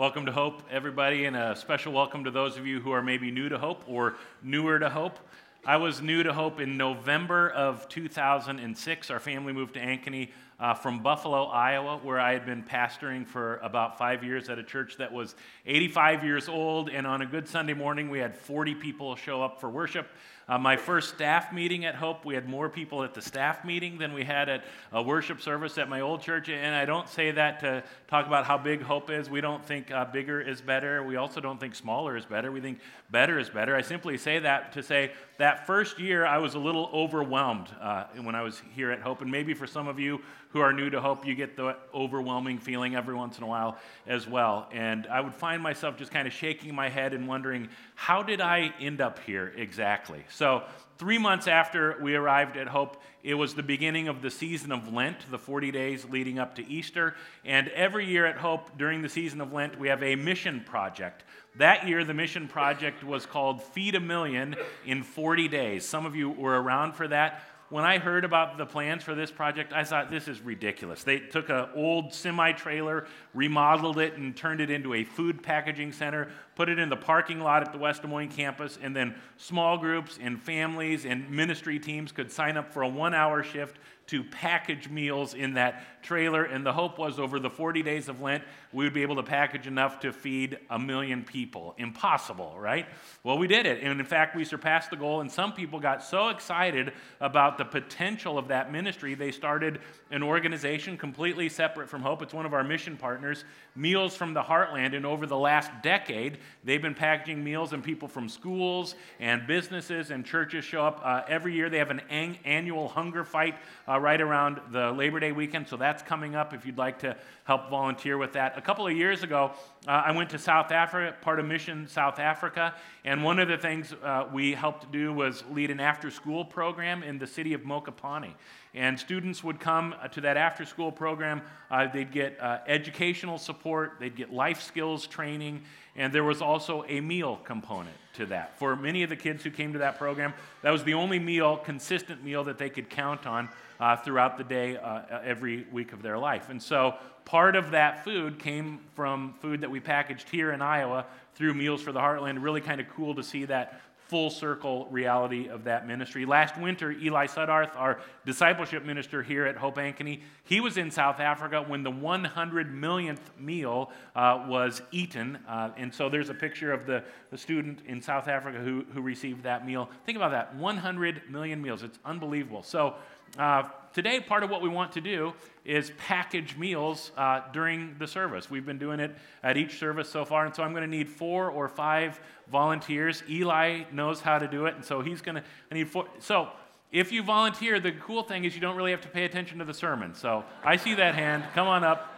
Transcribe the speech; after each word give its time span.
welcome 0.00 0.24
to 0.24 0.32
Hope, 0.32 0.62
everybody, 0.70 1.26
and 1.26 1.36
a 1.36 1.54
special 1.54 1.92
welcome 1.92 2.24
to 2.24 2.30
those 2.30 2.56
of 2.56 2.66
you 2.66 2.80
who 2.80 2.90
are 2.90 3.02
maybe 3.02 3.30
new 3.30 3.50
to 3.50 3.58
Hope 3.58 3.84
or 3.86 4.14
newer 4.42 4.78
to 4.78 4.88
Hope. 4.88 5.18
I 5.66 5.76
was 5.76 6.00
new 6.00 6.22
to 6.22 6.32
Hope 6.32 6.58
in 6.58 6.78
November 6.78 7.50
of 7.50 7.86
2006. 7.90 9.10
Our 9.10 9.20
family 9.20 9.52
moved 9.52 9.74
to 9.74 9.80
Ankeny 9.80 10.30
uh, 10.60 10.74
from 10.74 11.02
Buffalo, 11.02 11.46
Iowa, 11.46 11.98
where 12.02 12.20
I 12.20 12.34
had 12.34 12.44
been 12.44 12.62
pastoring 12.62 13.26
for 13.26 13.56
about 13.56 13.96
five 13.96 14.22
years 14.22 14.50
at 14.50 14.58
a 14.58 14.62
church 14.62 14.98
that 14.98 15.10
was 15.10 15.34
85 15.66 16.22
years 16.22 16.48
old. 16.48 16.90
And 16.90 17.06
on 17.06 17.22
a 17.22 17.26
good 17.26 17.48
Sunday 17.48 17.72
morning, 17.72 18.10
we 18.10 18.18
had 18.18 18.36
40 18.36 18.74
people 18.74 19.16
show 19.16 19.42
up 19.42 19.58
for 19.58 19.70
worship. 19.70 20.06
Uh, 20.50 20.58
my 20.58 20.76
first 20.76 21.14
staff 21.14 21.52
meeting 21.52 21.84
at 21.84 21.94
Hope, 21.94 22.24
we 22.24 22.34
had 22.34 22.48
more 22.48 22.68
people 22.68 23.04
at 23.04 23.14
the 23.14 23.22
staff 23.22 23.64
meeting 23.64 23.98
than 23.98 24.12
we 24.12 24.24
had 24.24 24.48
at 24.48 24.64
a 24.90 25.00
worship 25.00 25.40
service 25.40 25.78
at 25.78 25.88
my 25.88 26.00
old 26.00 26.20
church. 26.22 26.48
And 26.48 26.74
I 26.74 26.84
don't 26.84 27.08
say 27.08 27.30
that 27.30 27.60
to 27.60 27.84
talk 28.08 28.26
about 28.26 28.46
how 28.46 28.58
big 28.58 28.82
Hope 28.82 29.10
is. 29.10 29.30
We 29.30 29.40
don't 29.40 29.64
think 29.64 29.92
uh, 29.92 30.06
bigger 30.06 30.40
is 30.40 30.60
better. 30.60 31.04
We 31.04 31.14
also 31.14 31.40
don't 31.40 31.60
think 31.60 31.76
smaller 31.76 32.16
is 32.16 32.26
better. 32.26 32.50
We 32.50 32.60
think 32.60 32.80
better 33.12 33.38
is 33.38 33.48
better. 33.48 33.76
I 33.76 33.82
simply 33.82 34.18
say 34.18 34.40
that 34.40 34.72
to 34.72 34.82
say 34.82 35.12
that 35.38 35.68
first 35.68 36.00
year 36.00 36.26
I 36.26 36.38
was 36.38 36.54
a 36.54 36.58
little 36.58 36.90
overwhelmed 36.92 37.68
uh, 37.80 38.06
when 38.20 38.34
I 38.34 38.42
was 38.42 38.60
here 38.74 38.90
at 38.90 39.00
Hope. 39.00 39.22
And 39.22 39.30
maybe 39.30 39.54
for 39.54 39.68
some 39.68 39.86
of 39.86 40.00
you 40.00 40.20
who 40.52 40.60
are 40.60 40.72
new 40.72 40.90
to 40.90 41.00
Hope, 41.00 41.24
you 41.24 41.34
get 41.34 41.56
the 41.56 41.76
overwhelming 41.94 42.58
feeling 42.58 42.96
every 42.96 43.14
once 43.14 43.38
in 43.38 43.44
a 43.44 43.46
while 43.46 43.78
as 44.06 44.26
well. 44.26 44.68
And 44.72 45.06
I 45.06 45.20
would 45.20 45.34
find 45.34 45.62
myself 45.62 45.96
just 45.96 46.10
kind 46.10 46.26
of 46.26 46.34
shaking 46.34 46.74
my 46.74 46.88
head 46.88 47.14
and 47.14 47.28
wondering, 47.28 47.68
how 47.94 48.22
did 48.22 48.40
I 48.40 48.74
end 48.80 49.00
up 49.00 49.20
here 49.20 49.52
exactly? 49.56 50.24
So, 50.30 50.64
three 50.98 51.18
months 51.18 51.46
after 51.46 51.96
we 52.02 52.14
arrived 52.14 52.56
at 52.56 52.66
Hope, 52.66 53.00
it 53.22 53.34
was 53.34 53.54
the 53.54 53.62
beginning 53.62 54.08
of 54.08 54.22
the 54.22 54.30
season 54.30 54.72
of 54.72 54.92
Lent, 54.92 55.30
the 55.30 55.38
40 55.38 55.70
days 55.70 56.04
leading 56.10 56.38
up 56.38 56.56
to 56.56 56.66
Easter. 56.66 57.14
And 57.44 57.68
every 57.68 58.06
year 58.06 58.26
at 58.26 58.36
Hope, 58.36 58.76
during 58.76 59.02
the 59.02 59.08
season 59.08 59.40
of 59.40 59.52
Lent, 59.52 59.78
we 59.78 59.88
have 59.88 60.02
a 60.02 60.16
mission 60.16 60.64
project. 60.66 61.24
That 61.56 61.86
year, 61.86 62.04
the 62.04 62.14
mission 62.14 62.48
project 62.48 63.02
was 63.02 63.26
called 63.26 63.62
Feed 63.62 63.94
a 63.94 64.00
Million 64.00 64.56
in 64.86 65.02
40 65.02 65.48
Days. 65.48 65.84
Some 65.84 66.06
of 66.06 66.14
you 66.14 66.30
were 66.30 66.60
around 66.60 66.92
for 66.92 67.08
that 67.08 67.42
when 67.70 67.84
I 67.84 67.98
heard 67.98 68.24
about 68.24 68.58
the 68.58 68.66
plans 68.66 69.04
for 69.04 69.14
this 69.14 69.30
project, 69.30 69.72
I 69.72 69.84
thought 69.84 70.10
this 70.10 70.26
is 70.26 70.40
ridiculous. 70.40 71.04
They 71.04 71.20
took 71.20 71.48
an 71.48 71.68
old 71.74 72.12
semi 72.12 72.52
trailer, 72.52 73.06
remodeled 73.32 73.98
it, 73.98 74.14
and 74.16 74.36
turned 74.36 74.60
it 74.60 74.70
into 74.70 74.94
a 74.94 75.04
food 75.04 75.42
packaging 75.42 75.92
center, 75.92 76.28
put 76.56 76.68
it 76.68 76.80
in 76.80 76.88
the 76.88 76.96
parking 76.96 77.40
lot 77.40 77.62
at 77.62 77.72
the 77.72 77.78
West 77.78 78.02
Des 78.02 78.08
Moines 78.08 78.32
campus, 78.32 78.78
and 78.82 78.94
then 78.94 79.14
small 79.36 79.78
groups 79.78 80.18
and 80.20 80.42
families 80.42 81.06
and 81.06 81.30
ministry 81.30 81.78
teams 81.78 82.10
could 82.10 82.30
sign 82.30 82.56
up 82.56 82.72
for 82.72 82.82
a 82.82 82.88
one 82.88 83.14
hour 83.14 83.42
shift 83.42 83.78
to 84.10 84.24
package 84.24 84.88
meals 84.88 85.34
in 85.34 85.54
that 85.54 86.02
trailer. 86.02 86.42
And 86.44 86.66
the 86.66 86.72
hope 86.72 86.98
was 86.98 87.20
over 87.20 87.38
the 87.38 87.50
40 87.50 87.82
days 87.82 88.08
of 88.08 88.20
Lent, 88.20 88.42
we 88.72 88.84
would 88.84 88.92
be 88.92 89.02
able 89.02 89.16
to 89.16 89.22
package 89.22 89.66
enough 89.66 90.00
to 90.00 90.12
feed 90.12 90.58
a 90.68 90.78
million 90.78 91.22
people. 91.22 91.74
Impossible, 91.78 92.56
right? 92.58 92.86
Well, 93.22 93.38
we 93.38 93.46
did 93.46 93.66
it. 93.66 93.82
And 93.82 94.00
in 94.00 94.06
fact, 94.06 94.34
we 94.34 94.44
surpassed 94.44 94.90
the 94.90 94.96
goal. 94.96 95.20
And 95.20 95.30
some 95.30 95.52
people 95.52 95.78
got 95.78 96.02
so 96.02 96.28
excited 96.30 96.92
about 97.20 97.56
the 97.56 97.64
potential 97.64 98.36
of 98.36 98.48
that 98.48 98.72
ministry, 98.72 99.14
they 99.14 99.30
started 99.30 99.80
an 100.10 100.22
organization 100.22 100.96
completely 100.96 101.48
separate 101.48 101.88
from 101.88 102.02
Hope. 102.02 102.22
It's 102.22 102.34
one 102.34 102.46
of 102.46 102.54
our 102.54 102.64
mission 102.64 102.96
partners, 102.96 103.44
Meals 103.76 104.16
from 104.16 104.34
the 104.34 104.42
Heartland. 104.42 104.96
And 104.96 105.06
over 105.06 105.26
the 105.26 105.36
last 105.36 105.70
decade, 105.82 106.38
they've 106.64 106.82
been 106.82 106.94
packaging 106.94 107.44
meals, 107.44 107.72
and 107.72 107.82
people 107.84 108.08
from 108.08 108.28
schools 108.28 108.96
and 109.20 109.46
businesses 109.46 110.10
and 110.10 110.24
churches 110.24 110.64
show 110.64 110.84
up 110.84 111.00
uh, 111.04 111.22
every 111.28 111.54
year. 111.54 111.70
They 111.70 111.78
have 111.78 111.90
an 111.90 112.00
an- 112.10 112.38
annual 112.44 112.88
hunger 112.88 113.22
fight 113.24 113.54
uh, 113.86 113.99
right 114.00 114.20
around 114.20 114.60
the 114.72 114.90
Labor 114.92 115.20
Day 115.20 115.32
weekend, 115.32 115.68
so 115.68 115.76
that's 115.76 116.02
coming 116.02 116.34
up 116.34 116.52
if 116.52 116.66
you'd 116.66 116.78
like 116.78 116.98
to 117.00 117.16
help 117.44 117.70
volunteer 117.70 118.18
with 118.18 118.32
that. 118.32 118.56
A 118.56 118.60
couple 118.60 118.86
of 118.86 118.96
years 118.96 119.22
ago, 119.22 119.52
uh, 119.86 119.90
I 119.90 120.12
went 120.12 120.30
to 120.30 120.38
South 120.38 120.72
Africa, 120.72 121.14
part 121.20 121.38
of 121.38 121.46
Mission 121.46 121.86
South 121.86 122.18
Africa, 122.18 122.74
and 123.04 123.22
one 123.22 123.38
of 123.38 123.48
the 123.48 123.58
things 123.58 123.94
uh, 124.02 124.26
we 124.32 124.52
helped 124.52 124.90
do 124.90 125.12
was 125.12 125.44
lead 125.52 125.70
an 125.70 125.78
after 125.78 126.10
school 126.10 126.44
program 126.44 127.02
in 127.02 127.18
the 127.18 127.26
city 127.26 127.52
of 127.52 127.60
Mokopane. 127.60 128.32
And 128.74 128.98
students 128.98 129.44
would 129.44 129.60
come 129.60 129.94
uh, 130.00 130.08
to 130.08 130.20
that 130.22 130.36
after 130.36 130.64
school 130.64 130.90
program. 130.90 131.42
Uh, 131.70 131.86
they'd 131.92 132.12
get 132.12 132.40
uh, 132.40 132.58
educational 132.66 133.38
support, 133.38 133.98
they'd 134.00 134.16
get 134.16 134.32
life 134.32 134.62
skills 134.62 135.06
training, 135.06 135.62
and 135.94 136.12
there 136.12 136.24
was 136.24 136.40
also 136.40 136.84
a 136.88 137.00
meal 137.00 137.36
component 137.44 137.96
to 138.14 138.26
that. 138.26 138.58
For 138.58 138.76
many 138.76 139.02
of 139.02 139.10
the 139.10 139.16
kids 139.16 139.44
who 139.44 139.50
came 139.50 139.72
to 139.72 139.78
that 139.80 139.98
program, 139.98 140.34
that 140.62 140.70
was 140.70 140.84
the 140.84 140.94
only 140.94 141.18
meal, 141.18 141.56
consistent 141.56 142.24
meal, 142.24 142.44
that 142.44 142.58
they 142.58 142.70
could 142.70 142.90
count 142.90 143.26
on 143.26 143.48
uh, 143.78 143.96
throughout 143.96 144.36
the 144.36 144.44
day, 144.44 144.76
uh, 144.76 145.20
every 145.24 145.66
week 145.72 145.92
of 145.92 146.02
their 146.02 146.18
life. 146.18 146.50
And 146.50 146.62
so 146.62 146.94
part 147.24 147.56
of 147.56 147.70
that 147.70 148.04
food 148.04 148.38
came 148.38 148.80
from 148.94 149.34
food 149.40 149.60
that 149.62 149.70
we 149.70 149.80
packaged 149.80 150.28
here 150.28 150.52
in 150.52 150.60
Iowa 150.60 151.06
through 151.34 151.54
Meals 151.54 151.80
for 151.80 151.92
the 151.92 152.00
Heartland. 152.00 152.42
Really 152.42 152.60
kind 152.60 152.80
of 152.80 152.88
cool 152.90 153.14
to 153.14 153.22
see 153.22 153.44
that 153.46 153.80
full 154.10 154.28
circle 154.28 154.88
reality 154.90 155.48
of 155.48 155.62
that 155.62 155.86
ministry. 155.86 156.26
Last 156.26 156.58
winter, 156.58 156.90
Eli 156.90 157.26
Sudarth, 157.28 157.70
our 157.76 158.00
discipleship 158.26 158.84
minister 158.84 159.22
here 159.22 159.46
at 159.46 159.56
Hope 159.56 159.76
Ankeny, 159.76 160.22
he 160.42 160.58
was 160.58 160.76
in 160.76 160.90
South 160.90 161.20
Africa 161.20 161.64
when 161.64 161.84
the 161.84 161.92
100 161.92 162.74
millionth 162.74 163.30
meal 163.38 163.92
uh, 164.16 164.44
was 164.48 164.82
eaten. 164.90 165.38
Uh, 165.48 165.70
and 165.76 165.94
so 165.94 166.08
there's 166.08 166.28
a 166.28 166.34
picture 166.34 166.72
of 166.72 166.86
the, 166.86 167.04
the 167.30 167.38
student 167.38 167.82
in 167.86 168.02
South 168.02 168.26
Africa 168.26 168.58
who, 168.58 168.84
who 168.92 169.00
received 169.00 169.44
that 169.44 169.64
meal. 169.64 169.88
Think 170.04 170.16
about 170.16 170.32
that 170.32 170.56
100 170.56 171.22
million 171.30 171.62
meals. 171.62 171.84
It's 171.84 172.00
unbelievable. 172.04 172.64
So 172.64 172.96
uh, 173.38 173.68
today, 173.92 174.20
part 174.20 174.42
of 174.42 174.50
what 174.50 174.62
we 174.62 174.68
want 174.68 174.92
to 174.92 175.00
do 175.00 175.32
is 175.64 175.92
package 175.98 176.56
meals 176.56 177.12
uh, 177.16 177.42
during 177.52 177.96
the 177.98 178.06
service. 178.06 178.50
We've 178.50 178.64
been 178.64 178.78
doing 178.78 179.00
it 179.00 179.14
at 179.42 179.56
each 179.56 179.78
service 179.78 180.08
so 180.08 180.24
far, 180.24 180.46
and 180.46 180.54
so 180.54 180.62
I'm 180.62 180.72
going 180.72 180.82
to 180.82 180.96
need 180.96 181.08
four 181.08 181.50
or 181.50 181.68
five 181.68 182.20
volunteers. 182.50 183.22
Eli 183.28 183.84
knows 183.92 184.20
how 184.20 184.38
to 184.38 184.48
do 184.48 184.66
it, 184.66 184.74
and 184.74 184.84
so 184.84 185.00
he's 185.00 185.20
going 185.20 185.36
to 185.36 185.44
I 185.70 185.74
need 185.74 185.88
four. 185.88 186.06
So 186.18 186.48
if 186.92 187.12
you 187.12 187.22
volunteer, 187.22 187.78
the 187.78 187.92
cool 187.92 188.22
thing 188.22 188.44
is 188.44 188.54
you 188.54 188.60
don't 188.60 188.76
really 188.76 188.90
have 188.90 189.02
to 189.02 189.08
pay 189.08 189.24
attention 189.24 189.58
to 189.58 189.64
the 189.64 189.74
sermon. 189.74 190.14
So 190.14 190.44
I 190.64 190.76
see 190.76 190.94
that 190.94 191.14
hand. 191.14 191.44
Come 191.54 191.68
on 191.68 191.84
up. 191.84 192.16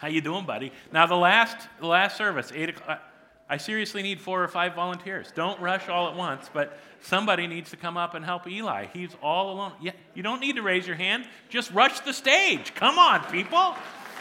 How 0.00 0.08
you 0.08 0.20
doing, 0.20 0.46
buddy? 0.46 0.72
Now 0.92 1.06
the 1.06 1.16
last 1.16 1.68
the 1.78 1.86
last 1.86 2.16
service, 2.16 2.52
eight 2.54 2.70
o'clock. 2.70 3.02
I 3.50 3.56
seriously 3.56 4.02
need 4.02 4.20
four 4.20 4.44
or 4.44 4.46
five 4.46 4.76
volunteers. 4.76 5.32
Don't 5.34 5.60
rush 5.60 5.88
all 5.88 6.08
at 6.08 6.14
once, 6.14 6.48
but 6.52 6.78
somebody 7.00 7.48
needs 7.48 7.70
to 7.70 7.76
come 7.76 7.96
up 7.96 8.14
and 8.14 8.24
help 8.24 8.46
Eli. 8.46 8.86
He's 8.92 9.10
all 9.20 9.52
alone. 9.52 9.72
Yeah, 9.82 9.90
you 10.14 10.22
don't 10.22 10.40
need 10.40 10.54
to 10.54 10.62
raise 10.62 10.86
your 10.86 10.94
hand. 10.94 11.26
Just 11.48 11.72
rush 11.72 11.98
the 12.00 12.12
stage. 12.12 12.72
Come 12.76 12.96
on, 12.96 13.24
people. 13.24 13.74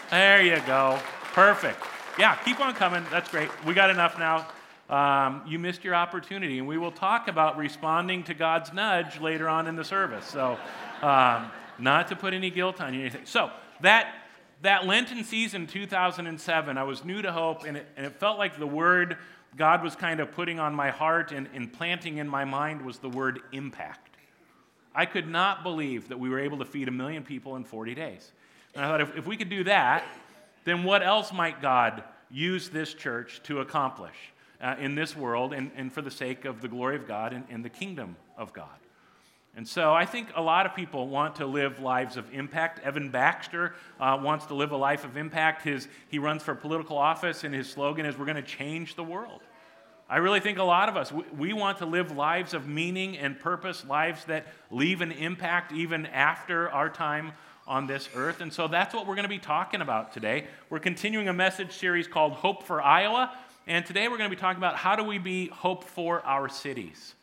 There 0.09 0.41
you 0.41 0.59
go. 0.65 0.99
Perfect. 1.33 1.77
Yeah, 2.17 2.35
keep 2.37 2.59
on 2.59 2.73
coming. 2.73 3.05
That's 3.11 3.29
great. 3.29 3.49
We 3.65 3.75
got 3.75 3.91
enough 3.91 4.17
now. 4.17 4.47
Um, 4.89 5.43
you 5.47 5.59
missed 5.59 5.83
your 5.83 5.93
opportunity, 5.93 6.57
and 6.57 6.67
we 6.67 6.79
will 6.79 6.91
talk 6.91 7.27
about 7.27 7.55
responding 7.55 8.23
to 8.23 8.33
God's 8.33 8.73
nudge 8.73 9.21
later 9.21 9.47
on 9.47 9.67
in 9.67 9.75
the 9.75 9.83
service. 9.83 10.25
So, 10.25 10.57
um, 11.03 11.51
not 11.77 12.07
to 12.07 12.15
put 12.15 12.33
any 12.33 12.49
guilt 12.49 12.81
on 12.81 12.95
you. 12.95 13.01
Anything. 13.01 13.25
So 13.25 13.51
that 13.81 14.11
that 14.61 14.85
Lenten 14.85 15.23
season 15.23 15.67
2007, 15.67 16.77
I 16.77 16.83
was 16.83 17.05
new 17.05 17.21
to 17.21 17.31
hope, 17.31 17.63
and 17.63 17.77
it, 17.77 17.87
and 17.95 18.05
it 18.05 18.19
felt 18.19 18.37
like 18.37 18.59
the 18.59 18.67
word 18.67 19.17
God 19.55 19.83
was 19.83 19.95
kind 19.95 20.19
of 20.19 20.31
putting 20.31 20.59
on 20.59 20.75
my 20.75 20.91
heart 20.91 21.31
and, 21.31 21.71
planting 21.73 22.17
in 22.17 22.27
my 22.27 22.45
mind 22.45 22.81
was 22.81 22.99
the 22.99 23.09
word 23.09 23.41
impact. 23.51 24.15
I 24.93 25.05
could 25.05 25.27
not 25.27 25.63
believe 25.63 26.09
that 26.09 26.19
we 26.19 26.29
were 26.29 26.39
able 26.39 26.59
to 26.59 26.65
feed 26.65 26.87
a 26.87 26.91
million 26.91 27.23
people 27.23 27.55
in 27.55 27.63
40 27.63 27.95
days. 27.95 28.31
And 28.75 28.83
I 28.83 28.89
thought, 28.89 29.01
if, 29.01 29.17
if 29.17 29.27
we 29.27 29.37
could 29.37 29.49
do 29.49 29.63
that, 29.63 30.03
then 30.65 30.83
what 30.83 31.01
else 31.01 31.31
might 31.31 31.61
God 31.61 32.03
use 32.29 32.69
this 32.69 32.93
church 32.93 33.41
to 33.43 33.59
accomplish 33.59 34.15
uh, 34.61 34.75
in 34.79 34.93
this 34.93 35.15
world 35.15 35.53
and, 35.53 35.71
and 35.75 35.91
for 35.91 36.01
the 36.01 36.11
sake 36.11 36.45
of 36.45 36.61
the 36.61 36.67
glory 36.67 36.95
of 36.95 37.07
God 37.07 37.33
and, 37.33 37.45
and 37.49 37.63
the 37.63 37.69
kingdom 37.69 38.17
of 38.37 38.53
God? 38.53 38.67
And 39.55 39.67
so 39.67 39.93
I 39.93 40.05
think 40.05 40.29
a 40.35 40.41
lot 40.41 40.65
of 40.65 40.75
people 40.75 41.07
want 41.07 41.35
to 41.37 41.45
live 41.45 41.79
lives 41.79 42.17
of 42.17 42.33
impact. 42.33 42.79
Evan 42.79 43.09
Baxter 43.09 43.73
uh, 43.99 44.17
wants 44.21 44.45
to 44.45 44.53
live 44.53 44.71
a 44.71 44.77
life 44.77 45.03
of 45.03 45.17
impact. 45.17 45.63
His, 45.63 45.87
he 46.07 46.19
runs 46.19 46.43
for 46.43 46.55
political 46.55 46.97
office, 46.97 47.43
and 47.43 47.53
his 47.53 47.69
slogan 47.69 48.05
is, 48.05 48.17
We're 48.17 48.25
going 48.25 48.35
to 48.35 48.41
change 48.41 48.95
the 48.95 49.03
world. 49.03 49.41
I 50.07 50.17
really 50.17 50.39
think 50.39 50.57
a 50.57 50.63
lot 50.63 50.89
of 50.89 50.97
us, 50.97 51.11
we, 51.11 51.23
we 51.37 51.53
want 51.53 51.79
to 51.79 51.85
live 51.85 52.15
lives 52.15 52.53
of 52.53 52.67
meaning 52.67 53.17
and 53.17 53.39
purpose, 53.39 53.85
lives 53.85 54.25
that 54.25 54.47
leave 54.71 55.01
an 55.01 55.11
impact 55.11 55.71
even 55.71 56.05
after 56.07 56.69
our 56.71 56.89
time 56.89 57.33
on 57.67 57.85
this 57.85 58.09
earth. 58.15 58.41
And 58.41 58.51
so 58.51 58.67
that's 58.67 58.93
what 58.93 59.05
we're 59.05 59.15
going 59.15 59.23
to 59.23 59.29
be 59.29 59.39
talking 59.39 59.81
about 59.81 60.11
today. 60.13 60.47
We're 60.69 60.79
continuing 60.79 61.27
a 61.27 61.33
message 61.33 61.73
series 61.73 62.07
called 62.07 62.33
Hope 62.33 62.63
for 62.63 62.81
Iowa. 62.81 63.31
And 63.67 63.85
today 63.85 64.07
we're 64.07 64.17
going 64.17 64.29
to 64.29 64.35
be 64.35 64.39
talking 64.39 64.57
about 64.57 64.75
how 64.75 64.95
do 64.95 65.03
we 65.03 65.19
be 65.19 65.47
hope 65.47 65.83
for 65.83 66.25
our 66.25 66.49
cities 66.49 67.13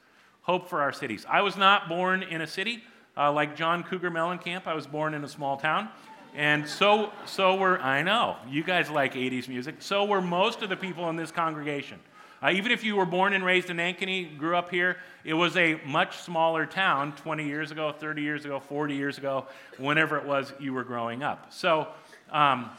hope 0.47 0.69
for 0.69 0.81
our 0.81 0.93
cities. 0.93 1.27
I 1.29 1.43
was 1.43 1.57
not 1.57 1.89
born 1.89 2.23
in 2.23 2.41
a 2.41 2.47
city 2.47 2.85
uh, 3.17 3.33
like 3.33 3.57
John 3.57 3.83
Cougar 3.83 4.13
Mellencamp. 4.13 4.69
I 4.69 4.75
was 4.75 4.87
born 4.87 5.13
in 5.13 5.25
a 5.25 5.29
small 5.29 5.57
town. 5.57 5.89
And 6.37 6.69
so, 6.69 7.11
so 7.25 7.57
were, 7.57 7.81
I 7.81 8.03
know, 8.03 8.37
you 8.49 8.63
guys 8.63 8.89
like 8.89 9.15
80s 9.15 9.49
music. 9.49 9.77
So 9.81 10.05
were 10.05 10.21
most 10.21 10.63
of 10.63 10.69
the 10.69 10.77
people 10.77 11.11
in 11.11 11.17
this 11.17 11.33
congregation. 11.33 11.99
Uh, 12.41 12.51
even 12.51 12.71
if 12.71 12.85
you 12.85 12.95
were 12.95 13.07
born 13.07 13.33
and 13.33 13.45
raised 13.45 13.71
in 13.71 13.79
Ankeny, 13.79 14.39
grew 14.39 14.55
up 14.55 14.71
here, 14.71 14.99
it 15.25 15.35
was 15.35 15.57
a 15.57 15.81
much 15.85 16.19
smaller 16.19 16.65
town 16.65 17.13
20 17.17 17.45
years 17.45 17.73
ago, 17.73 17.93
30 17.99 18.23
years 18.23 18.45
ago, 18.45 18.61
40 18.61 18.95
years 18.95 19.19
ago, 19.19 19.47
whenever 19.79 20.17
it 20.17 20.25
was 20.25 20.53
you 20.61 20.73
were 20.73 20.85
growing 20.85 21.25
up. 21.25 21.53
So, 21.53 21.89
um, 22.31 22.71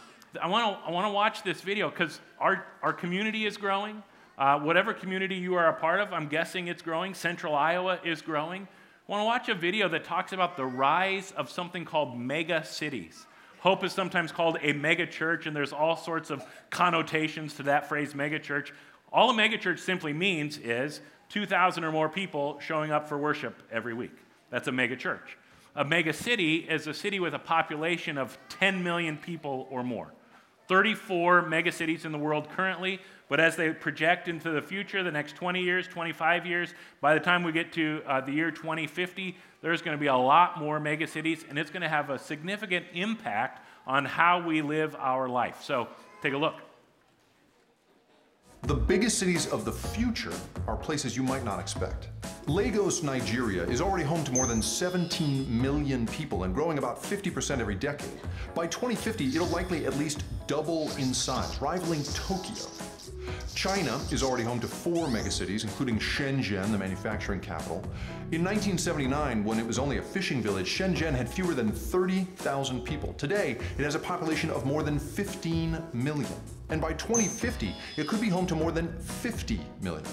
I 0.42 0.48
want 0.48 0.78
to 0.78 0.88
I 0.88 0.92
want 0.92 1.08
to 1.08 1.12
watch 1.12 1.44
this 1.44 1.62
video 1.62 1.90
because 1.90 2.20
our, 2.40 2.64
our 2.84 2.94
community 2.94 3.46
is 3.46 3.58
growing. 3.58 4.04
Uh, 4.38 4.60
whatever 4.60 4.94
community 4.94 5.36
you 5.36 5.56
are 5.56 5.68
a 5.68 5.74
part 5.74 6.00
of, 6.00 6.14
I'm 6.14 6.28
guessing 6.28 6.68
it's 6.68 6.84
growing. 6.84 7.16
Central 7.16 7.56
Iowa 7.56 8.00
is 8.04 8.22
growing. 8.22 8.68
I 9.08 9.12
want 9.12 9.22
to 9.22 9.26
watch 9.26 9.50
a 9.50 9.56
video 9.56 9.90
that 9.90 10.04
talks 10.04 10.32
about 10.32 10.56
the 10.56 10.66
rise 10.66 11.32
of 11.32 11.50
something 11.50 11.86
called 11.86 12.20
mega 12.20 12.64
cities. 12.64 13.26
Hope 13.62 13.84
is 13.84 13.94
sometimes 13.94 14.32
called 14.32 14.60
a 14.62 14.74
mega 14.74 15.08
church, 15.08 15.48
and 15.48 15.56
there's 15.56 15.74
all 15.74 15.98
sorts 15.98 16.30
of 16.30 16.46
connotations 16.70 17.56
to 17.56 17.64
that 17.64 17.90
phrase, 17.90 18.14
mega 18.14 18.38
church. 18.38 18.74
All 19.12 19.32
a 19.32 19.34
mega 19.34 19.58
church 19.58 19.80
simply 19.80 20.14
means 20.14 20.60
is 20.60 21.02
2,000 21.30 21.84
or 21.84 21.92
more 21.92 22.08
people 22.08 22.60
showing 22.60 22.92
up 22.92 23.10
for 23.10 23.18
worship 23.18 23.64
every 23.72 23.96
week. 23.96 24.16
That's 24.52 24.68
a 24.68 24.72
mega 24.72 24.96
church. 24.96 25.36
A 25.76 25.84
mega 25.84 26.14
city 26.14 26.58
is 26.58 26.86
a 26.86 26.94
city 26.94 27.20
with 27.20 27.34
a 27.34 27.40
population 27.40 28.20
of 28.20 28.38
10 28.50 28.84
million 28.84 29.18
people 29.18 29.68
or 29.72 29.84
more. 29.84 30.14
34 30.68 31.44
mega 31.44 31.72
cities 31.72 32.06
in 32.06 32.12
the 32.12 32.18
world 32.18 32.50
currently, 32.50 33.00
but 33.30 33.40
as 33.40 33.56
they 33.56 33.72
project 33.72 34.28
into 34.28 34.52
the 34.52 34.62
future, 34.62 35.04
the 35.04 35.12
next 35.12 35.36
20 35.36 35.62
years, 35.62 35.88
25 35.88 36.46
years, 36.46 36.74
by 37.02 37.14
the 37.14 37.20
time 37.20 37.44
we 37.44 37.52
get 37.52 37.74
to 37.74 38.02
uh, 38.08 38.22
the 38.22 38.32
year 38.32 38.52
2050, 38.52 39.38
there's 39.62 39.82
going 39.82 39.98
to 39.98 40.02
be 40.02 40.08
a 40.08 40.16
lot 40.16 40.60
more 40.60 40.80
megacities, 40.80 41.48
and 41.50 41.60
it's 41.60 41.72
going 41.72 41.82
to 41.82 41.90
have 41.90 42.10
a 42.10 42.18
significant 42.18 42.86
impact 42.94 43.66
on 43.86 44.06
how 44.06 44.46
we 44.46 44.62
live 44.62 44.96
our 44.96 45.28
life. 45.28 45.62
So 45.64 45.88
take 46.22 46.34
a 46.34 46.38
look. 46.38 46.56
The 48.64 48.76
biggest 48.76 49.20
cities 49.20 49.48
of 49.48 49.66
the 49.66 49.72
future 49.72 50.34
are 50.68 50.76
places 50.76 51.16
you 51.16 51.24
might 51.24 51.46
not 51.46 51.60
expect. 51.60 52.10
Lagos, 52.48 53.04
Nigeria 53.04 53.64
is 53.64 53.82
already 53.82 54.04
home 54.04 54.24
to 54.26 54.32
more 54.32 54.46
than 54.46 54.62
17 54.62 55.62
million 55.62 56.06
people 56.08 56.44
and 56.44 56.54
growing 56.54 56.78
about 56.78 57.02
50% 57.02 57.60
every 57.60 57.76
decade. 57.76 58.20
By 58.56 58.68
2050, 58.68 59.28
it'll 59.28 59.48
likely 59.48 59.86
at 59.86 59.96
least 59.98 60.24
double 60.48 60.90
in 60.98 61.14
size, 61.14 61.62
rivaling 61.62 62.04
Tokyo. 62.04 62.66
China 63.56 64.00
is 64.12 64.24
already 64.24 64.44
home 64.44 64.60
to 64.60 64.68
four 64.68 65.08
megacities, 65.08 65.64
including 65.64 65.98
Shenzhen, 66.00 66.72
the 66.72 66.78
manufacturing 66.78 67.40
capital. 67.40 67.78
In 68.32 68.44
1979, 68.44 69.44
when 69.44 69.60
it 69.60 69.66
was 69.66 69.80
only 69.80 69.98
a 69.98 70.02
fishing 70.02 70.42
village, 70.42 70.68
Shenzhen 70.68 71.14
had 71.14 71.28
fewer 71.28 71.54
than 71.54 71.72
30,000 71.72 72.84
people. 72.84 73.14
Today, 73.14 73.58
it 73.78 73.84
has 73.84 73.96
a 73.96 74.00
population 74.00 74.50
of 74.50 74.66
more 74.66 74.84
than 74.84 75.00
15 75.00 75.82
million. 75.94 76.32
And 76.70 76.82
by 76.82 76.94
2050, 76.94 77.74
it 77.96 78.08
could 78.08 78.22
be 78.22 78.30
home 78.30 78.46
to 78.48 78.56
more 78.56 78.72
than 78.72 78.98
50 79.00 79.60
million. 79.82 80.06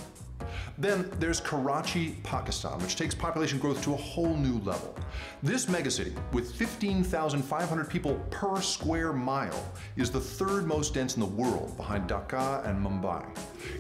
Then 0.79 1.11
there's 1.19 1.41
Karachi, 1.41 2.17
Pakistan, 2.23 2.79
which 2.81 2.97
takes 2.97 3.15
population 3.15 3.59
growth 3.59 3.83
to 3.85 3.95
a 3.95 3.97
whole 3.97 4.37
new 4.37 4.59
level. 4.61 4.97
This 5.43 5.67
megacity, 5.67 6.15
with 6.33 6.55
15,500 6.55 7.89
people 7.89 8.15
per 8.31 8.61
square 8.61 9.13
mile, 9.13 9.65
is 9.97 10.11
the 10.11 10.21
third 10.21 10.67
most 10.67 10.95
dense 10.95 11.15
in 11.15 11.21
the 11.21 11.27
world 11.27 11.77
behind 11.77 12.09
Dhaka 12.09 12.67
and 12.67 12.85
Mumbai. 12.85 13.25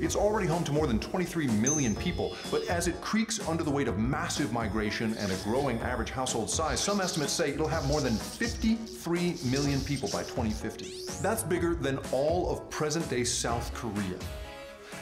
It's 0.00 0.16
already 0.16 0.46
home 0.46 0.64
to 0.64 0.72
more 0.72 0.86
than 0.86 0.98
23 0.98 1.46
million 1.48 1.94
people, 1.94 2.36
but 2.50 2.64
as 2.68 2.88
it 2.88 3.00
creaks 3.00 3.46
under 3.48 3.62
the 3.62 3.70
weight 3.70 3.88
of 3.88 3.98
massive 3.98 4.52
migration 4.52 5.14
and 5.18 5.30
a 5.30 5.36
growing 5.36 5.78
average 5.80 6.10
household 6.10 6.50
size, 6.50 6.80
some 6.80 7.00
estimates 7.00 7.32
say 7.32 7.50
it'll 7.50 7.68
have 7.68 7.86
more 7.86 8.00
than 8.00 8.14
53 8.14 9.36
million 9.44 9.80
people 9.80 10.08
by 10.10 10.22
2050. 10.22 11.04
That's 11.22 11.42
bigger 11.42 11.74
than 11.74 11.98
all 12.12 12.50
of 12.50 12.68
present 12.70 13.08
day 13.08 13.24
South 13.24 13.72
Korea. 13.74 14.18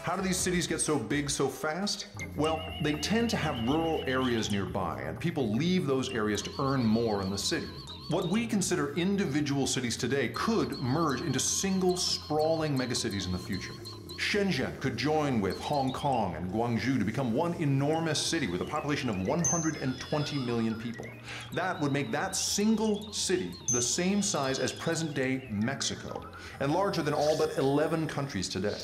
How 0.03 0.17
do 0.17 0.23
these 0.23 0.37
cities 0.37 0.67
get 0.67 0.81
so 0.81 0.99
big 0.99 1.31
so 1.31 1.47
fast? 1.47 2.07
Well, 2.35 2.61
they 2.83 2.95
tend 2.95 3.31
to 3.31 3.37
have 3.37 3.69
rural 3.69 4.03
areas 4.09 4.51
nearby, 4.51 5.01
and 5.01 5.19
people 5.21 5.55
leave 5.55 5.87
those 5.87 6.09
areas 6.09 6.43
to 6.43 6.51
earn 6.59 6.85
more 6.85 7.23
in 7.23 7.31
the 7.31 7.39
city. 7.39 7.69
What 8.09 8.29
we 8.29 8.49
consider 8.49 8.97
individual 8.97 9.65
cities 9.65 9.97
today 9.97 10.31
could 10.31 10.73
merge 10.81 11.21
into 11.21 11.39
single 11.39 11.97
sprawling 11.97 12.77
megacities 12.77 13.27
in 13.27 13.33
the 13.33 13.39
future. 13.39 13.75
Shenzhen 14.23 14.79
could 14.81 14.97
join 14.97 15.41
with 15.41 15.61
Hong 15.61 15.93
Kong 15.93 16.37
and 16.37 16.51
Guangzhou 16.51 16.99
to 16.99 17.05
become 17.05 17.35
one 17.35 17.55
enormous 17.55 18.19
city 18.19 18.47
with 18.47 18.61
a 18.61 18.65
population 18.65 19.11
of 19.11 19.27
120 19.27 20.37
million 20.39 20.75
people. 20.81 21.05
That 21.53 21.79
would 21.81 21.93
make 21.93 22.13
that 22.13 22.37
single 22.37 23.13
city 23.13 23.53
the 23.73 23.83
same 23.83 24.23
size 24.23 24.61
as 24.61 24.73
present 24.73 25.13
day 25.13 25.49
Mexico 25.51 26.25
and 26.61 26.73
larger 26.73 27.03
than 27.03 27.13
all 27.13 27.37
but 27.37 27.59
11 27.59 28.07
countries 28.07 28.49
today. 28.49 28.79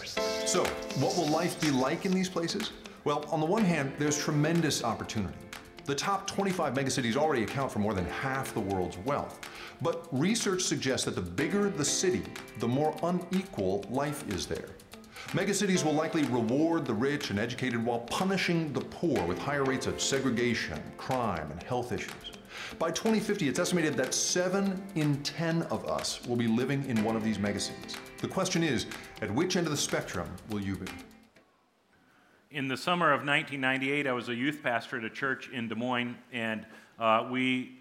So, 0.44 0.64
what 0.98 1.16
will 1.16 1.28
life 1.28 1.58
be 1.60 1.70
like 1.70 2.04
in 2.04 2.12
these 2.12 2.28
places? 2.28 2.72
Well, 3.04 3.24
on 3.30 3.38
the 3.40 3.46
one 3.46 3.64
hand, 3.64 3.92
there's 3.96 4.18
tremendous 4.18 4.82
opportunity. 4.82 5.38
The 5.84 5.94
top 5.94 6.26
25 6.26 6.74
megacities 6.74 7.16
already 7.16 7.44
account 7.44 7.72
for 7.72 7.78
more 7.78 7.94
than 7.94 8.04
half 8.06 8.52
the 8.52 8.60
world's 8.60 8.98
wealth. 8.98 9.40
But 9.80 10.06
research 10.10 10.62
suggests 10.62 11.06
that 11.06 11.14
the 11.14 11.22
bigger 11.22 11.70
the 11.70 11.84
city, 11.84 12.22
the 12.58 12.68
more 12.68 12.94
unequal 13.02 13.86
life 13.88 14.28
is 14.28 14.44
there. 14.44 14.68
Megacities 15.32 15.84
will 15.84 15.92
likely 15.92 16.22
reward 16.24 16.86
the 16.86 16.94
rich 16.94 17.28
and 17.28 17.38
educated 17.38 17.84
while 17.84 17.98
punishing 17.98 18.72
the 18.72 18.80
poor 18.80 19.22
with 19.26 19.38
higher 19.38 19.62
rates 19.62 19.86
of 19.86 20.00
segregation, 20.00 20.80
crime, 20.96 21.50
and 21.50 21.62
health 21.64 21.92
issues. 21.92 22.32
By 22.78 22.90
2050, 22.90 23.46
it's 23.46 23.58
estimated 23.58 23.94
that 23.98 24.14
7 24.14 24.82
in 24.94 25.22
10 25.22 25.64
of 25.64 25.86
us 25.86 26.26
will 26.26 26.36
be 26.36 26.46
living 26.46 26.82
in 26.86 27.04
one 27.04 27.14
of 27.14 27.22
these 27.22 27.36
megacities. 27.36 27.96
The 28.22 28.28
question 28.28 28.62
is, 28.62 28.86
at 29.20 29.30
which 29.30 29.56
end 29.56 29.66
of 29.66 29.70
the 29.70 29.76
spectrum 29.76 30.30
will 30.48 30.60
you 30.60 30.76
be? 30.76 30.90
In 32.50 32.66
the 32.66 32.78
summer 32.78 33.12
of 33.12 33.18
1998, 33.18 34.06
I 34.06 34.12
was 34.12 34.30
a 34.30 34.34
youth 34.34 34.62
pastor 34.62 34.96
at 34.96 35.04
a 35.04 35.10
church 35.10 35.50
in 35.52 35.68
Des 35.68 35.74
Moines, 35.74 36.16
and 36.32 36.64
uh, 36.98 37.28
we 37.30 37.77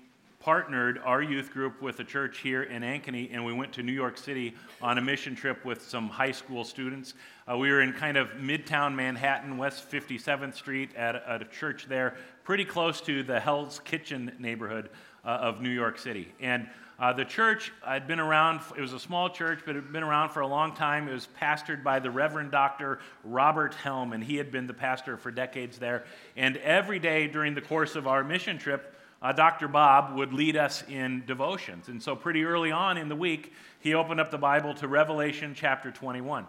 partnered 0.48 0.98
our 1.04 1.22
youth 1.22 1.52
group 1.52 1.82
with 1.82 2.00
a 2.00 2.04
church 2.06 2.38
here 2.38 2.64
in 2.64 2.82
Ankeny, 2.82 3.28
and 3.34 3.44
we 3.44 3.52
went 3.52 3.74
to 3.74 3.84
New 3.84 3.92
York 3.92 4.18
City 4.18 4.56
on 4.82 4.98
a 4.98 5.02
mission 5.02 5.36
trip 5.36 5.66
with 5.66 5.82
some 5.82 6.08
high 6.08 6.32
school 6.32 6.64
students. 6.64 7.16
Uh, 7.52 7.58
we 7.58 7.70
were 7.70 7.82
in 7.82 7.92
kind 7.92 8.16
of 8.16 8.30
midtown 8.40 8.96
Manhattan, 8.96 9.58
West 9.58 9.92
57th 9.92 10.56
Street, 10.56 10.96
at 10.96 11.16
a, 11.18 11.30
at 11.30 11.42
a 11.42 11.46
church 11.46 11.88
there, 11.90 12.16
pretty 12.46 12.64
close 12.64 13.02
to 13.02 13.24
the 13.24 13.38
Hell's 13.38 13.82
Kitchen 13.84 14.32
neighborhood 14.40 14.90
uh, 15.26 15.32
of 15.32 15.60
New 15.60 15.70
York 15.70 16.00
City. 16.00 16.34
And 16.40 16.70
uh, 16.98 17.12
the 17.12 17.26
church 17.26 17.74
had 17.86 18.08
been 18.08 18.22
around, 18.22 18.62
it 18.78 18.80
was 18.80 18.94
a 18.94 19.00
small 19.02 19.30
church, 19.30 19.60
but 19.66 19.76
it 19.76 19.84
had 19.84 19.92
been 19.92 20.02
around 20.02 20.30
for 20.30 20.40
a 20.40 20.48
long 20.48 20.74
time. 20.74 21.10
It 21.10 21.14
was 21.14 21.28
pastored 21.42 21.84
by 21.84 22.00
the 22.00 22.10
Reverend 22.10 22.52
Dr. 22.52 23.00
Robert 23.26 23.74
Helm, 23.74 24.14
and 24.14 24.24
he 24.24 24.38
had 24.38 24.54
been 24.54 24.66
the 24.66 24.74
pastor 24.74 25.18
for 25.18 25.30
decades 25.30 25.78
there. 25.78 26.06
And 26.38 26.56
every 26.56 27.00
day 27.00 27.28
during 27.28 27.54
the 27.54 27.62
course 27.62 27.98
of 27.98 28.08
our 28.08 28.24
mission 28.24 28.58
trip, 28.58 28.94
uh, 29.22 29.32
Dr. 29.32 29.68
Bob 29.68 30.16
would 30.16 30.34
lead 30.34 30.56
us 30.56 30.84
in 30.90 31.24
devotions. 31.26 31.88
And 31.88 32.02
so, 32.02 32.16
pretty 32.16 32.44
early 32.44 32.72
on 32.72 32.98
in 32.98 33.10
the 33.10 33.16
week, 33.16 33.54
he 33.80 33.94
opened 33.94 34.20
up 34.20 34.30
the 34.30 34.38
Bible 34.38 34.74
to 34.76 34.88
Revelation 34.88 35.54
chapter 35.56 35.92
21. 35.92 36.46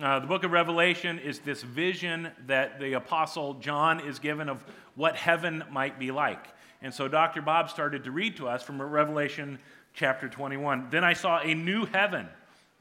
Uh, 0.00 0.20
the 0.20 0.26
book 0.26 0.44
of 0.44 0.50
Revelation 0.50 1.18
is 1.18 1.38
this 1.40 1.62
vision 1.62 2.30
that 2.46 2.80
the 2.80 2.94
Apostle 2.94 3.54
John 3.54 4.00
is 4.00 4.18
given 4.18 4.48
of 4.48 4.64
what 4.96 5.16
heaven 5.16 5.62
might 5.70 5.98
be 5.98 6.10
like. 6.10 6.44
And 6.82 6.92
so, 6.92 7.08
Dr. 7.08 7.40
Bob 7.40 7.70
started 7.70 8.04
to 8.04 8.10
read 8.10 8.36
to 8.36 8.48
us 8.48 8.62
from 8.62 8.82
Revelation 8.82 9.58
chapter 9.94 10.28
21. 10.28 10.88
Then 10.90 11.04
I 11.04 11.12
saw 11.12 11.40
a 11.40 11.54
new 11.54 11.84
heaven 11.86 12.28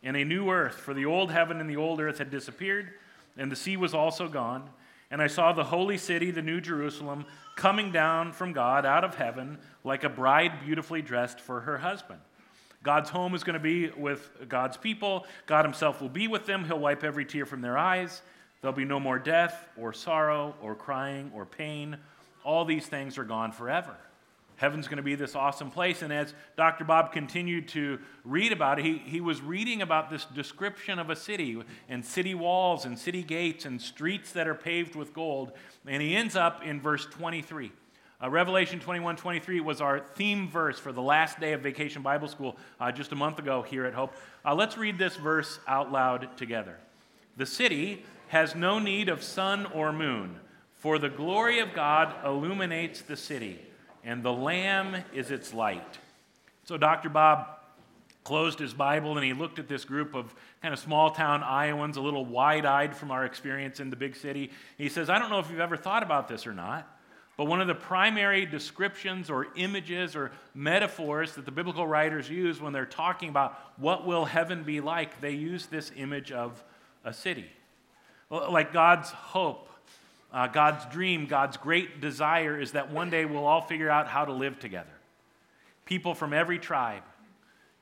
and 0.03 0.15
a 0.15 0.23
new 0.23 0.49
earth, 0.49 0.75
for 0.75 0.93
the 0.93 1.05
old 1.05 1.31
heaven 1.31 1.59
and 1.59 1.69
the 1.69 1.75
old 1.75 1.99
earth 1.99 2.17
had 2.19 2.29
disappeared, 2.29 2.91
and 3.37 3.51
the 3.51 3.55
sea 3.55 3.77
was 3.77 3.93
also 3.93 4.27
gone. 4.27 4.69
And 5.09 5.21
I 5.21 5.27
saw 5.27 5.53
the 5.53 5.63
holy 5.63 5.97
city, 5.97 6.31
the 6.31 6.41
new 6.41 6.59
Jerusalem, 6.59 7.25
coming 7.55 7.91
down 7.91 8.33
from 8.33 8.53
God 8.53 8.85
out 8.85 9.03
of 9.03 9.15
heaven 9.15 9.57
like 9.83 10.03
a 10.03 10.09
bride 10.09 10.59
beautifully 10.65 11.01
dressed 11.01 11.39
for 11.39 11.61
her 11.61 11.77
husband. 11.77 12.19
God's 12.83 13.09
home 13.09 13.33
is 13.33 13.43
going 13.43 13.55
to 13.55 13.59
be 13.59 13.89
with 13.89 14.29
God's 14.47 14.77
people. 14.77 15.25
God 15.45 15.65
Himself 15.65 16.01
will 16.01 16.09
be 16.09 16.27
with 16.27 16.45
them. 16.45 16.65
He'll 16.65 16.79
wipe 16.79 17.03
every 17.03 17.25
tear 17.25 17.45
from 17.45 17.61
their 17.61 17.77
eyes. 17.77 18.21
There'll 18.61 18.75
be 18.75 18.85
no 18.85 18.99
more 18.99 19.19
death 19.19 19.67
or 19.77 19.93
sorrow 19.93 20.55
or 20.61 20.75
crying 20.75 21.31
or 21.33 21.45
pain. 21.45 21.97
All 22.43 22.65
these 22.65 22.85
things 22.85 23.17
are 23.17 23.23
gone 23.23 23.51
forever. 23.51 23.95
Heaven's 24.57 24.87
going 24.87 24.97
to 24.97 25.03
be 25.03 25.13
this 25.13 25.35
awesome 25.35 25.69
place. 25.69 26.01
And 26.01 26.11
as 26.11 26.33
Dr. 26.57 26.83
Bob 26.83 27.11
continued 27.11 27.67
to 27.69 27.99
read 28.25 28.51
about 28.51 28.79
it, 28.79 28.85
he, 28.85 28.97
he 28.97 29.21
was 29.21 29.39
reading 29.39 29.83
about 29.83 30.09
this 30.09 30.25
description 30.25 30.97
of 30.97 31.11
a 31.11 31.15
city 31.15 31.61
and 31.87 32.03
city 32.03 32.33
walls 32.33 32.83
and 32.83 32.97
city 32.97 33.21
gates 33.21 33.65
and 33.65 33.79
streets 33.79 34.31
that 34.31 34.47
are 34.47 34.55
paved 34.55 34.95
with 34.95 35.13
gold. 35.13 35.51
And 35.85 36.01
he 36.01 36.15
ends 36.15 36.35
up 36.35 36.63
in 36.65 36.81
verse 36.81 37.05
23. 37.05 37.71
Uh, 38.21 38.31
Revelation 38.31 38.79
21 38.79 39.15
23 39.15 39.59
was 39.59 39.79
our 39.79 39.99
theme 39.99 40.49
verse 40.49 40.79
for 40.79 40.91
the 40.91 41.03
last 41.03 41.39
day 41.39 41.53
of 41.53 41.61
Vacation 41.61 42.01
Bible 42.01 42.27
School 42.27 42.57
uh, 42.79 42.91
just 42.91 43.11
a 43.11 43.15
month 43.15 43.37
ago 43.37 43.61
here 43.61 43.85
at 43.85 43.93
Hope. 43.93 44.15
Uh, 44.43 44.55
let's 44.55 44.75
read 44.75 44.97
this 44.97 45.15
verse 45.17 45.59
out 45.67 45.91
loud 45.91 46.35
together. 46.35 46.77
The 47.37 47.45
city 47.45 48.03
has 48.29 48.55
no 48.55 48.79
need 48.79 49.07
of 49.07 49.21
sun 49.21 49.67
or 49.67 49.93
moon, 49.93 50.39
for 50.73 50.97
the 50.97 51.09
glory 51.09 51.59
of 51.59 51.75
God 51.75 52.11
illuminates 52.25 53.01
the 53.03 53.15
city 53.15 53.66
and 54.07 54.23
the 54.23 54.31
Lamb 54.31 54.95
is 55.13 55.31
its 55.31 55.53
light. 55.53 55.99
So 56.63 56.77
Dr. 56.77 57.09
Bob 57.09 57.45
closed 58.23 58.57
his 58.57 58.73
Bible 58.73 59.17
and 59.17 59.25
he 59.25 59.33
looked 59.33 59.59
at 59.59 59.67
this 59.67 59.83
group 59.83 60.15
of 60.15 60.33
kind 60.61 60.73
of 60.73 60.79
small 60.79 61.11
town 61.11 61.43
Iowans, 61.43 61.97
a 61.97 62.01
little 62.01 62.25
wide 62.25 62.65
eyed 62.65 62.95
from 62.95 63.11
our 63.11 63.25
experience 63.25 63.81
in 63.81 63.89
the 63.89 63.97
big 63.97 64.15
city. 64.15 64.49
He 64.77 64.87
says, 64.87 65.09
I 65.09 65.19
don't 65.19 65.29
know 65.29 65.39
if 65.39 65.51
you've 65.51 65.59
ever 65.59 65.75
thought 65.75 66.03
about 66.03 66.29
this 66.29 66.47
or 66.47 66.53
not, 66.53 66.87
But 67.37 67.45
one 67.45 67.61
of 67.61 67.67
the 67.67 67.75
primary 67.75 68.47
descriptions 68.47 69.29
or 69.29 69.47
images 69.55 70.15
or 70.15 70.31
metaphors 70.55 71.35
that 71.35 71.45
the 71.45 71.51
biblical 71.51 71.85
writers 71.85 72.27
use 72.27 72.59
when 72.59 72.73
they're 72.73 72.85
talking 72.85 73.29
about 73.29 73.59
what 73.77 74.07
will 74.07 74.25
heaven 74.25 74.63
be 74.63 74.81
like, 74.81 75.21
they 75.21 75.31
use 75.31 75.67
this 75.67 75.91
image 75.95 76.31
of 76.31 76.63
a 77.05 77.13
city. 77.13 77.45
Like 78.31 78.73
God's 78.73 79.11
hope, 79.11 79.69
uh, 80.31 80.47
God's 80.47 80.85
dream, 80.85 81.25
God's 81.25 81.57
great 81.57 82.01
desire 82.01 82.59
is 82.59 82.73
that 82.73 82.91
one 82.91 83.09
day 83.09 83.25
we'll 83.25 83.45
all 83.45 83.61
figure 83.61 83.89
out 83.89 84.07
how 84.07 84.25
to 84.25 84.33
live 84.33 84.59
together. 84.59 84.89
People 85.85 86.13
from 86.13 86.33
every 86.33 86.59
tribe, 86.59 87.03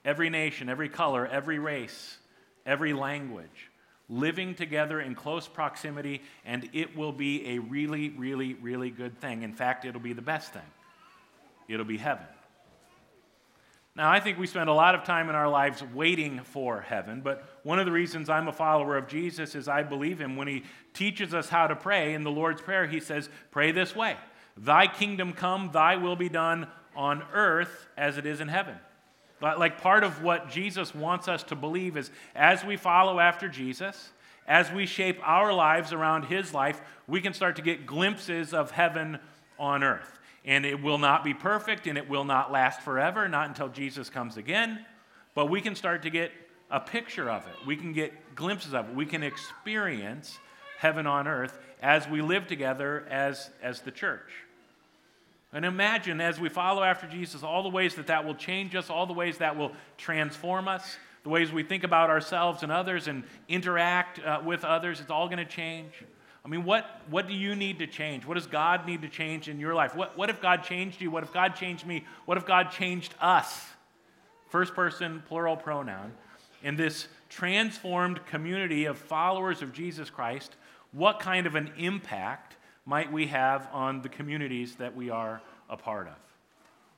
every 0.04 0.30
nation, 0.30 0.70
every 0.70 0.90
color, 0.90 1.25
every 1.25 1.58
race, 1.58 2.18
every 2.66 2.94
language, 2.94 3.72
living 4.10 4.54
together 4.54 5.02
in 5.02 5.16
close 5.16 5.48
proximity, 5.48 6.22
and 6.46 6.70
it 6.74 6.96
will 6.96 7.12
be 7.12 7.56
a 7.56 7.60
really, 7.60 8.10
really, 8.10 8.54
really 8.54 8.92
good 8.92 9.20
thing. 9.20 9.42
In 9.42 9.54
fact, 9.54 9.86
it'll 9.86 10.00
be 10.00 10.14
the 10.14 10.22
best 10.22 10.54
thing. 10.54 10.62
It'll 11.68 11.86
be 11.86 11.98
heaven. 11.98 12.25
Now, 13.96 14.12
I 14.12 14.20
think 14.20 14.38
we 14.38 14.46
spend 14.46 14.68
a 14.68 14.74
lot 14.74 14.94
of 14.94 15.06
time 15.06 15.30
in 15.30 15.36
our 15.36 15.48
lives 15.48 15.82
waiting 15.94 16.42
for 16.44 16.82
heaven, 16.82 17.22
but 17.22 17.46
one 17.64 17.80
of 17.80 17.86
the 17.86 17.94
reasons 17.94 18.30
I'm 18.30 18.50
a 18.50 18.54
follower 18.54 18.98
of 18.98 19.08
Jesus 19.08 19.56
is 19.56 19.70
I 19.70 19.84
believe 19.84 20.20
him. 20.20 20.36
When 20.36 20.50
he 20.50 20.64
teaches 20.94 21.34
us 21.34 21.48
how 21.48 21.68
to 21.68 21.78
pray 21.78 22.14
in 22.14 22.24
the 22.24 22.32
Lord's 22.32 22.62
Prayer, 22.62 22.88
he 22.88 23.00
says, 23.00 23.30
Pray 23.52 23.72
this 23.72 23.96
way 23.96 24.18
Thy 24.58 24.88
kingdom 24.88 25.32
come, 25.32 25.70
thy 25.72 25.96
will 25.96 26.18
be 26.18 26.28
done 26.28 26.68
on 26.94 27.24
earth 27.34 27.88
as 27.98 28.18
it 28.18 28.25
is 28.25 28.42
in 28.42 28.50
heaven. 28.50 28.75
Like 29.42 29.80
part 29.80 30.04
of 30.04 30.24
what 30.24 30.50
Jesus 30.50 30.94
wants 30.94 31.28
us 31.28 31.44
to 31.44 31.56
believe 31.56 31.96
is 31.96 32.10
as 32.36 32.66
we 32.66 32.78
follow 32.78 33.20
after 33.20 33.48
Jesus, 33.48 34.12
as 34.48 34.72
we 34.72 34.86
shape 34.86 35.20
our 35.24 35.54
lives 35.54 35.94
around 35.94 36.24
his 36.24 36.54
life, 36.54 36.82
we 37.08 37.22
can 37.22 37.34
start 37.34 37.56
to 37.58 37.62
get 37.62 37.86
glimpses 37.86 38.54
of 38.54 38.72
heaven 38.72 39.20
on 39.60 39.84
earth. 39.84 40.20
And 40.46 40.66
it 40.66 40.82
will 40.82 41.00
not 41.00 41.24
be 41.24 41.34
perfect 41.34 41.88
and 41.88 41.98
it 41.98 42.08
will 42.08 42.24
not 42.24 42.52
last 42.52 42.82
forever, 42.82 43.28
not 43.28 43.48
until 43.50 43.68
Jesus 43.68 44.10
comes 44.10 44.38
again. 44.38 44.86
But 45.34 45.50
we 45.50 45.60
can 45.60 45.75
start 45.75 46.04
to 46.04 46.10
get 46.10 46.32
a 46.70 46.80
picture 46.80 47.30
of 47.30 47.46
it. 47.48 47.66
We 47.66 47.75
can 47.75 47.94
get 47.94 48.36
glimpses 48.36 48.74
of 48.74 48.90
it. 48.90 48.96
We 48.96 49.06
can 49.06 49.24
experience 49.24 50.38
heaven 50.78 51.08
on 51.08 51.28
earth 51.28 51.58
as 51.82 52.08
we 52.08 52.22
live 52.22 52.48
together 52.48 53.06
as, 53.10 53.50
as 53.62 53.82
the 53.82 53.92
church. 53.92 54.30
And 55.54 55.64
imagine 55.64 56.20
as 56.20 56.40
we 56.40 56.50
follow 56.50 56.84
after 56.84 57.08
Jesus, 57.08 57.42
all 57.42 57.64
the 57.64 57.70
ways 57.70 57.96
that 57.96 58.08
that 58.08 58.25
will 58.25 58.36
change 58.36 58.75
us, 58.75 58.90
all 58.90 59.06
the 59.06 59.14
ways 59.14 59.38
that 59.38 59.56
will 59.56 59.72
transform 59.98 60.68
us, 60.68 60.98
the 61.24 61.30
ways 61.30 61.52
we 61.52 61.64
think 61.64 61.84
about 61.84 62.10
ourselves 62.10 62.62
and 62.62 62.72
others 62.72 63.08
and 63.08 63.24
interact 63.48 64.20
uh, 64.20 64.42
with 64.44 64.66
others, 64.66 65.00
it's 65.00 65.10
all 65.10 65.28
going 65.28 65.38
to 65.38 65.46
change. 65.46 65.92
I 66.46 66.48
mean, 66.48 66.64
what, 66.64 67.02
what 67.10 67.28
do 67.28 67.34
you 67.34 67.56
need 67.56 67.80
to 67.80 67.88
change? 67.88 68.25
What 68.25 68.36
does 68.36 68.46
God 68.46 68.86
need 68.86 69.02
to 69.02 69.10
change 69.10 69.50
in 69.50 69.60
your 69.60 69.74
life? 69.74 69.96
What, 69.96 70.16
what 70.16 70.30
if 70.30 70.40
God 70.42 70.64
changed 70.64 71.02
you? 71.02 71.10
What 71.10 71.24
if 71.24 71.34
God 71.34 71.56
changed 71.56 71.88
me? 71.88 72.06
What 72.25 72.38
if 72.38 72.46
God 72.46 72.70
changed 72.72 73.16
us? 73.20 73.66
First 74.50 74.75
person, 74.75 75.24
plural 75.28 75.58
pronoun. 75.58 76.14
In 76.64 76.75
this 76.75 77.08
transformed 77.30 78.24
community 78.28 78.86
of 78.86 78.98
followers 78.98 79.64
of 79.64 79.74
Jesus 79.74 80.12
Christ, 80.12 80.56
what 80.92 81.20
kind 81.20 81.48
of 81.48 81.56
an 81.56 81.72
impact 81.78 82.56
might 82.86 83.12
we 83.12 83.28
have 83.28 83.68
on 83.74 84.02
the 84.02 84.10
communities 84.10 84.75
that 84.75 84.96
we 84.96 85.10
are 85.10 85.42
a 85.70 85.75
part 85.75 86.08
of. 86.08 86.14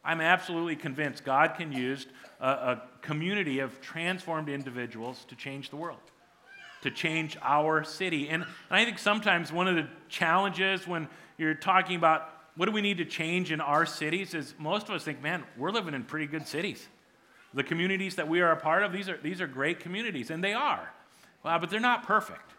I'm 0.03 0.21
absolutely 0.21 0.75
convinced 0.75 1.23
God 1.23 1.55
can 1.55 1.71
use 1.71 2.05
a, 2.39 2.49
a, 2.49 2.81
community 3.01 3.59
of 3.59 3.79
transformed 3.79 4.49
individuals 4.49 5.25
to 5.29 5.35
change 5.35 5.69
the 5.69 5.77
world, 5.77 5.99
to 6.87 6.95
change 6.95 7.37
our 7.41 7.83
city. 7.83 8.29
And, 8.29 8.43
and 8.43 8.79
I 8.79 8.85
think 8.85 8.99
sometimes 8.99 9.51
one 9.51 9.67
of 9.67 9.75
the 9.75 9.87
challenges 10.09 10.87
when 10.87 11.07
you're 11.37 11.53
talking 11.53 11.95
about 11.95 12.33
what 12.55 12.65
do 12.65 12.71
we 12.71 12.81
need 12.81 12.97
to 12.97 13.05
change 13.05 13.51
in 13.51 13.61
our 13.61 13.85
cities 13.85 14.33
is 14.33 14.55
most 14.57 14.89
of 14.89 14.95
us 14.95 15.03
think, 15.03 15.21
man, 15.21 15.43
we're 15.57 15.71
living 15.71 15.93
in 15.93 16.03
pretty 16.03 16.25
good 16.25 16.47
cities. 16.47 16.87
The 17.53 17.63
communities 17.63 18.15
that 18.15 18.27
we 18.27 18.41
are 18.41 18.51
a 18.51 18.55
part 18.55 18.83
of, 18.83 18.91
these 18.91 19.09
are, 19.09 19.17
these 19.17 19.41
are 19.41 19.47
great 19.47 19.79
communities, 19.79 20.31
and 20.31 20.43
they 20.43 20.53
are. 20.53 20.91
Uh, 21.45 21.59
but 21.59 21.69
they're 21.69 21.79
not 21.79 22.03
perfect. 22.03 22.51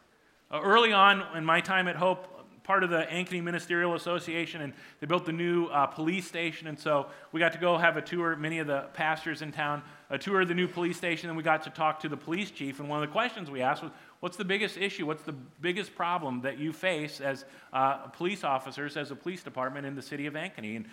Uh, 0.51 0.61
early 0.63 0.93
on 0.93 1.25
in 1.37 1.45
my 1.45 1.61
time 1.61 1.89
at 1.89 1.97
Hope, 1.97 2.39
part 2.69 2.85
of 2.85 2.91
the 2.91 3.07
Ankeny 3.11 3.43
Ministerial 3.43 3.95
Association, 3.95 4.61
and 4.61 4.75
they 5.01 5.07
built 5.07 5.25
the 5.25 5.33
new 5.33 5.67
uh, 5.67 5.87
police 5.87 6.29
station. 6.29 6.69
And 6.69 6.79
so 6.79 7.07
we 7.33 7.41
got 7.41 7.53
to 7.55 7.59
go 7.59 7.79
have 7.79 7.97
a 7.97 8.03
tour, 8.03 8.37
many 8.37 8.59
of 8.59 8.67
the 8.67 8.83
pastors 8.93 9.41
in 9.41 9.53
town, 9.53 9.83
a 10.11 10.19
tour 10.19 10.43
of 10.43 10.49
the 10.49 10.55
new 10.55 10.69
police 10.69 10.99
station, 10.99 11.31
and 11.31 11.37
we 11.37 11.43
got 11.43 11.63
to 11.63 11.71
talk 11.71 11.99
to 12.01 12.11
the 12.11 12.17
police 12.17 12.51
chief. 12.51 12.79
And 12.79 12.87
one 12.87 13.03
of 13.03 13.09
the 13.09 13.13
questions 13.13 13.51
we 13.51 13.63
asked 13.63 13.83
was, 13.83 13.91
What's 14.21 14.37
the 14.37 14.45
biggest 14.45 14.77
issue? 14.77 15.07
What's 15.07 15.23
the 15.23 15.35
biggest 15.61 15.95
problem 15.95 16.41
that 16.43 16.59
you 16.59 16.73
face 16.73 17.21
as 17.21 17.45
uh, 17.73 17.99
police 18.09 18.43
officers, 18.43 18.97
as 18.97 19.11
a 19.11 19.17
police 19.17 19.43
department 19.43 19.87
in 19.87 19.95
the 19.95 20.03
city 20.03 20.27
of 20.27 20.35
Ankeny? 20.35 20.77
And 20.77 20.87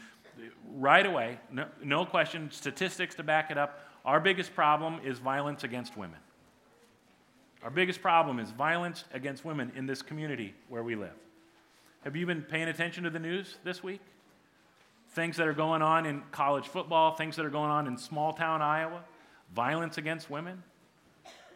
right 0.75 1.05
away, 1.05 1.39
no, 1.51 1.65
no 1.84 2.05
question, 2.05 2.51
statistics 2.51 3.15
to 3.15 3.24
back 3.24 3.50
it 3.50 3.58
up, 3.58 3.79
our 4.03 4.20
biggest 4.20 4.53
problem 4.53 5.00
is 5.03 5.17
violence 5.17 5.63
against 5.63 5.98
women. 5.98 6.20
Our 7.63 7.72
biggest 7.72 8.00
problem 8.00 8.38
is 8.38 8.51
violence 8.51 9.05
against 9.12 9.44
women 9.44 9.72
in 9.75 9.88
this 9.88 10.03
community 10.03 10.53
where 10.70 10.84
we 10.84 10.96
live. 10.96 11.15
Have 12.03 12.15
you 12.15 12.27
been 12.27 12.44
paying 12.44 12.67
attention 12.67 13.03
to 13.05 13.10
the 13.10 13.17
news 13.17 13.58
this 13.63 13.82
week? 13.82 14.01
Things 15.13 15.38
that 15.38 15.48
are 15.48 15.53
going 15.53 15.82
on 15.82 16.05
in 16.05 16.22
college 16.32 16.67
football, 16.67 17.15
things 17.15 17.36
that 17.38 17.46
are 17.46 17.50
going 17.50 17.72
on 17.72 17.88
in 17.88 17.98
small 17.98 18.34
town 18.34 18.62
Iowa, 18.62 19.01
violence 19.55 19.98
against 19.98 20.29
women. 20.29 20.62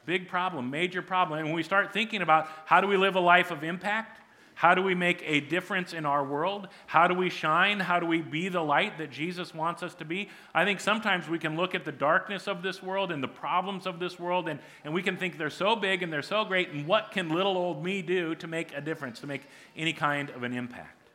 Big 0.10 0.28
problem, 0.28 0.72
major 0.72 1.04
problem. 1.04 1.38
And 1.38 1.50
when 1.50 1.56
we 1.56 1.62
start 1.62 1.94
thinking 1.94 2.24
about 2.24 2.48
how 2.66 2.82
do 2.82 2.88
we 2.88 2.98
live 2.98 3.16
a 3.16 3.20
life 3.20 3.52
of 3.52 3.64
impact, 3.64 4.20
how 4.56 4.74
do 4.74 4.82
we 4.82 4.96
make 4.96 5.22
a 5.24 5.40
difference 5.40 5.94
in 5.94 6.04
our 6.04 6.24
world? 6.24 6.68
How 6.88 7.08
do 7.08 7.14
we 7.14 7.30
shine? 7.30 7.80
How 7.80 8.00
do 8.00 8.08
we 8.08 8.24
be 8.24 8.50
the 8.50 8.60
light 8.60 8.98
that 8.98 9.12
Jesus 9.12 9.54
wants 9.54 9.84
us 9.84 9.94
to 9.94 10.06
be? 10.06 10.28
I 10.52 10.66
think 10.66 10.80
sometimes 10.80 11.30
we 11.30 11.38
can 11.38 11.56
look 11.56 11.76
at 11.76 11.86
the 11.86 11.92
darkness 11.92 12.48
of 12.48 12.64
this 12.64 12.82
world 12.82 13.12
and 13.12 13.22
the 13.22 13.28
problems 13.28 13.86
of 13.86 14.00
this 14.00 14.20
world, 14.20 14.50
and, 14.50 14.60
and 14.84 14.96
we 14.96 15.04
can 15.04 15.16
think 15.16 15.38
they're 15.38 15.52
so 15.52 15.76
big 15.76 16.02
and 16.02 16.12
they're 16.12 16.24
so 16.24 16.44
great, 16.44 16.72
and 16.72 16.88
what 16.88 17.12
can 17.12 17.30
little 17.30 17.56
old 17.56 17.84
me 17.84 18.02
do 18.02 18.34
to 18.34 18.48
make 18.48 18.74
a 18.74 18.82
difference, 18.82 19.20
to 19.20 19.28
make 19.28 19.44
any 19.78 19.94
kind 19.94 20.32
of 20.32 20.42
an 20.42 20.54
impact? 20.54 21.12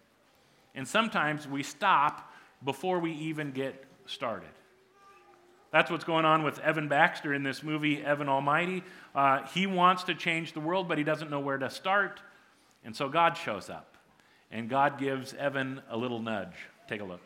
And 0.73 0.87
sometimes 0.87 1.49
we 1.49 1.65
stop 1.65 2.33
before 2.65 3.01
we 3.01 3.11
even 3.11 3.51
get 3.51 3.85
started. 4.07 4.51
That's 5.75 5.91
what's 5.91 6.05
going 6.05 6.25
on 6.25 6.45
with 6.45 6.61
Evan 6.61 6.87
Baxter 6.87 7.35
in 7.35 7.43
this 7.43 7.65
movie, 7.65 8.01
Evan 8.01 8.29
Almighty. 8.29 8.85
Uh, 9.13 9.43
he 9.49 9.67
wants 9.67 10.05
to 10.05 10.15
change 10.15 10.53
the 10.53 10.61
world, 10.61 10.87
but 10.87 10.99
he 10.99 11.03
doesn't 11.03 11.33
know 11.33 11.41
where 11.41 11.59
to 11.59 11.69
start. 11.69 12.21
And 12.85 12.95
so 12.95 13.09
God 13.09 13.37
shows 13.37 13.69
up, 13.69 13.97
and 14.53 14.69
God 14.69 15.01
gives 15.01 15.35
Evan 15.35 15.83
a 15.91 15.97
little 15.97 16.23
nudge. 16.23 16.55
Take 16.89 17.01
a 17.01 17.05
look. 17.05 17.21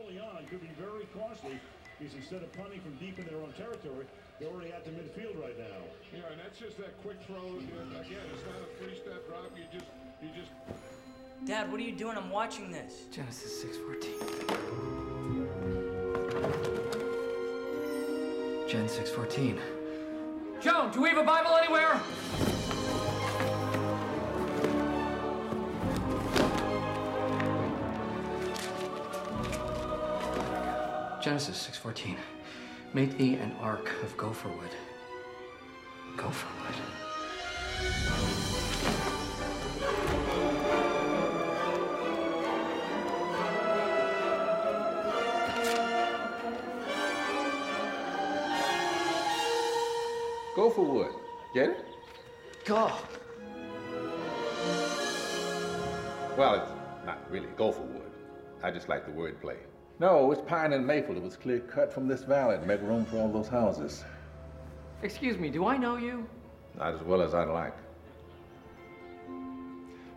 Early 0.00 0.18
on 0.20 0.46
could 0.46 0.62
be 0.62 0.70
very 0.80 1.06
costly 1.12 1.60
because 1.98 2.14
instead 2.14 2.42
of 2.42 2.50
punting 2.54 2.80
from 2.80 2.94
deep 2.94 3.18
in 3.18 3.26
their 3.26 3.36
own 3.36 3.52
territory, 3.58 4.06
they're 4.40 4.48
already 4.48 4.72
at 4.72 4.86
the 4.86 4.90
midfield 4.92 5.38
right 5.38 5.58
now. 5.58 5.84
Yeah, 6.14 6.32
and 6.32 6.40
that's 6.40 6.58
just 6.58 6.78
that 6.78 6.98
quick 7.02 7.18
throw. 7.26 7.36
Again, 7.36 8.24
it's 8.32 8.42
not 8.46 8.56
a 8.56 8.82
three-step 8.82 9.28
drop. 9.28 9.50
You 9.54 9.64
just, 9.70 9.90
you 10.22 10.30
just. 10.34 10.50
Dad, 11.44 11.70
what 11.70 11.78
are 11.78 11.84
you 11.84 11.92
doing? 11.92 12.16
I'm 12.16 12.30
watching 12.30 12.72
this. 12.72 13.02
Genesis 13.12 13.62
6:14. 13.62 15.05
Gen 18.68 18.88
6:14. 18.88 19.58
Joan, 20.60 20.90
do 20.90 21.00
we 21.00 21.08
have 21.08 21.18
a 21.18 21.24
Bible 21.24 21.56
anywhere? 21.56 22.00
Genesis 31.22 31.58
6:14. 31.58 32.16
Make 32.92 33.16
thee 33.18 33.34
an 33.34 33.52
ark 33.60 33.90
of 34.02 34.16
gopher 34.16 34.48
wood. 34.48 34.70
Gopher 36.16 36.48
wood. 36.62 36.85
Gopher 50.66 50.82
wood. 50.82 51.12
Get 51.54 51.70
it? 51.70 51.84
God. 52.64 53.00
Well, 56.36 56.54
it's 56.56 56.72
not 57.06 57.20
really 57.30 57.46
gopher 57.56 57.82
wood. 57.82 58.10
I 58.64 58.72
just 58.72 58.88
like 58.88 59.06
the 59.06 59.12
word 59.12 59.40
play. 59.40 59.58
No, 60.00 60.32
it's 60.32 60.42
pine 60.42 60.72
and 60.72 60.84
maple. 60.84 61.16
It 61.16 61.22
was 61.22 61.36
clear 61.36 61.60
cut 61.60 61.92
from 61.92 62.08
this 62.08 62.24
valley 62.24 62.58
to 62.58 62.66
make 62.66 62.82
room 62.82 63.04
for 63.04 63.18
all 63.18 63.30
those 63.30 63.46
houses. 63.46 64.02
Excuse 65.04 65.38
me, 65.38 65.50
do 65.50 65.66
I 65.66 65.76
know 65.76 65.98
you? 65.98 66.26
Not 66.76 66.94
as 66.94 67.02
well 67.02 67.22
as 67.22 67.32
I'd 67.32 67.46
like. 67.46 67.76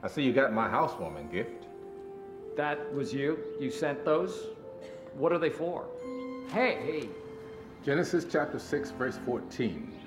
I 0.01 0.07
see 0.07 0.23
you 0.23 0.33
got 0.33 0.51
my 0.51 0.67
housewarming 0.67 1.29
gift. 1.29 1.67
That 2.57 2.91
was 2.95 3.13
you? 3.13 3.37
You 3.59 3.69
sent 3.69 4.03
those? 4.03 4.47
What 5.13 5.31
are 5.31 5.37
they 5.37 5.51
for? 5.51 5.85
Hey, 6.51 6.79
hey. 6.83 7.09
Genesis 7.85 8.25
chapter 8.27 8.57
6, 8.57 8.89
verse 8.89 9.19
14. 9.27 9.98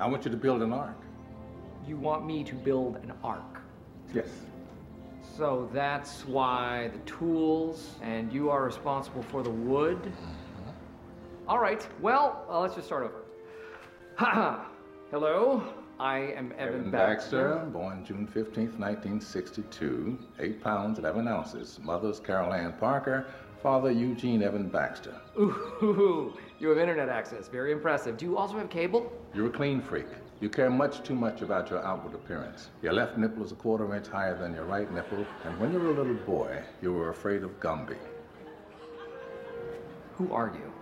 I 0.00 0.06
want 0.08 0.24
you 0.24 0.30
to 0.30 0.36
build 0.36 0.62
an 0.62 0.72
ark. 0.72 1.00
You 1.86 1.96
want 1.96 2.26
me 2.26 2.42
to 2.44 2.54
build 2.54 2.96
an 2.96 3.12
ark? 3.22 3.60
Yes. 4.12 4.28
So 5.36 5.68
that's 5.72 6.26
why 6.26 6.90
the 6.92 6.98
tools, 7.10 7.96
and 8.02 8.32
you 8.32 8.50
are 8.50 8.64
responsible 8.64 9.22
for 9.22 9.42
the 9.42 9.50
wood. 9.50 10.12
All 11.46 11.58
right. 11.58 11.86
Well, 12.00 12.44
uh, 12.48 12.60
let's 12.60 12.74
just 12.74 12.86
start 12.86 13.04
over. 14.18 14.64
Hello. 15.10 15.62
I 16.00 16.18
am 16.18 16.52
Evan, 16.58 16.78
Evan 16.80 16.90
Baxter. 16.90 17.50
Baxter, 17.50 17.70
born 17.70 18.04
June 18.04 18.26
15th, 18.26 18.78
1962, 18.78 20.18
8 20.40 20.60
pounds, 20.60 20.98
11 20.98 21.28
ounces. 21.28 21.78
Mother's 21.82 22.18
Carol 22.18 22.52
Ann 22.52 22.72
Parker, 22.80 23.26
father 23.62 23.92
Eugene 23.92 24.42
Evan 24.42 24.68
Baxter. 24.68 25.14
Ooh, 25.38 26.32
you 26.60 26.68
have 26.68 26.78
internet 26.78 27.08
access. 27.08 27.48
Very 27.48 27.72
impressive. 27.72 28.16
Do 28.16 28.24
you 28.24 28.36
also 28.36 28.56
have 28.58 28.70
cable? 28.70 29.12
You're 29.34 29.48
a 29.48 29.50
clean 29.50 29.80
freak. 29.80 30.06
You 30.40 30.48
care 30.48 30.70
much 30.70 31.02
too 31.02 31.14
much 31.14 31.42
about 31.42 31.70
your 31.70 31.82
outward 31.84 32.14
appearance. 32.14 32.70
Your 32.82 32.92
left 32.92 33.16
nipple 33.16 33.44
is 33.44 33.52
a 33.52 33.54
quarter 33.54 33.94
inch 33.94 34.08
higher 34.08 34.36
than 34.36 34.54
your 34.54 34.64
right 34.64 34.92
nipple, 34.92 35.24
and 35.44 35.58
when 35.58 35.72
you 35.72 35.78
were 35.78 35.90
a 35.90 35.94
little 35.94 36.14
boy, 36.26 36.62
you 36.82 36.92
were 36.92 37.10
afraid 37.10 37.42
of 37.42 37.58
Gumby. 37.60 37.96
Who 40.16 40.32
are 40.32 40.52
you? 40.54 40.72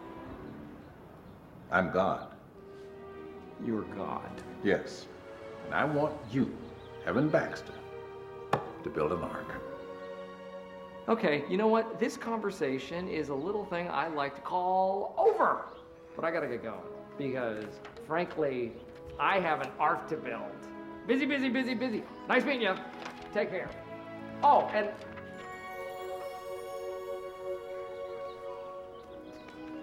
I'm 1.70 1.90
God. 1.90 2.26
You're 3.64 3.82
God. 3.82 4.42
Yes. 4.64 5.06
And 5.66 5.74
I 5.74 5.84
want 5.84 6.14
you, 6.32 6.52
Evan 7.06 7.28
Baxter, 7.28 7.72
to 8.82 8.90
build 8.90 9.12
an 9.12 9.22
ark. 9.22 9.62
Okay, 11.12 11.45
you 11.47 11.59
know 11.59 11.66
what? 11.66 12.00
This 12.00 12.16
conversation 12.16 13.07
is 13.07 13.28
a 13.28 13.35
little 13.35 13.66
thing 13.66 13.87
I 13.90 14.09
like 14.09 14.35
to 14.35 14.40
call 14.40 15.14
over. 15.19 15.66
But 16.16 16.25
I 16.25 16.31
gotta 16.31 16.47
get 16.47 16.62
going 16.62 16.81
because, 17.19 17.66
frankly, 18.07 18.73
I 19.21 19.38
have 19.38 19.61
an 19.61 19.69
ark 19.78 20.09
to 20.09 20.16
build. 20.16 20.40
Busy, 21.07 21.26
busy, 21.26 21.50
busy, 21.50 21.75
busy. 21.75 22.02
Nice 22.31 22.47
meeting 22.47 22.62
you. 22.62 22.75
Take 23.35 23.50
care. 23.50 23.69
Oh, 24.42 24.71
and. 24.73 24.88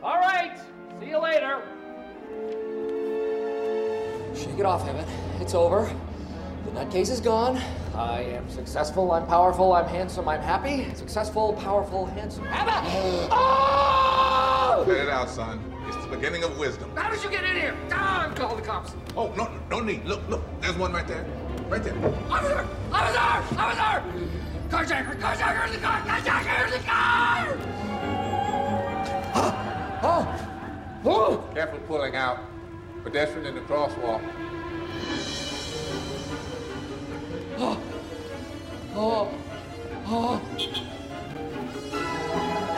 All 0.01 0.17
right. 0.17 0.59
See 0.99 1.09
you 1.09 1.19
later. 1.19 1.61
Shake 4.35 4.57
it 4.57 4.65
off, 4.65 4.87
Evan. 4.87 5.05
It's 5.39 5.53
over. 5.53 5.95
The 6.69 6.85
nutcase 6.85 7.09
is 7.09 7.19
gone. 7.19 7.59
I 7.95 8.21
am 8.21 8.47
successful, 8.47 9.11
I'm 9.11 9.25
powerful, 9.25 9.73
I'm 9.73 9.87
handsome, 9.87 10.29
I'm 10.29 10.41
happy. 10.41 10.93
Successful, 10.93 11.53
powerful, 11.53 12.05
handsome. 12.05 12.45
Evan! 12.47 13.29
Oh! 14.71 14.85
Let 14.87 14.97
it 14.97 15.09
out, 15.09 15.29
son. 15.29 15.59
It's 15.87 15.97
the 16.05 16.15
beginning 16.15 16.43
of 16.43 16.57
wisdom. 16.59 16.95
How 16.95 17.09
did 17.09 17.23
you 17.23 17.29
get 17.29 17.43
in 17.43 17.55
here? 17.55 17.75
Ah, 17.91 18.25
I'm 18.25 18.35
the 18.35 18.61
cops. 18.61 18.93
Oh, 19.17 19.33
no, 19.35 19.49
no 19.69 19.79
need. 19.79 20.05
Look, 20.05 20.21
look. 20.29 20.43
There's 20.61 20.77
one 20.77 20.93
right 20.93 21.07
there. 21.07 21.25
Right 21.67 21.83
there. 21.83 21.97
Officer! 22.29 22.67
Officer! 22.91 23.59
Officer! 23.59 24.03
Carjacker! 24.69 25.19
Carjacker 25.19 25.67
in 25.67 25.73
the 25.73 25.79
car! 25.79 25.99
Carjacker 26.01 26.65
in 26.65 26.71
the 26.71 26.79
car! 26.87 27.57
oh! 30.03 31.01
Oh! 31.03 31.49
Careful 31.55 31.79
pulling 31.79 32.15
out. 32.15 32.39
Pedestrian 33.03 33.47
in 33.47 33.55
the 33.55 33.61
crosswalk. 33.61 34.21
Oh! 37.61 37.81
Oh! 38.95 39.33
Oh! 40.05 40.41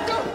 Go. 0.08 0.26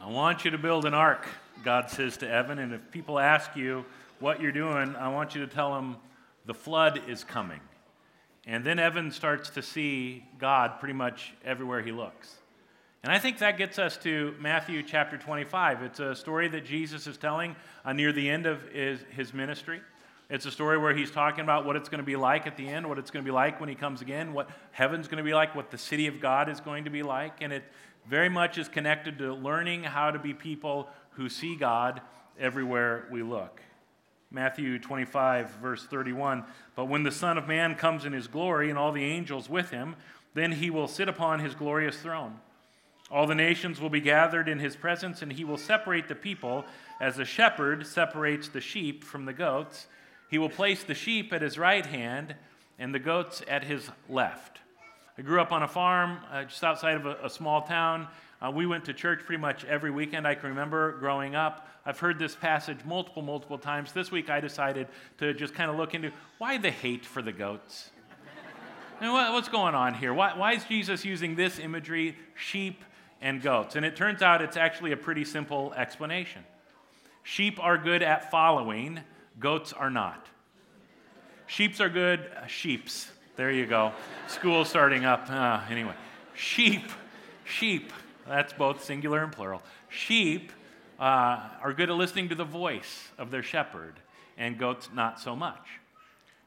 I 0.00 0.10
want 0.10 0.46
you 0.46 0.50
to 0.52 0.56
build 0.56 0.86
an 0.86 0.94
ark, 0.94 1.26
God 1.62 1.90
says 1.90 2.16
to 2.18 2.28
Evan. 2.28 2.58
And 2.58 2.72
if 2.72 2.90
people 2.90 3.18
ask 3.18 3.54
you 3.54 3.84
what 4.18 4.40
you're 4.40 4.50
doing, 4.50 4.96
I 4.96 5.08
want 5.08 5.34
you 5.34 5.44
to 5.44 5.46
tell 5.46 5.74
them 5.74 5.98
the 6.46 6.54
flood 6.54 7.02
is 7.06 7.22
coming. 7.22 7.60
And 8.46 8.64
then 8.64 8.78
Evan 8.78 9.10
starts 9.10 9.50
to 9.50 9.60
see 9.60 10.24
God 10.38 10.80
pretty 10.80 10.94
much 10.94 11.34
everywhere 11.44 11.82
he 11.82 11.92
looks. 11.92 12.34
And 13.02 13.12
I 13.12 13.18
think 13.18 13.40
that 13.40 13.58
gets 13.58 13.78
us 13.78 13.98
to 13.98 14.34
Matthew 14.40 14.82
chapter 14.82 15.18
25. 15.18 15.82
It's 15.82 16.00
a 16.00 16.14
story 16.14 16.48
that 16.48 16.64
Jesus 16.64 17.06
is 17.06 17.18
telling 17.18 17.54
uh, 17.84 17.92
near 17.92 18.10
the 18.10 18.30
end 18.30 18.46
of 18.46 18.62
his, 18.72 19.00
his 19.10 19.34
ministry. 19.34 19.82
It's 20.34 20.46
a 20.46 20.50
story 20.50 20.78
where 20.78 20.92
he's 20.92 21.12
talking 21.12 21.44
about 21.44 21.64
what 21.64 21.76
it's 21.76 21.88
going 21.88 22.00
to 22.00 22.04
be 22.04 22.16
like 22.16 22.44
at 22.48 22.56
the 22.56 22.66
end, 22.66 22.88
what 22.88 22.98
it's 22.98 23.12
going 23.12 23.24
to 23.24 23.28
be 23.28 23.32
like 23.32 23.60
when 23.60 23.68
he 23.68 23.76
comes 23.76 24.02
again, 24.02 24.32
what 24.32 24.50
heaven's 24.72 25.06
going 25.06 25.18
to 25.18 25.22
be 25.22 25.32
like, 25.32 25.54
what 25.54 25.70
the 25.70 25.78
city 25.78 26.08
of 26.08 26.20
God 26.20 26.48
is 26.48 26.58
going 26.58 26.82
to 26.86 26.90
be 26.90 27.04
like. 27.04 27.40
And 27.40 27.52
it 27.52 27.62
very 28.10 28.28
much 28.28 28.58
is 28.58 28.66
connected 28.66 29.16
to 29.18 29.32
learning 29.32 29.84
how 29.84 30.10
to 30.10 30.18
be 30.18 30.34
people 30.34 30.88
who 31.10 31.28
see 31.28 31.54
God 31.54 32.00
everywhere 32.36 33.06
we 33.12 33.22
look. 33.22 33.60
Matthew 34.32 34.76
25, 34.80 35.52
verse 35.62 35.86
31. 35.86 36.42
But 36.74 36.86
when 36.86 37.04
the 37.04 37.12
Son 37.12 37.38
of 37.38 37.46
Man 37.46 37.76
comes 37.76 38.04
in 38.04 38.12
his 38.12 38.26
glory 38.26 38.70
and 38.70 38.76
all 38.76 38.90
the 38.90 39.04
angels 39.04 39.48
with 39.48 39.70
him, 39.70 39.94
then 40.34 40.50
he 40.50 40.68
will 40.68 40.88
sit 40.88 41.08
upon 41.08 41.38
his 41.38 41.54
glorious 41.54 41.98
throne. 41.98 42.40
All 43.08 43.28
the 43.28 43.36
nations 43.36 43.80
will 43.80 43.88
be 43.88 44.00
gathered 44.00 44.48
in 44.48 44.58
his 44.58 44.74
presence, 44.74 45.22
and 45.22 45.32
he 45.32 45.44
will 45.44 45.58
separate 45.58 46.08
the 46.08 46.16
people 46.16 46.64
as 47.00 47.20
a 47.20 47.24
shepherd 47.24 47.86
separates 47.86 48.48
the 48.48 48.60
sheep 48.60 49.04
from 49.04 49.26
the 49.26 49.32
goats. 49.32 49.86
He 50.34 50.38
will 50.38 50.48
place 50.48 50.82
the 50.82 50.96
sheep 50.96 51.32
at 51.32 51.42
his 51.42 51.60
right 51.60 51.86
hand 51.86 52.34
and 52.80 52.92
the 52.92 52.98
goats 52.98 53.40
at 53.46 53.62
his 53.62 53.88
left. 54.08 54.58
I 55.16 55.22
grew 55.22 55.40
up 55.40 55.52
on 55.52 55.62
a 55.62 55.68
farm 55.68 56.18
uh, 56.32 56.42
just 56.42 56.64
outside 56.64 56.96
of 56.96 57.06
a, 57.06 57.16
a 57.22 57.30
small 57.30 57.62
town. 57.62 58.08
Uh, 58.42 58.50
we 58.50 58.66
went 58.66 58.84
to 58.86 58.92
church 58.92 59.20
pretty 59.24 59.40
much 59.40 59.64
every 59.66 59.92
weekend. 59.92 60.26
I 60.26 60.34
can 60.34 60.48
remember 60.48 60.98
growing 60.98 61.36
up. 61.36 61.68
I've 61.86 62.00
heard 62.00 62.18
this 62.18 62.34
passage 62.34 62.78
multiple, 62.84 63.22
multiple 63.22 63.58
times. 63.58 63.92
This 63.92 64.10
week 64.10 64.28
I 64.28 64.40
decided 64.40 64.88
to 65.18 65.34
just 65.34 65.54
kind 65.54 65.70
of 65.70 65.76
look 65.76 65.94
into 65.94 66.10
why 66.38 66.58
the 66.58 66.72
hate 66.72 67.06
for 67.06 67.22
the 67.22 67.30
goats? 67.30 67.90
And 69.00 69.12
what, 69.12 69.32
what's 69.34 69.48
going 69.48 69.76
on 69.76 69.94
here? 69.94 70.12
Why, 70.12 70.36
why 70.36 70.54
is 70.54 70.64
Jesus 70.64 71.04
using 71.04 71.36
this 71.36 71.60
imagery, 71.60 72.16
sheep 72.34 72.82
and 73.22 73.40
goats? 73.40 73.76
And 73.76 73.86
it 73.86 73.94
turns 73.94 74.20
out 74.20 74.42
it's 74.42 74.56
actually 74.56 74.90
a 74.90 74.96
pretty 74.96 75.24
simple 75.24 75.72
explanation. 75.74 76.42
Sheep 77.22 77.60
are 77.62 77.78
good 77.78 78.02
at 78.02 78.32
following, 78.32 78.98
goats 79.38 79.72
are 79.72 79.90
not. 79.90 80.26
Sheeps 81.46 81.80
are 81.80 81.88
good, 81.88 82.20
uh, 82.36 82.46
sheeps. 82.46 83.10
There 83.36 83.50
you 83.50 83.66
go. 83.66 83.92
School 84.28 84.64
starting 84.64 85.04
up. 85.04 85.28
Uh, 85.28 85.60
anyway, 85.68 85.94
sheep, 86.34 86.90
sheep. 87.44 87.92
That's 88.26 88.52
both 88.52 88.82
singular 88.82 89.22
and 89.22 89.32
plural. 89.32 89.62
Sheep 89.88 90.52
uh, 90.98 91.40
are 91.60 91.72
good 91.72 91.90
at 91.90 91.96
listening 91.96 92.28
to 92.30 92.34
the 92.34 92.44
voice 92.44 93.08
of 93.18 93.30
their 93.30 93.42
shepherd, 93.42 93.94
and 94.38 94.58
goats 94.58 94.88
not 94.94 95.20
so 95.20 95.36
much. 95.36 95.80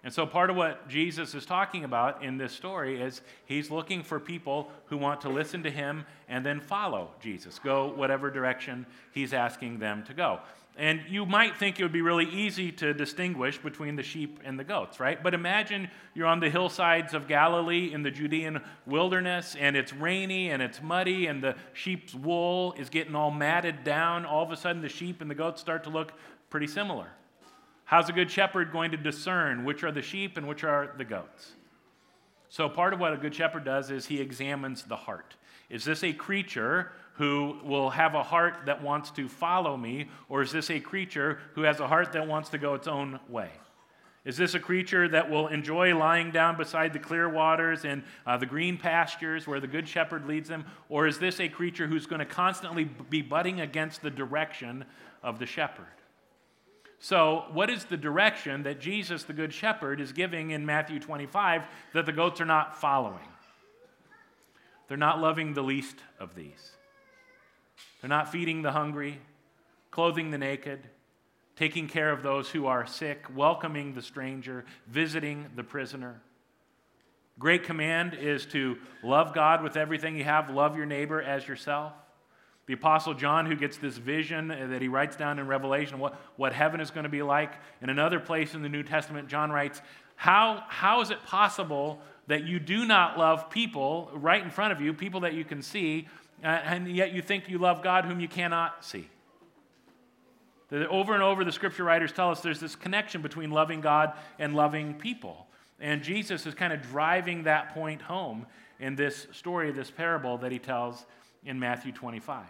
And 0.03 0.13
so, 0.13 0.25
part 0.25 0.49
of 0.49 0.55
what 0.55 0.87
Jesus 0.87 1.35
is 1.35 1.45
talking 1.45 1.83
about 1.83 2.23
in 2.23 2.37
this 2.37 2.53
story 2.53 3.01
is 3.01 3.21
he's 3.45 3.69
looking 3.69 4.03
for 4.03 4.19
people 4.19 4.71
who 4.85 4.97
want 4.97 5.21
to 5.21 5.29
listen 5.29 5.63
to 5.63 5.71
him 5.71 6.05
and 6.29 6.45
then 6.45 6.61
follow 6.61 7.11
Jesus, 7.21 7.59
go 7.59 7.93
whatever 7.93 8.31
direction 8.31 8.85
he's 9.11 9.33
asking 9.33 9.79
them 9.79 10.03
to 10.03 10.13
go. 10.13 10.39
And 10.77 11.01
you 11.09 11.25
might 11.25 11.57
think 11.57 11.79
it 11.79 11.83
would 11.83 11.91
be 11.91 12.03
really 12.03 12.25
easy 12.25 12.71
to 12.73 12.93
distinguish 12.93 13.57
between 13.57 13.95
the 13.95 14.03
sheep 14.03 14.39
and 14.45 14.59
the 14.59 14.63
goats, 14.63 14.99
right? 14.99 15.21
But 15.21 15.33
imagine 15.33 15.89
you're 16.13 16.27
on 16.27 16.39
the 16.39 16.51
hillsides 16.51 17.15
of 17.15 17.27
Galilee 17.27 17.91
in 17.91 18.03
the 18.03 18.11
Judean 18.11 18.61
wilderness, 18.85 19.55
and 19.59 19.75
it's 19.75 19.91
rainy 19.91 20.51
and 20.51 20.61
it's 20.61 20.79
muddy, 20.79 21.25
and 21.25 21.43
the 21.43 21.55
sheep's 21.73 22.13
wool 22.13 22.75
is 22.77 22.89
getting 22.89 23.15
all 23.15 23.31
matted 23.31 23.83
down. 23.83 24.23
All 24.23 24.43
of 24.43 24.51
a 24.51 24.55
sudden, 24.55 24.83
the 24.83 24.89
sheep 24.89 25.19
and 25.19 25.31
the 25.31 25.35
goats 25.35 25.59
start 25.59 25.83
to 25.85 25.89
look 25.89 26.13
pretty 26.51 26.67
similar. 26.67 27.07
How's 27.85 28.09
a 28.09 28.13
good 28.13 28.29
shepherd 28.29 28.71
going 28.71 28.91
to 28.91 28.97
discern 28.97 29.65
which 29.65 29.83
are 29.83 29.91
the 29.91 30.03
sheep 30.03 30.37
and 30.37 30.47
which 30.47 30.63
are 30.63 30.93
the 30.95 31.05
goats? 31.05 31.53
So, 32.49 32.69
part 32.69 32.93
of 32.93 32.99
what 32.99 33.13
a 33.13 33.17
good 33.17 33.33
shepherd 33.33 33.65
does 33.65 33.89
is 33.89 34.05
he 34.05 34.21
examines 34.21 34.83
the 34.83 34.95
heart. 34.95 35.37
Is 35.69 35.85
this 35.85 36.03
a 36.03 36.13
creature 36.13 36.91
who 37.17 37.57
will 37.63 37.89
have 37.89 38.13
a 38.15 38.23
heart 38.23 38.59
that 38.65 38.81
wants 38.81 39.11
to 39.11 39.27
follow 39.27 39.75
me, 39.75 40.09
or 40.29 40.41
is 40.41 40.51
this 40.51 40.69
a 40.69 40.79
creature 40.79 41.39
who 41.55 41.63
has 41.63 41.79
a 41.79 41.87
heart 41.87 42.13
that 42.13 42.27
wants 42.27 42.49
to 42.49 42.57
go 42.57 42.75
its 42.75 42.87
own 42.87 43.19
way? 43.27 43.49
Is 44.23 44.35
this 44.35 44.55
a 44.55 44.59
creature 44.59 45.07
that 45.07 45.29
will 45.29 45.47
enjoy 45.47 45.95
lying 45.95 46.31
down 46.31 46.57
beside 46.57 46.91
the 46.91 46.99
clear 46.99 47.29
waters 47.29 47.85
and 47.85 48.03
uh, 48.25 48.35
the 48.37 48.45
green 48.45 48.77
pastures 48.77 49.47
where 49.47 49.61
the 49.61 49.67
good 49.67 49.87
shepherd 49.87 50.27
leads 50.27 50.49
them? 50.49 50.65
Or 50.89 51.07
is 51.07 51.17
this 51.17 51.39
a 51.39 51.47
creature 51.47 51.87
who's 51.87 52.05
going 52.05 52.19
to 52.19 52.25
constantly 52.25 52.83
be 52.83 53.21
butting 53.21 53.61
against 53.61 54.01
the 54.01 54.09
direction 54.09 54.83
of 55.23 55.39
the 55.39 55.45
shepherd? 55.45 55.85
So, 56.99 57.45
what 57.53 57.69
is 57.69 57.85
the 57.85 57.97
direction 57.97 58.63
that 58.63 58.79
Jesus, 58.79 59.23
the 59.23 59.33
Good 59.33 59.53
Shepherd, 59.53 60.01
is 60.01 60.11
giving 60.11 60.49
in 60.49 60.65
Matthew 60.65 60.99
25 60.99 61.63
that 61.93 62.05
the 62.05 62.11
goats 62.11 62.41
are 62.41 62.45
not 62.45 62.81
following? 62.81 63.27
They're 64.87 64.97
not 64.97 65.21
loving 65.21 65.53
the 65.53 65.61
least 65.61 65.97
of 66.19 66.33
these. 66.33 66.76
They're 68.01 68.09
not 68.09 68.31
feeding 68.31 68.61
the 68.61 68.71
hungry, 68.71 69.19
clothing 69.91 70.31
the 70.31 70.37
naked, 70.37 70.79
taking 71.55 71.87
care 71.87 72.11
of 72.11 72.21
those 72.21 72.49
who 72.49 72.67
are 72.67 72.85
sick, 72.85 73.25
welcoming 73.35 73.93
the 73.93 74.01
stranger, 74.01 74.65
visiting 74.87 75.47
the 75.55 75.63
prisoner. 75.63 76.21
Great 77.39 77.63
command 77.63 78.15
is 78.15 78.45
to 78.47 78.77
love 79.03 79.33
God 79.33 79.63
with 79.63 79.77
everything 79.77 80.15
you 80.15 80.23
have, 80.23 80.49
love 80.49 80.75
your 80.75 80.85
neighbor 80.85 81.21
as 81.21 81.47
yourself. 81.47 81.93
The 82.67 82.73
Apostle 82.73 83.13
John, 83.13 83.45
who 83.45 83.55
gets 83.55 83.77
this 83.77 83.97
vision 83.97 84.49
that 84.49 84.81
he 84.81 84.87
writes 84.87 85.15
down 85.15 85.39
in 85.39 85.47
Revelation, 85.47 85.99
what, 85.99 86.19
what 86.35 86.51
heaven 86.51 86.81
is 86.81 86.91
going 86.91 87.05
to 87.05 87.09
be 87.09 87.21
like. 87.21 87.53
In 87.81 87.89
another 87.89 88.19
place 88.19 88.53
in 88.53 88.61
the 88.61 88.69
New 88.69 88.83
Testament, 88.83 89.29
John 89.29 89.51
writes, 89.51 89.81
how, 90.15 90.63
how 90.67 91.01
is 91.01 91.09
it 91.11 91.23
possible 91.23 92.01
that 92.27 92.43
you 92.43 92.59
do 92.59 92.85
not 92.85 93.17
love 93.17 93.49
people 93.49 94.09
right 94.13 94.43
in 94.43 94.49
front 94.49 94.73
of 94.73 94.81
you, 94.81 94.93
people 94.93 95.21
that 95.21 95.33
you 95.33 95.43
can 95.43 95.61
see, 95.61 96.07
uh, 96.43 96.47
and 96.47 96.87
yet 96.87 97.13
you 97.13 97.21
think 97.21 97.49
you 97.49 97.57
love 97.57 97.81
God 97.81 98.05
whom 98.05 98.19
you 98.19 98.27
cannot 98.27 98.83
see. 98.83 99.09
Over 100.71 101.13
and 101.13 101.23
over, 101.23 101.45
the 101.45 101.51
scripture 101.51 101.85
writers 101.85 102.11
tell 102.11 102.29
us 102.29 102.41
there's 102.41 102.59
this 102.59 102.75
connection 102.75 103.21
between 103.21 103.51
loving 103.51 103.79
God 103.79 104.13
and 104.37 104.53
loving 104.53 104.95
people. 104.95 105.47
And 105.79 106.03
Jesus 106.03 106.45
is 106.45 106.53
kind 106.53 106.73
of 106.73 106.81
driving 106.81 107.43
that 107.43 107.73
point 107.73 108.01
home 108.01 108.45
in 108.79 108.95
this 108.95 109.27
story, 109.31 109.71
this 109.71 109.89
parable 109.89 110.37
that 110.39 110.51
he 110.51 110.59
tells 110.59 111.05
in 111.45 111.57
Matthew 111.57 111.93
25. 111.93 112.45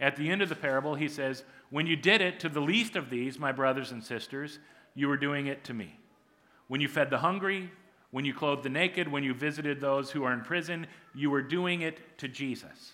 At 0.00 0.16
the 0.16 0.30
end 0.30 0.42
of 0.42 0.48
the 0.48 0.56
parable, 0.56 0.94
he 0.94 1.08
says, 1.08 1.44
When 1.70 1.86
you 1.86 1.94
did 1.94 2.20
it 2.20 2.40
to 2.40 2.48
the 2.48 2.60
least 2.60 2.96
of 2.96 3.10
these, 3.10 3.38
my 3.38 3.52
brothers 3.52 3.92
and 3.92 4.02
sisters, 4.02 4.58
you 4.94 5.06
were 5.06 5.16
doing 5.16 5.46
it 5.46 5.62
to 5.64 5.74
me. 5.74 5.98
When 6.66 6.80
you 6.80 6.88
fed 6.88 7.10
the 7.10 7.18
hungry, 7.18 7.70
when 8.10 8.24
you 8.24 8.34
clothed 8.34 8.62
the 8.62 8.68
naked, 8.68 9.08
when 9.08 9.22
you 9.22 9.34
visited 9.34 9.80
those 9.80 10.10
who 10.10 10.24
are 10.24 10.32
in 10.32 10.40
prison, 10.40 10.86
you 11.14 11.30
were 11.30 11.42
doing 11.42 11.82
it 11.82 12.18
to 12.18 12.28
Jesus. 12.28 12.92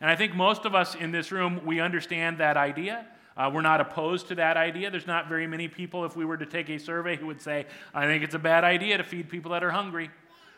And 0.00 0.10
I 0.10 0.16
think 0.16 0.34
most 0.34 0.64
of 0.64 0.74
us 0.74 0.94
in 0.94 1.12
this 1.12 1.30
room, 1.30 1.60
we 1.64 1.80
understand 1.80 2.38
that 2.38 2.56
idea. 2.56 3.06
Uh, 3.36 3.50
we're 3.52 3.62
not 3.62 3.80
opposed 3.80 4.28
to 4.28 4.34
that 4.36 4.56
idea. 4.56 4.90
There's 4.90 5.06
not 5.06 5.28
very 5.28 5.46
many 5.46 5.68
people, 5.68 6.04
if 6.04 6.16
we 6.16 6.24
were 6.24 6.36
to 6.36 6.46
take 6.46 6.68
a 6.70 6.78
survey, 6.78 7.16
who 7.16 7.26
would 7.26 7.40
say, 7.40 7.66
I 7.92 8.06
think 8.06 8.22
it's 8.22 8.34
a 8.34 8.38
bad 8.38 8.64
idea 8.64 8.96
to 8.96 9.04
feed 9.04 9.28
people 9.28 9.52
that 9.52 9.64
are 9.64 9.70
hungry. 9.70 10.10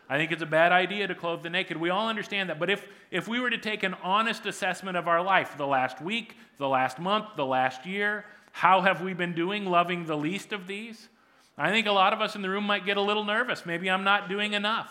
I 0.08 0.18
think 0.18 0.30
it's 0.30 0.42
a 0.42 0.46
bad 0.46 0.72
idea 0.72 1.08
to 1.08 1.14
clothe 1.14 1.42
the 1.42 1.50
naked. 1.50 1.76
We 1.76 1.90
all 1.90 2.08
understand 2.08 2.50
that. 2.50 2.60
But 2.60 2.70
if, 2.70 2.86
if 3.10 3.26
we 3.26 3.40
were 3.40 3.50
to 3.50 3.58
take 3.58 3.82
an 3.82 3.94
honest 4.02 4.46
assessment 4.46 4.96
of 4.96 5.08
our 5.08 5.22
life, 5.22 5.56
the 5.56 5.66
last 5.66 6.00
week, 6.00 6.36
the 6.58 6.68
last 6.68 7.00
month, 7.00 7.26
the 7.36 7.46
last 7.46 7.86
year, 7.86 8.24
how 8.52 8.82
have 8.82 9.02
we 9.02 9.14
been 9.14 9.34
doing 9.34 9.66
loving 9.66 10.06
the 10.06 10.16
least 10.16 10.52
of 10.52 10.66
these? 10.66 11.08
I 11.58 11.70
think 11.70 11.86
a 11.86 11.92
lot 11.92 12.12
of 12.12 12.20
us 12.20 12.36
in 12.36 12.42
the 12.42 12.50
room 12.50 12.64
might 12.64 12.84
get 12.84 12.96
a 12.96 13.00
little 13.00 13.24
nervous. 13.24 13.64
Maybe 13.64 13.90
I'm 13.90 14.04
not 14.04 14.28
doing 14.28 14.52
enough. 14.52 14.90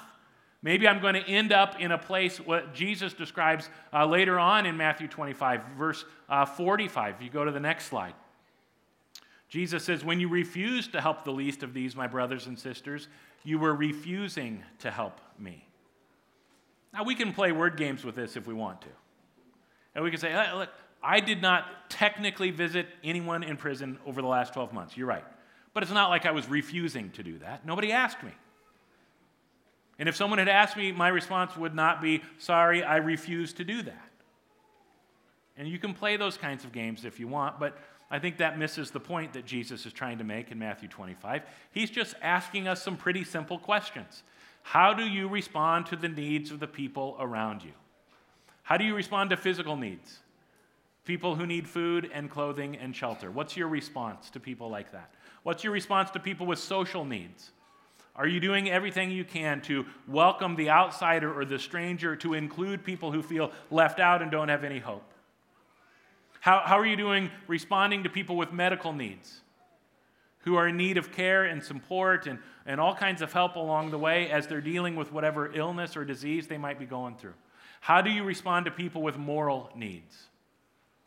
Maybe 0.63 0.88
I'm 0.88 0.99
going 0.99 1.13
to 1.13 1.21
end 1.21 1.51
up 1.51 1.80
in 1.80 1.91
a 1.91 1.97
place 1.97 2.39
what 2.39 2.73
Jesus 2.73 3.13
describes 3.13 3.69
uh, 3.93 4.06
later 4.08 4.39
on 4.39 4.65
in 4.65 4.75
Matthew 4.75 5.08
25, 5.08 5.62
verse 5.78 6.06
uh, 6.28 6.45
45. 6.45 7.15
If 7.17 7.21
you 7.21 7.30
go 7.30 7.45
to 7.45 7.51
the 7.51 7.60
next 7.60 7.86
slide. 7.86 8.15
Jesus 9.47 9.84
says, 9.84 10.04
When 10.04 10.19
you 10.19 10.28
refuse 10.28 10.88
to 10.88 11.01
help 11.01 11.23
the 11.23 11.32
least 11.32 11.62
of 11.62 11.75
these, 11.75 11.95
my 11.95 12.08
brothers 12.08 12.47
and 12.47 12.58
sisters, 12.58 13.08
you 13.43 13.60
were 13.60 13.75
refusing 13.75 14.63
to 14.80 14.89
help 14.89 15.21
me. 15.38 15.67
Now, 16.91 17.04
we 17.04 17.13
can 17.13 17.32
play 17.32 17.51
word 17.51 17.78
games 17.78 18.04
with 18.04 18.15
this 18.15 18.36
if 18.36 18.47
we 18.47 18.56
want 18.56 18.82
to. 18.82 18.88
And 19.93 20.04
we 20.04 20.10
can 20.10 20.19
say, 20.19 20.34
Look, 20.54 20.69
I 21.04 21.19
did 21.19 21.43
not 21.43 21.91
technically 21.91 22.49
visit 22.49 22.88
anyone 23.04 23.43
in 23.43 23.56
prison 23.56 23.99
over 24.06 24.19
the 24.19 24.28
last 24.28 24.54
12 24.54 24.73
months. 24.73 24.97
You're 24.97 25.06
right. 25.06 25.25
But 25.75 25.83
it's 25.83 25.91
not 25.91 26.09
like 26.09 26.25
I 26.25 26.31
was 26.31 26.49
refusing 26.49 27.11
to 27.11 27.21
do 27.21 27.38
that. 27.39 27.65
Nobody 27.65 27.91
asked 27.91 28.23
me. 28.23 28.31
And 29.99 30.07
if 30.07 30.15
someone 30.15 30.39
had 30.39 30.47
asked 30.47 30.77
me, 30.77 30.93
my 30.93 31.09
response 31.09 31.55
would 31.57 31.75
not 31.75 32.01
be, 32.01 32.23
sorry, 32.38 32.81
I 32.81 32.95
refuse 32.95 33.51
to 33.53 33.65
do 33.65 33.83
that. 33.83 34.09
And 35.57 35.67
you 35.67 35.77
can 35.77 35.93
play 35.93 36.15
those 36.15 36.38
kinds 36.38 36.63
of 36.63 36.71
games 36.71 37.03
if 37.03 37.19
you 37.19 37.27
want, 37.27 37.59
but 37.59 37.77
I 38.09 38.19
think 38.19 38.38
that 38.38 38.57
misses 38.57 38.91
the 38.91 39.01
point 39.01 39.33
that 39.33 39.45
Jesus 39.45 39.85
is 39.85 39.91
trying 39.91 40.17
to 40.19 40.23
make 40.23 40.49
in 40.49 40.57
Matthew 40.57 40.88
25. 40.88 41.41
He's 41.71 41.89
just 41.89 42.15
asking 42.21 42.69
us 42.69 42.81
some 42.81 42.95
pretty 42.95 43.25
simple 43.25 43.59
questions. 43.59 44.23
How 44.63 44.93
do 44.93 45.03
you 45.03 45.27
respond 45.27 45.88
to 45.88 45.97
the 45.97 46.09
needs 46.09 46.51
of 46.51 46.61
the 46.61 46.67
people 46.67 47.17
around 47.19 47.63
you? 47.63 47.73
How 48.63 48.77
do 48.77 48.85
you 48.85 48.95
respond 48.95 49.29
to 49.31 49.38
physical 49.38 49.75
needs? 49.75 50.19
People 51.03 51.35
who 51.35 51.45
need 51.45 51.67
food 51.67 52.09
and 52.13 52.31
clothing 52.31 52.77
and 52.77 52.95
shelter. 52.95 53.29
What's 53.29 53.57
your 53.57 53.67
response 53.67 54.29
to 54.31 54.39
people 54.39 54.69
like 54.69 54.93
that? 54.93 55.11
What's 55.45 55.63
your 55.63 55.73
response 55.73 56.10
to 56.10 56.19
people 56.19 56.47
with 56.47 56.58
social 56.58 57.05
needs? 57.05 57.51
Are 58.15 58.25
you 58.25 58.39
doing 58.39 58.67
everything 58.67 59.12
you 59.12 59.23
can 59.23 59.62
to 59.62 59.86
welcome 60.08 60.55
the 60.55 60.71
outsider 60.71 61.31
or 61.31 61.45
the 61.45 61.60
stranger, 61.60 62.15
to 62.15 62.34
include 62.34 62.84
people 62.84 63.12
who 63.12 63.21
feel 63.21 63.51
left 63.69 63.99
out 63.99 64.23
and 64.23 64.31
don't 64.31 64.49
have 64.49 64.63
any 64.63 64.79
hope? 64.79 65.03
How, 66.39 66.63
how 66.65 66.79
are 66.79 66.86
you 66.86 66.95
doing 66.95 67.29
responding 67.45 68.05
to 68.05 68.10
people 68.10 68.36
with 68.36 68.53
medical 68.53 68.91
needs 68.91 69.41
who 70.39 70.55
are 70.55 70.67
in 70.67 70.77
need 70.77 70.97
of 70.97 71.12
care 71.12 71.45
and 71.45 71.63
support 71.63 72.25
and, 72.25 72.39
and 72.65 72.81
all 72.81 72.95
kinds 72.95 73.21
of 73.21 73.31
help 73.31 73.55
along 73.55 73.91
the 73.91 73.99
way 73.99 74.31
as 74.31 74.47
they're 74.47 74.62
dealing 74.62 74.95
with 74.95 75.12
whatever 75.12 75.53
illness 75.53 75.95
or 75.95 76.03
disease 76.03 76.47
they 76.47 76.58
might 76.58 76.79
be 76.79 76.86
going 76.88 77.17
through? 77.17 77.36
How 77.81 78.01
do 78.01 78.10
you 78.10 78.23
respond 78.23 78.65
to 78.65 78.71
people 78.71 79.03
with 79.03 79.15
moral 79.15 79.69
needs? 79.75 80.25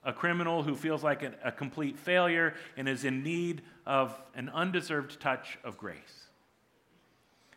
A 0.04 0.12
criminal 0.12 0.62
who 0.62 0.74
feels 0.74 1.02
like 1.02 1.22
a, 1.22 1.32
a, 1.44 1.52
complete 1.52 1.98
failure 1.98 2.54
and 2.76 2.88
is 2.88 3.04
in 3.04 3.22
need 3.22 3.62
of 3.84 4.18
an 4.34 4.48
undeserved 4.50 5.20
touch 5.20 5.58
of 5.64 5.76
grace. 5.76 6.28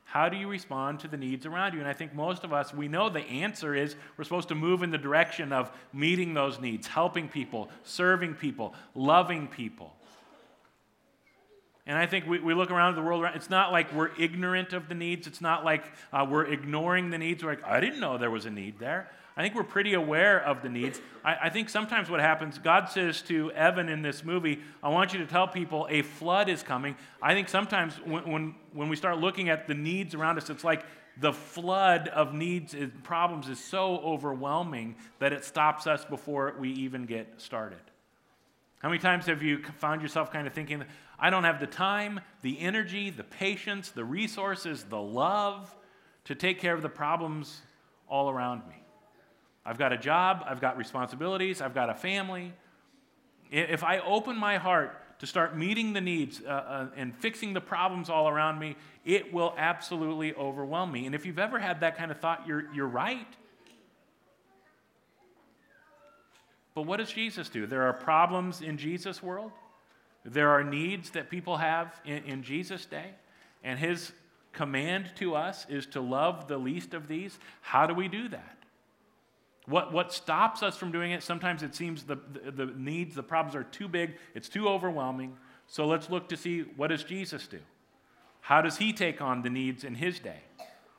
How 0.05 0.27
do 0.27 0.35
you 0.35 0.49
respond 0.49 0.99
to 1.01 1.07
the 1.07 1.15
needs 1.15 1.45
around 1.45 1.73
you? 1.73 1.79
And 1.79 1.87
I 1.87 1.93
think 1.93 2.13
most 2.13 2.43
of 2.43 2.51
us, 2.51 2.73
we 2.73 2.89
know 2.89 3.09
the 3.09 3.21
answer 3.21 3.73
is 3.73 3.95
we're 4.17 4.25
supposed 4.25 4.49
to 4.49 4.55
move 4.55 4.83
in 4.83 4.89
the 4.89 4.97
direction 4.97 5.53
of 5.53 5.71
meeting 5.93 6.33
those 6.33 6.59
needs, 6.59 6.87
helping 6.87 7.29
people, 7.29 7.69
serving 7.83 8.33
people, 8.33 8.73
loving 8.93 9.47
people. 9.47 9.95
And 11.85 11.97
I 11.97 12.05
think 12.05 12.27
we, 12.27 12.39
we 12.39 12.53
look 12.53 12.71
around 12.71 12.95
the 12.95 13.01
world, 13.01 13.25
it's 13.35 13.49
not 13.49 13.71
like 13.71 13.93
we're 13.93 14.11
ignorant 14.19 14.73
of 14.73 14.89
the 14.89 14.95
needs. 14.95 15.27
It's 15.27 15.41
not 15.41 15.63
like 15.63 15.85
uh, 16.11 16.27
we're 16.29 16.45
ignoring 16.45 17.09
the 17.09 17.17
needs. 17.17 17.43
We're 17.43 17.51
like, 17.51 17.63
I 17.63 17.79
didn't 17.79 17.99
know 17.99 18.17
there 18.17 18.29
was 18.29 18.45
a 18.45 18.51
need 18.51 18.79
there. 18.79 19.09
I 19.37 19.41
think 19.41 19.55
we're 19.55 19.63
pretty 19.63 19.93
aware 19.93 20.43
of 20.43 20.61
the 20.61 20.69
needs. 20.69 20.99
I, 21.23 21.35
I, 21.43 21.49
think 21.49 21.69
sometimes 21.69 22.09
what 22.09 22.19
happens, 22.19 22.57
God 22.57 22.89
says 22.89 23.21
to 23.23 23.51
Evan 23.53 23.87
in 23.87 24.01
this 24.01 24.25
movie, 24.25 24.59
I 24.83 24.89
want 24.89 25.13
you 25.13 25.19
to 25.19 25.25
tell 25.25 25.47
people 25.47 25.87
a 25.89 26.01
flood 26.01 26.49
is 26.49 26.63
coming. 26.63 26.95
I 27.21 27.33
think 27.33 27.47
sometimes 27.47 27.95
when, 28.05 28.29
when, 28.29 28.55
when 28.73 28.89
we 28.89 28.95
start 28.97 29.19
looking 29.19 29.49
at 29.49 29.67
the 29.67 29.73
needs 29.73 30.15
around 30.15 30.37
us, 30.37 30.49
it's 30.49 30.65
like 30.65 30.83
the 31.17 31.31
flood 31.31 32.09
of 32.09 32.33
needs 32.33 32.73
and 32.73 33.03
problems 33.03 33.47
is 33.47 33.59
so 33.63 33.97
overwhelming 33.99 34.95
that 35.19 35.31
it 35.31 35.45
stops 35.45 35.87
us 35.87 36.03
before 36.03 36.53
we 36.59 36.69
even 36.71 37.05
get 37.05 37.33
started. 37.37 37.79
How 38.79 38.89
many 38.89 38.99
times 38.99 39.27
have 39.27 39.43
you 39.43 39.63
found 39.77 40.01
yourself 40.01 40.31
kind 40.31 40.47
of 40.47 40.53
thinking, 40.53 40.83
I 41.19 41.29
don't 41.29 41.43
have 41.43 41.59
the 41.59 41.67
time, 41.67 42.19
the 42.41 42.59
energy, 42.59 43.11
the 43.11 43.23
patience, 43.23 43.89
the 43.89 44.03
resources, 44.03 44.83
the 44.85 45.01
love 45.01 45.73
to 46.25 46.35
take 46.35 46.59
care 46.59 46.73
of 46.73 46.81
the 46.81 46.89
problems 46.89 47.61
all 48.09 48.29
around 48.29 48.67
me? 48.67 48.80
I've 49.65 49.77
got 49.77 49.93
a 49.93 49.97
job, 49.97 50.43
I've 50.47 50.61
got 50.61 50.77
responsibilities, 50.77 51.61
I've 51.61 51.73
got 51.73 51.89
a 51.89 51.93
family. 51.93 52.53
If 53.51 53.83
I 53.83 53.99
open 53.99 54.37
my 54.37 54.57
heart 54.57 54.97
to 55.19 55.27
start 55.27 55.55
meeting 55.55 55.93
the 55.93 56.01
needs 56.01 56.41
uh, 56.43 56.49
uh, 56.49 56.87
and 56.95 57.15
fixing 57.15 57.53
the 57.53 57.61
problems 57.61 58.09
all 58.09 58.27
around 58.27 58.57
me, 58.57 58.75
it 59.05 59.31
will 59.31 59.53
absolutely 59.57 60.33
overwhelm 60.33 60.91
me. 60.91 61.05
And 61.05 61.13
if 61.13 61.25
you've 61.25 61.37
ever 61.37 61.59
had 61.59 61.81
that 61.81 61.95
kind 61.95 62.09
of 62.09 62.17
thought, 62.17 62.47
you're, 62.47 62.73
you're 62.73 62.87
right. 62.87 63.27
But 66.73 66.83
what 66.83 66.97
does 66.97 67.11
Jesus 67.11 67.49
do? 67.49 67.67
There 67.67 67.83
are 67.83 67.93
problems 67.93 68.61
in 68.61 68.77
Jesus' 68.77 69.21
world. 69.21 69.51
There 70.25 70.49
are 70.49 70.63
needs 70.63 71.11
that 71.11 71.29
people 71.29 71.57
have 71.57 71.99
in, 72.05 72.23
in 72.23 72.43
Jesus' 72.43 72.85
day. 72.85 73.11
And 73.63 73.77
his 73.77 74.13
command 74.53 75.11
to 75.17 75.35
us 75.35 75.65
is 75.69 75.85
to 75.87 76.01
love 76.01 76.47
the 76.47 76.57
least 76.57 76.93
of 76.93 77.07
these. 77.07 77.37
How 77.61 77.85
do 77.85 77.93
we 77.93 78.07
do 78.07 78.27
that? 78.29 78.57
What, 79.67 79.93
what 79.93 80.11
stops 80.11 80.63
us 80.63 80.75
from 80.75 80.91
doing 80.91 81.11
it, 81.11 81.23
sometimes 81.23 81.63
it 81.63 81.75
seems 81.75 82.03
the, 82.03 82.17
the, 82.33 82.51
the 82.51 82.65
needs, 82.65 83.15
the 83.15 83.23
problems 83.23 83.55
are 83.55 83.63
too 83.63 83.87
big, 83.87 84.15
it's 84.33 84.49
too 84.49 84.67
overwhelming. 84.67 85.37
So 85.67 85.85
let's 85.85 86.09
look 86.09 86.29
to 86.29 86.37
see 86.37 86.61
what 86.75 86.87
does 86.87 87.03
Jesus 87.03 87.47
do? 87.47 87.59
How 88.41 88.61
does 88.61 88.77
he 88.77 88.91
take 88.91 89.21
on 89.21 89.43
the 89.43 89.49
needs 89.49 89.83
in 89.83 89.95
his 89.95 90.19
day? 90.19 90.39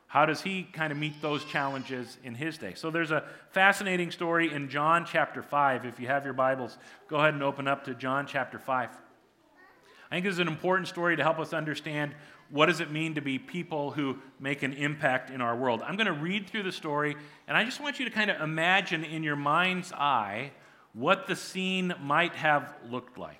How 0.07 0.25
does 0.25 0.41
he 0.41 0.63
kind 0.63 0.91
of 0.91 0.97
meet 0.97 1.21
those 1.21 1.43
challenges 1.43 2.17
in 2.23 2.35
his 2.35 2.57
day? 2.57 2.73
So 2.75 2.91
there's 2.91 3.11
a 3.11 3.23
fascinating 3.51 4.11
story 4.11 4.53
in 4.53 4.69
John 4.69 5.05
chapter 5.05 5.41
5. 5.41 5.85
If 5.85 5.99
you 5.99 6.07
have 6.07 6.23
your 6.23 6.35
Bibles, 6.35 6.77
go 7.07 7.17
ahead 7.17 7.33
and 7.33 7.41
open 7.41 7.67
up 7.67 7.83
to 7.85 7.95
John 7.95 8.27
chapter 8.27 8.59
5. 8.59 8.89
I 8.89 10.15
think 10.15 10.25
this 10.25 10.33
is 10.33 10.39
an 10.39 10.47
important 10.47 10.87
story 10.87 11.17
to 11.17 11.23
help 11.23 11.39
us 11.39 11.51
understand 11.51 12.13
what 12.49 12.67
does 12.67 12.79
it 12.79 12.91
mean 12.91 13.15
to 13.15 13.21
be 13.21 13.39
people 13.39 13.91
who 13.91 14.17
make 14.39 14.63
an 14.63 14.73
impact 14.73 15.29
in 15.29 15.41
our 15.41 15.55
world. 15.55 15.81
I'm 15.83 15.95
going 15.95 16.07
to 16.07 16.13
read 16.13 16.47
through 16.47 16.63
the 16.63 16.71
story, 16.71 17.15
and 17.47 17.57
I 17.57 17.63
just 17.63 17.81
want 17.81 17.99
you 17.99 18.05
to 18.05 18.11
kind 18.11 18.29
of 18.29 18.41
imagine 18.41 19.03
in 19.03 19.23
your 19.23 19.35
mind's 19.35 19.91
eye 19.91 20.51
what 20.93 21.27
the 21.27 21.35
scene 21.35 21.93
might 22.01 22.35
have 22.35 22.73
looked 22.89 23.17
like. 23.17 23.39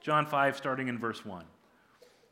John 0.00 0.26
5, 0.26 0.56
starting 0.56 0.88
in 0.88 0.98
verse 0.98 1.24
1. 1.24 1.44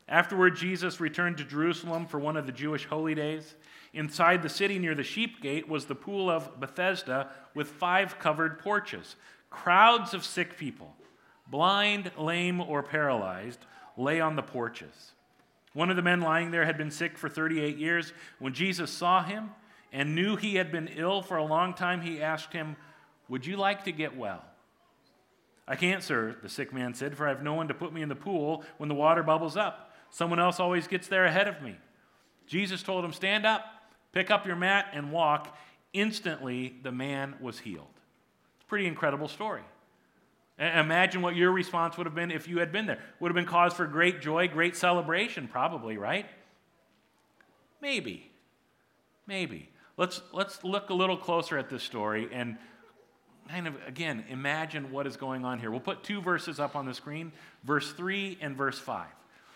Afterward, 0.07 0.55
Jesus 0.55 0.99
returned 0.99 1.37
to 1.37 1.43
Jerusalem 1.43 2.05
for 2.05 2.19
one 2.19 2.37
of 2.37 2.45
the 2.45 2.51
Jewish 2.51 2.85
holy 2.85 3.15
days. 3.15 3.55
Inside 3.93 4.43
the 4.43 4.49
city 4.49 4.77
near 4.77 4.93
the 4.93 5.03
sheep 5.03 5.41
gate 5.41 5.67
was 5.67 5.85
the 5.85 5.95
pool 5.95 6.29
of 6.29 6.59
Bethesda 6.59 7.29
with 7.55 7.69
five 7.69 8.19
covered 8.19 8.59
porches. 8.59 9.15
Crowds 9.49 10.13
of 10.13 10.25
sick 10.25 10.57
people, 10.57 10.95
blind, 11.47 12.11
lame, 12.17 12.61
or 12.61 12.83
paralyzed 12.83 13.65
lay 13.97 14.19
on 14.19 14.35
the 14.35 14.41
porches. 14.41 15.13
One 15.73 15.89
of 15.89 15.95
the 15.95 16.01
men 16.01 16.21
lying 16.21 16.51
there 16.51 16.65
had 16.65 16.77
been 16.77 16.91
sick 16.91 17.17
for 17.17 17.27
38 17.27 17.77
years. 17.77 18.13
When 18.39 18.53
Jesus 18.53 18.89
saw 18.89 19.23
him 19.23 19.51
and 19.91 20.15
knew 20.15 20.35
he 20.35 20.55
had 20.55 20.71
been 20.71 20.87
ill 20.87 21.21
for 21.21 21.37
a 21.37 21.43
long 21.43 21.73
time, 21.73 22.01
he 22.01 22.21
asked 22.21 22.53
him, 22.53 22.77
Would 23.27 23.45
you 23.45 23.57
like 23.57 23.83
to 23.83 23.91
get 23.91 24.15
well? 24.15 24.43
I 25.67 25.75
can't, 25.75 26.03
sir, 26.03 26.35
the 26.41 26.49
sick 26.49 26.71
man 26.71 26.93
said, 26.93 27.17
for 27.17 27.25
I 27.25 27.29
have 27.29 27.43
no 27.43 27.55
one 27.55 27.67
to 27.67 27.73
put 27.73 27.91
me 27.91 28.01
in 28.01 28.09
the 28.09 28.15
pool 28.15 28.63
when 28.77 28.87
the 28.87 28.95
water 28.95 29.23
bubbles 29.23 29.57
up. 29.57 29.93
Someone 30.11 30.39
else 30.39 30.59
always 30.59 30.87
gets 30.87 31.07
there 31.07 31.25
ahead 31.25 31.47
of 31.47 31.61
me. 31.61 31.75
Jesus 32.47 32.83
told 32.83 33.03
him, 33.03 33.11
Stand 33.11 33.45
up, 33.45 33.65
pick 34.13 34.31
up 34.31 34.45
your 34.45 34.55
mat, 34.55 34.87
and 34.93 35.11
walk. 35.11 35.57
Instantly, 35.91 36.75
the 36.83 36.91
man 36.91 37.35
was 37.41 37.59
healed. 37.59 37.87
It's 38.55 38.63
a 38.63 38.67
pretty 38.67 38.85
incredible 38.85 39.27
story. 39.27 39.63
Imagine 40.57 41.21
what 41.21 41.35
your 41.35 41.51
response 41.51 41.97
would 41.97 42.05
have 42.05 42.15
been 42.15 42.31
if 42.31 42.47
you 42.47 42.59
had 42.59 42.71
been 42.71 42.85
there. 42.85 42.99
Would 43.19 43.29
have 43.29 43.35
been 43.35 43.45
cause 43.45 43.73
for 43.73 43.85
great 43.85 44.21
joy, 44.21 44.47
great 44.47 44.75
celebration, 44.75 45.49
probably, 45.49 45.97
right? 45.97 46.25
Maybe. 47.81 48.31
Maybe. 49.27 49.69
Let's, 49.97 50.21
let's 50.31 50.63
look 50.63 50.89
a 50.89 50.93
little 50.93 51.17
closer 51.17 51.57
at 51.57 51.69
this 51.69 51.83
story 51.83 52.29
and 52.31 52.57
kind 53.49 53.67
of, 53.67 53.75
again, 53.85 54.23
imagine 54.29 54.91
what 54.91 55.05
is 55.07 55.17
going 55.17 55.43
on 55.43 55.59
here. 55.59 55.71
We'll 55.71 55.79
put 55.81 56.03
two 56.03 56.21
verses 56.21 56.59
up 56.59 56.75
on 56.75 56.85
the 56.85 56.93
screen 56.93 57.31
verse 57.63 57.91
3 57.91 58.37
and 58.41 58.55
verse 58.55 58.79
5. 58.79 59.05
It 59.05 59.11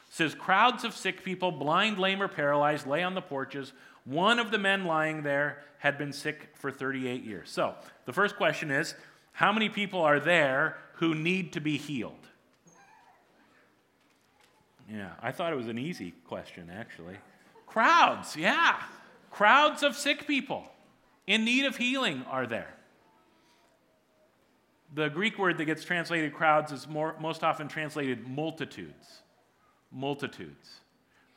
says, 0.10 0.36
Crowds 0.36 0.84
of 0.84 0.94
sick 0.94 1.24
people, 1.24 1.52
blind, 1.52 1.98
lame, 1.98 2.22
or 2.22 2.28
paralyzed, 2.28 2.88
lay 2.88 3.04
on 3.04 3.16
the 3.16 3.22
porches. 3.22 3.74
One 4.06 4.40
of 4.40 4.52
the 4.52 4.58
men 4.58 4.86
lying 4.86 5.24
there 5.24 5.64
had 5.80 5.98
been 5.98 6.12
sick 6.12 6.50
for 6.56 6.72
38 6.72 7.24
years. 7.24 7.50
So, 7.50 7.76
the 8.06 8.14
first 8.14 8.36
question 8.36 8.70
is 8.70 8.96
how 9.34 9.52
many 9.52 9.70
people 9.70 10.02
are 10.02 10.20
there 10.20 10.78
who 11.00 11.16
need 11.16 11.54
to 11.54 11.62
be 11.62 11.78
healed? 11.78 12.28
Yeah, 14.92 15.12
I 15.22 15.32
thought 15.32 15.54
it 15.54 15.56
was 15.56 15.68
an 15.68 15.78
easy 15.78 16.14
question, 16.28 16.70
actually. 16.76 17.16
Crowds, 17.66 18.36
yeah. 18.36 18.82
Crowds 19.32 19.82
of 19.82 19.96
sick 19.96 20.28
people 20.28 20.70
in 21.26 21.46
need 21.46 21.66
of 21.66 21.78
healing 21.78 22.26
are 22.30 22.46
there. 22.46 22.74
The 24.94 25.08
Greek 25.08 25.38
word 25.38 25.58
that 25.60 25.66
gets 25.66 25.86
translated 25.86 26.34
crowds 26.34 26.72
is 26.72 26.88
more, 26.88 27.16
most 27.20 27.44
often 27.44 27.68
translated 27.68 28.28
multitudes. 28.28 29.22
Multitudes. 29.92 30.70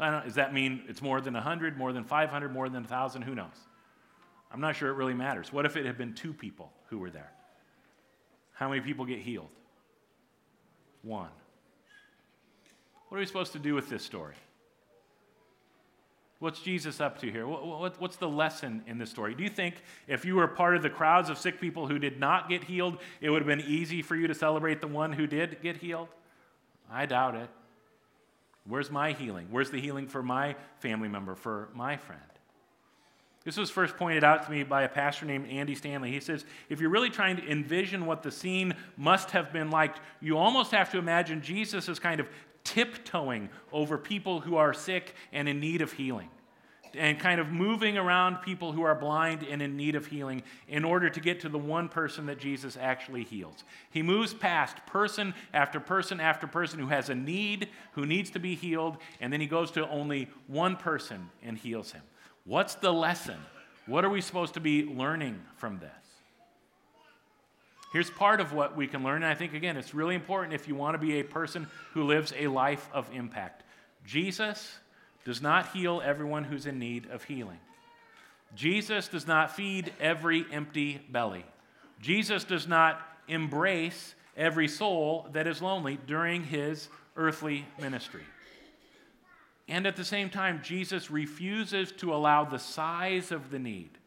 does 0.00 0.34
that 0.34 0.52
mean 0.52 0.82
it's 0.88 1.02
more 1.02 1.20
than 1.20 1.34
100, 1.34 1.76
more 1.76 1.92
than 1.92 2.02
500, 2.02 2.52
more 2.52 2.68
than 2.68 2.82
1,000? 2.82 3.22
Who 3.22 3.34
knows? 3.34 3.46
I'm 4.50 4.60
not 4.60 4.74
sure 4.74 4.88
it 4.88 4.94
really 4.94 5.14
matters. 5.14 5.52
What 5.52 5.66
if 5.66 5.76
it 5.76 5.86
had 5.86 5.96
been 5.96 6.14
two 6.14 6.32
people 6.32 6.72
who 6.88 6.98
were 6.98 7.10
there? 7.10 7.30
How 8.52 8.68
many 8.68 8.80
people 8.80 9.04
get 9.04 9.18
healed? 9.18 9.48
One. 11.02 11.30
What 13.08 13.16
are 13.16 13.20
we 13.20 13.26
supposed 13.26 13.52
to 13.52 13.58
do 13.58 13.74
with 13.74 13.88
this 13.88 14.02
story? 14.04 14.34
What's 16.38 16.60
Jesus 16.60 17.00
up 17.00 17.20
to 17.20 17.30
here? 17.30 17.46
What's 17.46 18.16
the 18.16 18.28
lesson 18.28 18.82
in 18.88 18.98
this 18.98 19.10
story? 19.10 19.34
Do 19.34 19.44
you 19.44 19.48
think 19.48 19.76
if 20.08 20.24
you 20.24 20.34
were 20.34 20.48
part 20.48 20.74
of 20.74 20.82
the 20.82 20.90
crowds 20.90 21.28
of 21.28 21.38
sick 21.38 21.60
people 21.60 21.86
who 21.86 22.00
did 22.00 22.18
not 22.18 22.48
get 22.48 22.64
healed, 22.64 22.98
it 23.20 23.30
would 23.30 23.42
have 23.42 23.46
been 23.46 23.60
easy 23.60 24.02
for 24.02 24.16
you 24.16 24.26
to 24.26 24.34
celebrate 24.34 24.80
the 24.80 24.88
one 24.88 25.12
who 25.12 25.28
did 25.28 25.62
get 25.62 25.76
healed? 25.76 26.08
I 26.90 27.06
doubt 27.06 27.36
it. 27.36 27.48
Where's 28.66 28.90
my 28.90 29.12
healing? 29.12 29.48
Where's 29.50 29.70
the 29.70 29.80
healing 29.80 30.08
for 30.08 30.22
my 30.22 30.56
family 30.80 31.08
member, 31.08 31.34
for 31.36 31.68
my 31.74 31.96
friend? 31.96 32.20
This 33.44 33.56
was 33.56 33.70
first 33.70 33.96
pointed 33.96 34.22
out 34.22 34.44
to 34.44 34.50
me 34.50 34.62
by 34.62 34.82
a 34.82 34.88
pastor 34.88 35.26
named 35.26 35.48
Andy 35.50 35.74
Stanley. 35.74 36.12
He 36.12 36.20
says, 36.20 36.44
if 36.68 36.80
you're 36.80 36.90
really 36.90 37.10
trying 37.10 37.36
to 37.36 37.50
envision 37.50 38.06
what 38.06 38.22
the 38.22 38.30
scene 38.30 38.74
must 38.96 39.32
have 39.32 39.52
been 39.52 39.70
like, 39.70 39.96
you 40.20 40.38
almost 40.38 40.70
have 40.70 40.90
to 40.92 40.98
imagine 40.98 41.42
Jesus 41.42 41.88
as 41.88 41.98
kind 41.98 42.20
of 42.20 42.28
tiptoeing 42.62 43.48
over 43.72 43.98
people 43.98 44.40
who 44.40 44.56
are 44.56 44.72
sick 44.72 45.16
and 45.32 45.48
in 45.48 45.58
need 45.58 45.82
of 45.82 45.92
healing, 45.92 46.28
and 46.94 47.18
kind 47.18 47.40
of 47.40 47.48
moving 47.48 47.98
around 47.98 48.36
people 48.42 48.70
who 48.70 48.82
are 48.82 48.94
blind 48.94 49.42
and 49.42 49.60
in 49.60 49.76
need 49.76 49.96
of 49.96 50.06
healing 50.06 50.42
in 50.68 50.84
order 50.84 51.10
to 51.10 51.18
get 51.18 51.40
to 51.40 51.48
the 51.48 51.58
one 51.58 51.88
person 51.88 52.26
that 52.26 52.38
Jesus 52.38 52.76
actually 52.80 53.24
heals. 53.24 53.64
He 53.90 54.02
moves 54.02 54.32
past 54.32 54.84
person 54.86 55.34
after 55.52 55.80
person 55.80 56.20
after 56.20 56.46
person 56.46 56.78
who 56.78 56.88
has 56.88 57.08
a 57.08 57.14
need, 57.16 57.70
who 57.92 58.06
needs 58.06 58.30
to 58.30 58.38
be 58.38 58.54
healed, 58.54 58.98
and 59.20 59.32
then 59.32 59.40
he 59.40 59.48
goes 59.48 59.72
to 59.72 59.88
only 59.88 60.28
one 60.46 60.76
person 60.76 61.30
and 61.42 61.58
heals 61.58 61.90
him. 61.90 62.02
What's 62.44 62.74
the 62.74 62.92
lesson? 62.92 63.38
What 63.86 64.04
are 64.04 64.10
we 64.10 64.20
supposed 64.20 64.54
to 64.54 64.60
be 64.60 64.84
learning 64.84 65.40
from 65.56 65.78
this? 65.78 65.90
Here's 67.92 68.10
part 68.10 68.40
of 68.40 68.52
what 68.52 68.76
we 68.76 68.86
can 68.86 69.04
learn, 69.04 69.22
and 69.22 69.26
I 69.26 69.34
think, 69.34 69.52
again, 69.52 69.76
it's 69.76 69.92
really 69.92 70.14
important 70.14 70.54
if 70.54 70.66
you 70.66 70.74
want 70.74 70.94
to 70.94 70.98
be 70.98 71.20
a 71.20 71.24
person 71.24 71.66
who 71.92 72.04
lives 72.04 72.32
a 72.38 72.46
life 72.46 72.88
of 72.92 73.08
impact. 73.12 73.64
Jesus 74.06 74.78
does 75.24 75.42
not 75.42 75.68
heal 75.68 76.00
everyone 76.02 76.44
who's 76.44 76.66
in 76.66 76.78
need 76.78 77.06
of 77.10 77.22
healing. 77.24 77.58
Jesus 78.54 79.08
does 79.08 79.26
not 79.26 79.54
feed 79.54 79.92
every 80.00 80.46
empty 80.50 81.00
belly. 81.10 81.44
Jesus 82.00 82.44
does 82.44 82.66
not 82.66 83.00
embrace 83.28 84.14
every 84.36 84.68
soul 84.68 85.28
that 85.32 85.46
is 85.46 85.62
lonely 85.62 85.98
during 86.06 86.44
his 86.44 86.88
earthly 87.16 87.66
ministry. 87.80 88.22
And 89.68 89.86
at 89.86 89.96
the 89.96 90.04
same 90.04 90.28
time, 90.28 90.60
Jesus 90.62 91.10
refuses 91.10 91.92
to 91.92 92.14
allow 92.14 92.44
the 92.44 92.58
size 92.58 93.30
of 93.30 93.50
the 93.50 93.58
need 93.58 93.98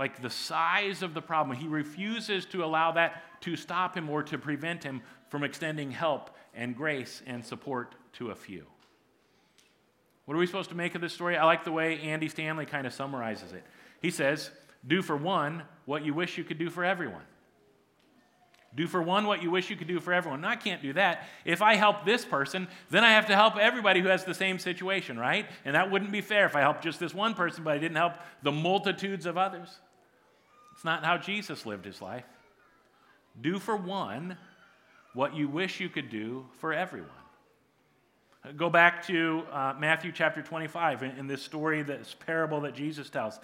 like 0.00 0.22
the 0.22 0.30
size 0.30 1.02
of 1.02 1.12
the 1.12 1.20
problem. 1.20 1.54
He 1.54 1.68
refuses 1.68 2.46
to 2.46 2.64
allow 2.64 2.92
that 2.92 3.22
to 3.42 3.54
stop 3.54 3.94
him 3.94 4.08
or 4.08 4.22
to 4.22 4.38
prevent 4.38 4.82
him 4.82 5.02
from 5.28 5.44
extending 5.44 5.90
help 5.90 6.30
and 6.54 6.74
grace 6.74 7.20
and 7.26 7.44
support 7.44 7.94
to 8.14 8.30
a 8.30 8.34
few. 8.34 8.64
What 10.24 10.34
are 10.34 10.38
we 10.38 10.46
supposed 10.46 10.70
to 10.70 10.74
make 10.74 10.94
of 10.94 11.02
this 11.02 11.12
story? 11.12 11.36
I 11.36 11.44
like 11.44 11.64
the 11.64 11.72
way 11.72 12.00
Andy 12.00 12.30
Stanley 12.30 12.64
kind 12.64 12.86
of 12.86 12.94
summarizes 12.94 13.52
it. 13.52 13.62
He 14.00 14.10
says, 14.10 14.50
Do 14.86 15.02
for 15.02 15.18
one 15.18 15.64
what 15.84 16.02
you 16.02 16.14
wish 16.14 16.38
you 16.38 16.44
could 16.44 16.58
do 16.58 16.70
for 16.70 16.82
everyone. 16.82 17.24
Do 18.74 18.86
for 18.86 19.02
one 19.02 19.26
what 19.26 19.42
you 19.42 19.50
wish 19.50 19.68
you 19.68 19.76
could 19.76 19.88
do 19.88 19.98
for 19.98 20.12
everyone. 20.12 20.42
No, 20.42 20.48
I 20.48 20.56
can't 20.56 20.80
do 20.80 20.92
that. 20.92 21.26
If 21.44 21.60
I 21.60 21.74
help 21.74 22.04
this 22.04 22.24
person, 22.24 22.68
then 22.88 23.02
I 23.02 23.10
have 23.10 23.26
to 23.26 23.34
help 23.34 23.56
everybody 23.56 24.00
who 24.00 24.08
has 24.08 24.24
the 24.24 24.34
same 24.34 24.58
situation, 24.60 25.18
right? 25.18 25.46
And 25.64 25.74
that 25.74 25.90
wouldn't 25.90 26.12
be 26.12 26.20
fair 26.20 26.46
if 26.46 26.54
I 26.54 26.60
helped 26.60 26.84
just 26.84 27.00
this 27.00 27.12
one 27.12 27.34
person, 27.34 27.64
but 27.64 27.74
I 27.74 27.78
didn't 27.78 27.96
help 27.96 28.14
the 28.42 28.52
multitudes 28.52 29.26
of 29.26 29.36
others. 29.36 29.68
It's 30.74 30.84
not 30.84 31.04
how 31.04 31.18
Jesus 31.18 31.66
lived 31.66 31.84
his 31.84 32.00
life. 32.00 32.24
Do 33.40 33.58
for 33.58 33.76
one 33.76 34.36
what 35.14 35.34
you 35.34 35.48
wish 35.48 35.80
you 35.80 35.88
could 35.88 36.08
do 36.08 36.46
for 36.58 36.72
everyone. 36.72 37.10
Go 38.56 38.70
back 38.70 39.06
to 39.06 39.42
uh, 39.52 39.74
Matthew 39.78 40.12
chapter 40.12 40.42
25 40.42 41.02
in, 41.02 41.10
in 41.12 41.26
this 41.26 41.42
story, 41.42 41.82
this 41.82 42.14
parable 42.26 42.62
that 42.62 42.74
Jesus 42.74 43.10
tells. 43.10 43.38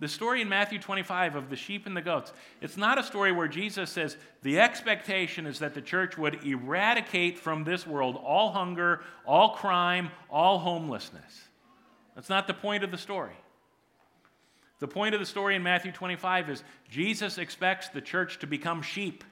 The 0.00 0.08
story 0.08 0.40
in 0.40 0.48
Matthew 0.48 0.78
25 0.78 1.36
of 1.36 1.50
the 1.50 1.56
sheep 1.56 1.86
and 1.86 1.94
the 1.94 2.00
goats, 2.00 2.32
it's 2.62 2.78
not 2.78 2.98
a 2.98 3.02
story 3.02 3.32
where 3.32 3.48
Jesus 3.48 3.90
says 3.90 4.16
the 4.42 4.58
expectation 4.58 5.46
is 5.46 5.58
that 5.58 5.74
the 5.74 5.82
church 5.82 6.16
would 6.16 6.42
eradicate 6.44 7.38
from 7.38 7.64
this 7.64 7.86
world 7.86 8.16
all 8.16 8.50
hunger, 8.52 9.02
all 9.26 9.50
crime, 9.50 10.10
all 10.30 10.58
homelessness. 10.58 11.48
That's 12.14 12.30
not 12.30 12.46
the 12.46 12.54
point 12.54 12.82
of 12.82 12.90
the 12.90 12.96
story. 12.96 13.36
The 14.78 14.88
point 14.88 15.14
of 15.14 15.20
the 15.20 15.26
story 15.26 15.54
in 15.54 15.62
Matthew 15.62 15.92
25 15.92 16.48
is 16.48 16.64
Jesus 16.88 17.36
expects 17.36 17.88
the 17.88 18.00
church 18.00 18.38
to 18.38 18.46
become 18.46 18.80
sheep, 18.80 19.22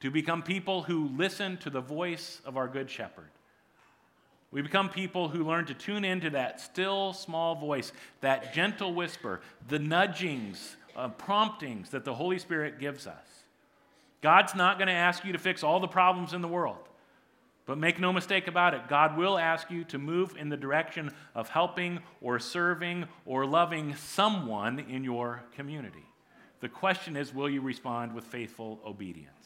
to 0.00 0.10
become 0.12 0.44
people 0.44 0.82
who 0.82 1.08
listen 1.16 1.56
to 1.58 1.70
the 1.70 1.80
voice 1.80 2.40
of 2.44 2.56
our 2.56 2.68
Good 2.68 2.88
Shepherd. 2.88 3.30
We 4.52 4.60
become 4.60 4.90
people 4.90 5.28
who 5.28 5.44
learn 5.44 5.64
to 5.66 5.74
tune 5.74 6.04
into 6.04 6.30
that 6.30 6.60
still 6.60 7.14
small 7.14 7.54
voice, 7.54 7.90
that 8.20 8.52
gentle 8.52 8.94
whisper, 8.94 9.40
the 9.66 9.78
nudgings, 9.78 10.76
uh, 10.94 11.08
promptings 11.08 11.90
that 11.90 12.04
the 12.04 12.14
Holy 12.14 12.38
Spirit 12.38 12.78
gives 12.78 13.06
us. 13.06 13.44
God's 14.20 14.54
not 14.54 14.78
going 14.78 14.88
to 14.88 14.94
ask 14.94 15.24
you 15.24 15.32
to 15.32 15.38
fix 15.38 15.64
all 15.64 15.80
the 15.80 15.88
problems 15.88 16.34
in 16.34 16.42
the 16.42 16.48
world. 16.48 16.88
But 17.64 17.78
make 17.78 17.98
no 17.98 18.12
mistake 18.12 18.46
about 18.46 18.74
it, 18.74 18.88
God 18.88 19.16
will 19.16 19.38
ask 19.38 19.70
you 19.70 19.84
to 19.84 19.98
move 19.98 20.36
in 20.36 20.48
the 20.48 20.56
direction 20.56 21.12
of 21.34 21.48
helping 21.48 22.00
or 22.20 22.38
serving 22.38 23.06
or 23.24 23.46
loving 23.46 23.94
someone 23.94 24.80
in 24.80 25.04
your 25.04 25.44
community. 25.54 26.04
The 26.60 26.68
question 26.68 27.16
is 27.16 27.32
will 27.32 27.48
you 27.48 27.60
respond 27.60 28.14
with 28.14 28.24
faithful 28.24 28.80
obedience? 28.84 29.41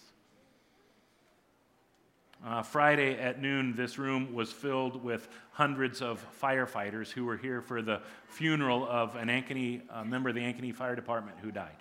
Uh, 2.44 2.62
Friday 2.62 3.18
at 3.18 3.40
noon, 3.40 3.75
this 3.75 3.99
room 3.99 4.35
was 4.35 4.53
filled 4.53 5.03
with 5.03 5.29
hundreds 5.53 6.03
of 6.03 6.25
firefighters 6.40 7.11
who 7.11 7.25
were 7.25 7.37
here 7.37 7.61
for 7.61 7.83
the 7.83 8.01
funeral 8.29 8.87
of 8.87 9.16
an 9.16 9.29
Ankeny, 9.29 9.83
uh, 9.90 10.05
member 10.05 10.29
of 10.29 10.35
the 10.35 10.42
Ankeny 10.42 10.75
Fire 10.75 10.94
Department 10.94 11.38
who 11.42 11.51
died. 11.51 11.77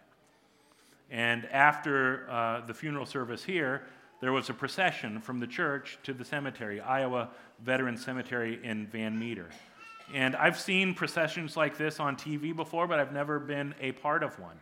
And 1.11 1.45
after 1.51 2.29
uh, 2.29 2.65
the 2.65 2.73
funeral 2.73 3.05
service 3.05 3.43
here, 3.43 3.83
there 4.21 4.31
was 4.31 4.49
a 4.49 4.53
procession 4.53 5.19
from 5.21 5.39
the 5.39 5.47
church 5.47 5.99
to 6.03 6.13
the 6.13 6.25
cemetery, 6.25 6.79
Iowa 6.79 7.29
Veterans 7.63 8.03
Cemetery 8.03 8.59
in 8.63 8.87
Van 8.87 9.19
Meter. 9.19 9.49
And 10.13 10.35
I've 10.35 10.59
seen 10.59 10.93
processions 10.93 11.57
like 11.57 11.77
this 11.77 11.99
on 11.99 12.15
TV 12.15 12.55
before, 12.55 12.87
but 12.87 12.99
I've 12.99 13.11
never 13.11 13.39
been 13.39 13.75
a 13.81 13.91
part 13.91 14.23
of 14.23 14.39
one 14.39 14.57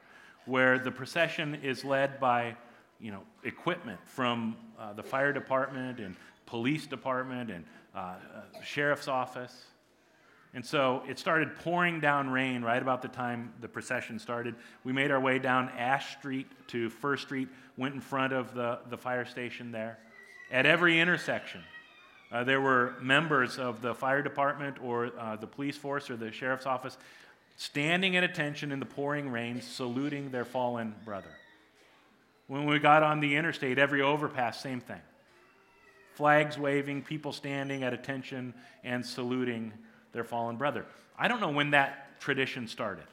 where 0.46 0.80
the 0.80 0.92
procession 0.92 1.56
is 1.56 1.86
led 1.86 2.20
by, 2.20 2.56
you 3.00 3.12
know, 3.12 3.22
equipment 3.44 4.00
from 4.06 4.56
uh, 4.80 4.94
the 4.94 5.04
fire 5.04 5.34
department 5.34 6.00
and 6.00 6.16
police 6.46 6.88
department 6.88 7.52
and 7.52 7.66
uh, 7.96 8.00
uh, 8.00 8.16
sheriff's 8.64 9.08
office. 9.08 9.66
And 10.54 10.66
so 10.66 11.02
it 11.08 11.20
started 11.20 11.56
pouring 11.56 12.00
down 12.00 12.30
rain 12.30 12.62
right 12.62 12.82
about 12.82 13.02
the 13.02 13.08
time 13.08 13.54
the 13.62 13.68
procession 13.68 14.20
started. 14.20 14.56
We 14.84 14.94
made 14.94 15.12
our 15.12 15.20
way 15.20 15.40
down 15.40 15.70
Ash 15.78 16.18
Street 16.18 16.48
to 16.68 16.90
First 16.90 17.24
Street, 17.24 17.50
went 17.78 17.96
in 17.96 18.02
front 18.02 18.34
of 18.34 18.54
the, 18.54 18.80
the 18.90 18.98
fire 18.98 19.26
station 19.26 19.72
there. 19.72 19.98
At 20.52 20.66
every 20.66 21.00
intersection, 21.00 21.62
Uh, 22.34 22.44
there 22.44 22.62
were 22.62 22.96
members 23.00 23.60
of 23.60 23.82
the 23.82 23.94
fire 23.94 24.24
department 24.24 24.78
or 24.82 25.12
uh, 25.20 25.36
the 25.38 25.46
police 25.46 25.78
force 25.78 26.10
or 26.10 26.18
the 26.18 26.32
sheriff's 26.32 26.66
office 26.66 26.98
standing 27.58 28.18
at 28.18 28.24
attention 28.24 28.72
in 28.72 28.80
the 28.80 28.86
pouring 28.88 29.32
rain, 29.32 29.62
saluting 29.62 30.32
their 30.32 30.46
fallen 30.46 30.96
brother. 31.06 31.30
When 32.54 32.68
we 32.68 32.78
got 32.78 33.02
on 33.02 33.20
the 33.20 33.36
interstate, 33.36 33.80
every 33.80 34.04
overpass, 34.04 34.62
same 34.62 34.80
thing. 34.80 35.02
Flags 36.13 36.56
waving, 36.56 37.02
people 37.02 37.32
standing 37.32 37.82
at 37.82 37.94
attention 37.94 38.54
and 38.84 39.04
saluting 39.04 39.74
their 40.12 40.24
fallen 40.24 40.58
brother. 40.58 40.86
I 41.18 41.28
don't 41.28 41.42
know 41.42 41.50
when 41.50 41.72
that 41.72 42.20
tradition 42.20 42.68
started. 42.68 43.06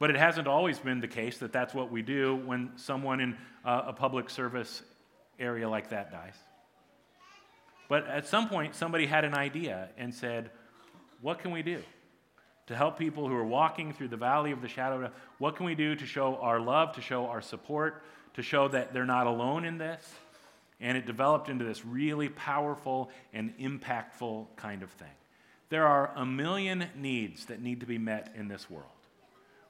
But 0.00 0.10
it 0.10 0.16
hasn't 0.16 0.48
always 0.48 0.80
been 0.80 0.98
the 0.98 1.06
case 1.06 1.38
that 1.38 1.52
that's 1.52 1.72
what 1.72 1.88
we 1.92 2.02
do 2.02 2.34
when 2.34 2.72
someone 2.74 3.20
in 3.20 3.36
uh, 3.64 3.82
a 3.86 3.92
public 3.92 4.28
service 4.28 4.82
area 5.38 5.68
like 5.68 5.90
that 5.90 6.10
dies. 6.10 6.34
But 7.88 8.08
at 8.08 8.26
some 8.26 8.48
point, 8.48 8.74
somebody 8.74 9.06
had 9.06 9.24
an 9.24 9.34
idea 9.34 9.90
and 9.96 10.12
said, 10.12 10.50
What 11.20 11.38
can 11.38 11.52
we 11.52 11.62
do 11.62 11.84
to 12.68 12.76
help 12.76 12.98
people 12.98 13.26
who 13.26 13.34
are 13.34 13.44
walking 13.44 13.92
through 13.92 14.08
the 14.08 14.16
valley 14.16 14.52
of 14.52 14.62
the 14.62 14.68
shadow? 14.68 15.10
What 15.38 15.56
can 15.56 15.66
we 15.66 15.74
do 15.74 15.96
to 15.96 16.06
show 16.06 16.36
our 16.36 16.60
love, 16.60 16.94
to 16.94 17.00
show 17.00 17.26
our 17.26 17.40
support, 17.40 18.02
to 18.34 18.42
show 18.42 18.68
that 18.68 18.92
they're 18.92 19.06
not 19.06 19.26
alone 19.26 19.64
in 19.64 19.78
this? 19.78 20.06
And 20.78 20.96
it 20.96 21.06
developed 21.06 21.48
into 21.48 21.64
this 21.64 21.84
really 21.84 22.28
powerful 22.28 23.10
and 23.32 23.56
impactful 23.58 24.46
kind 24.56 24.82
of 24.82 24.90
thing. 24.90 25.08
There 25.70 25.86
are 25.86 26.12
a 26.14 26.24
million 26.24 26.86
needs 26.94 27.46
that 27.46 27.60
need 27.60 27.80
to 27.80 27.86
be 27.86 27.98
met 27.98 28.32
in 28.36 28.48
this 28.48 28.70
world. 28.70 28.86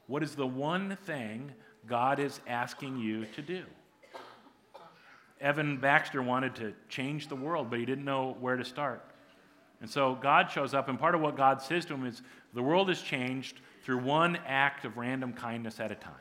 What 0.08 0.22
is 0.24 0.34
the 0.34 0.46
one 0.46 0.96
thing 1.04 1.52
God 1.86 2.18
is 2.18 2.40
asking 2.46 2.98
you 2.98 3.26
to 3.36 3.42
do? 3.42 3.64
Evan 5.40 5.76
Baxter 5.76 6.20
wanted 6.20 6.56
to 6.56 6.74
change 6.88 7.28
the 7.28 7.36
world, 7.36 7.70
but 7.70 7.78
he 7.78 7.86
didn't 7.86 8.04
know 8.04 8.36
where 8.40 8.56
to 8.56 8.64
start. 8.64 9.04
And 9.80 9.88
so 9.88 10.16
God 10.16 10.50
shows 10.50 10.74
up, 10.74 10.88
and 10.88 10.98
part 10.98 11.14
of 11.14 11.20
what 11.20 11.36
God 11.36 11.62
says 11.62 11.84
to 11.86 11.94
him 11.94 12.04
is 12.04 12.22
the 12.54 12.62
world 12.62 12.90
is 12.90 13.00
changed 13.02 13.60
through 13.82 13.98
one 13.98 14.38
act 14.46 14.84
of 14.84 14.96
random 14.96 15.32
kindness 15.32 15.80
at 15.80 15.90
a 15.90 15.94
time. 15.94 16.14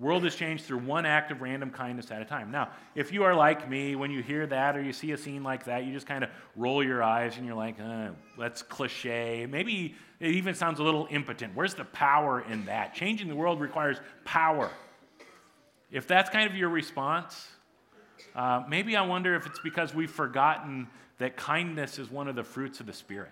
World 0.00 0.24
is 0.24 0.34
changed 0.34 0.64
through 0.64 0.78
one 0.78 1.04
act 1.04 1.30
of 1.30 1.42
random 1.42 1.70
kindness 1.70 2.10
at 2.10 2.22
a 2.22 2.24
time. 2.24 2.50
Now, 2.50 2.70
if 2.94 3.12
you 3.12 3.22
are 3.24 3.34
like 3.34 3.68
me, 3.68 3.96
when 3.96 4.10
you 4.10 4.22
hear 4.22 4.46
that 4.46 4.74
or 4.74 4.82
you 4.82 4.94
see 4.94 5.12
a 5.12 5.18
scene 5.18 5.42
like 5.42 5.64
that, 5.64 5.84
you 5.84 5.92
just 5.92 6.06
kind 6.06 6.24
of 6.24 6.30
roll 6.56 6.82
your 6.82 7.02
eyes 7.02 7.36
and 7.36 7.44
you're 7.44 7.54
like, 7.54 7.78
uh, 7.78 8.08
that's 8.38 8.62
cliche. 8.62 9.46
Maybe 9.46 9.94
it 10.18 10.30
even 10.30 10.54
sounds 10.54 10.78
a 10.78 10.82
little 10.82 11.06
impotent. 11.10 11.54
Where's 11.54 11.74
the 11.74 11.84
power 11.84 12.40
in 12.40 12.64
that? 12.64 12.94
Changing 12.94 13.28
the 13.28 13.36
world 13.36 13.60
requires 13.60 13.98
power. 14.24 14.70
If 15.90 16.06
that's 16.06 16.30
kind 16.30 16.48
of 16.48 16.56
your 16.56 16.70
response, 16.70 17.48
uh, 18.34 18.62
maybe 18.66 18.96
I 18.96 19.02
wonder 19.02 19.34
if 19.34 19.44
it's 19.44 19.60
because 19.60 19.94
we've 19.94 20.10
forgotten 20.10 20.88
that 21.18 21.36
kindness 21.36 21.98
is 21.98 22.10
one 22.10 22.26
of 22.26 22.36
the 22.36 22.44
fruits 22.44 22.80
of 22.80 22.86
the 22.86 22.94
Spirit. 22.94 23.30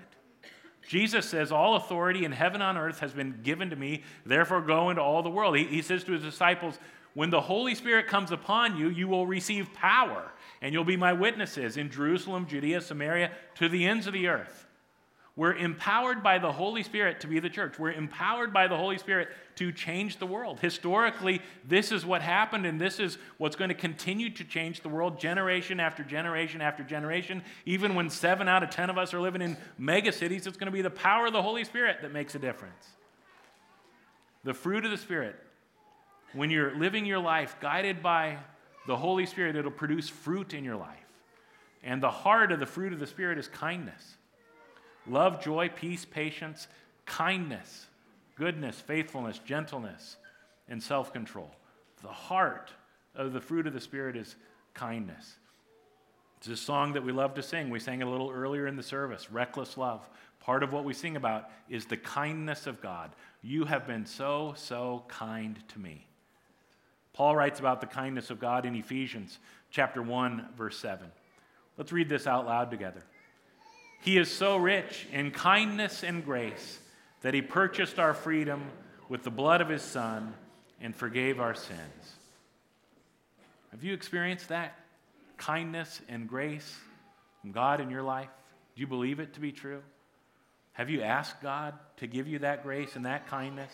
Jesus 0.89 1.29
says, 1.29 1.53
All 1.53 1.77
authority 1.77 2.25
in 2.25 2.33
heaven 2.33 2.63
and 2.63 2.79
on 2.79 2.83
earth 2.83 3.01
has 3.01 3.13
been 3.13 3.41
given 3.43 3.69
to 3.69 3.77
me, 3.77 4.05
therefore 4.25 4.63
go 4.63 4.89
into 4.89 5.03
all 5.03 5.23
the 5.23 5.29
world. 5.29 5.55
He, 5.55 5.65
he 5.65 5.83
says 5.83 6.03
to 6.05 6.13
his 6.13 6.23
disciples, 6.23 6.79
When 7.13 7.29
the 7.29 7.43
Holy 7.43 7.75
Spirit 7.75 8.07
comes 8.07 8.33
upon 8.33 8.79
you, 8.79 8.89
you 8.89 9.07
will 9.07 9.27
receive 9.27 9.75
power, 9.75 10.33
and 10.63 10.73
you'll 10.73 10.85
be 10.85 10.97
my 10.97 11.13
witnesses 11.13 11.77
in 11.77 11.91
Jerusalem, 11.91 12.47
Judea, 12.47 12.81
Samaria, 12.81 13.33
to 13.57 13.69
the 13.69 13.85
ends 13.85 14.07
of 14.07 14.15
the 14.15 14.29
earth. 14.29 14.67
We're 15.39 15.55
empowered 15.55 16.21
by 16.21 16.39
the 16.39 16.51
Holy 16.51 16.83
Spirit 16.83 17.21
to 17.21 17.29
be 17.29 17.39
the 17.39 17.49
church. 17.49 17.79
We're 17.79 17.93
empowered 17.93 18.53
by 18.53 18.67
the 18.67 18.77
Holy 18.77 18.99
Spirit 18.99 19.29
to 19.55 19.71
change 19.71 20.17
the 20.17 20.27
world. 20.27 20.59
Historically, 20.59 21.41
this 21.65 21.93
is 21.93 22.05
what 22.05 22.23
happened, 22.23 22.67
and 22.67 22.81
this 22.81 22.99
is 22.99 23.19
what's 23.37 23.55
going 23.55 23.69
to 23.69 23.75
continue 23.77 24.31
to 24.31 24.43
change 24.43 24.81
the 24.81 24.89
world 24.89 25.21
generation 25.21 25.79
after 25.79 26.03
generation 26.03 26.61
after 26.61 26.83
generation. 26.83 27.45
Even 27.67 27.95
when 27.95 28.11
seven 28.11 28.49
out 28.49 28.65
of 28.65 28.71
ten 28.71 28.91
of 28.91 28.99
us 28.99 29.15
are 29.15 29.21
living 29.21 29.41
in 29.41 29.57
mega 29.79 30.11
cities, 30.11 30.45
it's 30.49 30.57
going 30.57 30.67
to 30.67 30.73
be 30.73 30.83
the 30.83 30.91
power 30.91 31.27
of 31.27 31.33
the 31.33 31.43
Holy 31.43 31.63
Spirit 31.63 31.99
that 32.03 32.13
makes 32.13 32.35
a 32.35 32.41
difference. 32.41 32.89
The 34.43 34.55
fruit 34.55 34.85
of 34.85 34.91
the 34.91 34.99
Spirit, 34.99 35.37
when 36.33 36.51
you're 36.51 36.77
living 36.77 37.07
your 37.07 37.21
life 37.21 37.55
guided 37.61 38.03
by 38.03 38.39
the 38.89 38.97
Holy 38.97 39.25
Spirit, 39.25 39.55
it'll 39.55 39.71
produce 39.71 40.09
fruit 40.09 40.53
in 40.53 40.65
your 40.65 40.75
life. 40.75 40.99
And 41.85 42.03
the 42.03 42.11
heart 42.11 42.51
of 42.51 42.59
the 42.59 42.67
fruit 42.67 42.93
of 42.93 42.99
the 42.99 43.07
Spirit 43.07 43.39
is 43.39 43.47
kindness 43.47 44.18
love, 45.09 45.43
joy, 45.43 45.71
peace, 45.75 46.05
patience, 46.05 46.69
kindness, 47.07 47.87
goodness, 48.37 48.81
faithfulness, 48.81 49.39
gentleness, 49.39 50.17
and 50.69 50.83
self 50.83 51.13
control. 51.13 51.51
The 52.03 52.09
heart 52.09 52.71
of 53.15 53.33
the 53.33 53.41
fruit 53.41 53.67
of 53.67 53.73
the 53.73 53.81
Spirit 53.81 54.17
is 54.17 54.37
kindness. 54.75 55.37
It's 56.39 56.49
a 56.49 56.57
song 56.57 56.93
that 56.93 57.05
we 57.05 57.11
love 57.11 57.35
to 57.35 57.43
sing. 57.43 57.69
We 57.69 57.81
sang 57.81 58.01
it 58.01 58.07
a 58.07 58.11
little 58.11 58.31
earlier 58.31 58.67
in 58.69 58.77
the 58.77 58.83
service 58.83 59.31
Reckless 59.31 59.77
Love. 59.77 60.09
Part 60.41 60.63
of 60.63 60.73
what 60.73 60.85
we 60.85 60.95
sing 60.95 61.17
about 61.17 61.51
is 61.69 61.85
the 61.85 61.97
kindness 61.97 62.67
of 62.67 62.81
God. 62.81 63.11
You 63.43 63.65
have 63.65 63.87
been 63.87 64.07
so, 64.07 64.55
so 64.57 65.05
kind 65.09 65.59
to 65.69 65.81
me. 65.81 66.07
Paul 67.13 67.35
writes 67.35 67.59
about 67.59 67.81
the 67.81 67.89
kindness 67.89 68.31
of 68.31 68.39
God 68.39 68.65
in 68.65 68.77
Ephesians 68.77 69.39
chapter 69.71 70.01
1 70.01 70.51
verse 70.57 70.79
7. 70.79 71.11
Let's 71.77 71.93
read 71.93 72.09
this 72.09 72.29
out 72.29 72.47
loud 72.47 72.71
together. 72.71 73.03
He 74.01 74.17
is 74.17 74.31
so 74.31 74.57
rich 74.57 75.07
in 75.13 75.31
kindness 75.31 76.03
and 76.03 76.25
grace 76.25 76.79
that 77.23 77.35
he 77.35 77.43
purchased 77.43 77.99
our 77.99 78.15
freedom 78.15 78.63
with 79.09 79.25
the 79.25 79.31
blood 79.31 79.61
of 79.61 79.69
his 79.69 79.83
Son 79.83 80.35
and 80.81 80.95
forgave 80.95 81.41
our 81.41 81.55
sins. 81.55 82.15
Have 83.71 83.83
you 83.83 83.93
experienced 83.93 84.49
that 84.49 84.79
kindness 85.37 86.01
and 86.09 86.29
grace 86.29 86.77
from 87.41 87.53
God 87.53 87.81
in 87.81 87.91
your 87.91 88.03
life? 88.03 88.29
Do 88.75 88.81
you 88.81 88.87
believe 88.87 89.21
it 89.21 89.35
to 89.35 89.41
be 89.41 89.53
true? 89.53 89.83
Have 90.73 90.91
you 90.91 91.03
asked 91.03 91.43
God 91.43 91.75
to 91.97 92.07
give 92.07 92.29
you 92.29 92.39
that 92.41 92.63
grace 92.63 92.95
and 92.95 93.05
that 93.05 93.27
kindness 93.27 93.73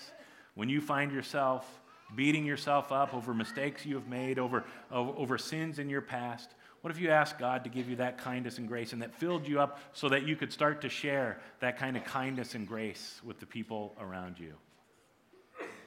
when 0.54 0.68
you 0.68 0.80
find 0.80 1.12
yourself 1.12 1.80
beating 2.14 2.44
yourself 2.44 2.92
up 2.92 3.12
over 3.14 3.34
mistakes 3.34 3.84
you 3.84 3.94
have 3.96 4.08
made, 4.08 4.38
over, 4.38 4.64
over, 4.90 5.36
sins 5.36 5.78
in 5.78 5.90
your 5.90 6.00
past? 6.00 6.54
What 6.84 6.90
if 6.90 7.00
you 7.00 7.08
asked 7.08 7.38
God 7.38 7.64
to 7.64 7.70
give 7.70 7.88
you 7.88 7.96
that 7.96 8.18
kindness 8.18 8.58
and 8.58 8.68
grace 8.68 8.92
and 8.92 9.00
that 9.00 9.14
filled 9.14 9.48
you 9.48 9.58
up 9.58 9.78
so 9.94 10.10
that 10.10 10.28
you 10.28 10.36
could 10.36 10.52
start 10.52 10.82
to 10.82 10.90
share 10.90 11.40
that 11.60 11.78
kind 11.78 11.96
of 11.96 12.04
kindness 12.04 12.54
and 12.54 12.68
grace 12.68 13.22
with 13.24 13.40
the 13.40 13.46
people 13.46 13.96
around 13.98 14.38
you? 14.38 14.52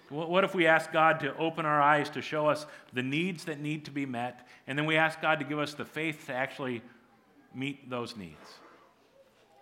What 0.10 0.44
if 0.44 0.56
we 0.56 0.66
ask 0.66 0.92
God 0.92 1.20
to 1.20 1.38
open 1.38 1.68
our 1.68 1.80
eyes 1.80 2.10
to 2.10 2.22
show 2.24 2.48
us 2.48 2.66
the 2.94 3.04
needs 3.04 3.46
that 3.46 3.60
need 3.60 3.86
to 3.86 3.92
be 3.92 4.08
met, 4.08 4.48
and 4.66 4.76
then 4.76 4.88
we 4.88 4.98
ask 4.98 5.22
God 5.22 5.38
to 5.38 5.46
give 5.46 5.60
us 5.60 5.76
the 5.76 5.86
faith 5.86 6.26
to 6.26 6.34
actually 6.34 6.82
meet 7.54 7.92
those 7.92 8.18
needs? 8.18 8.56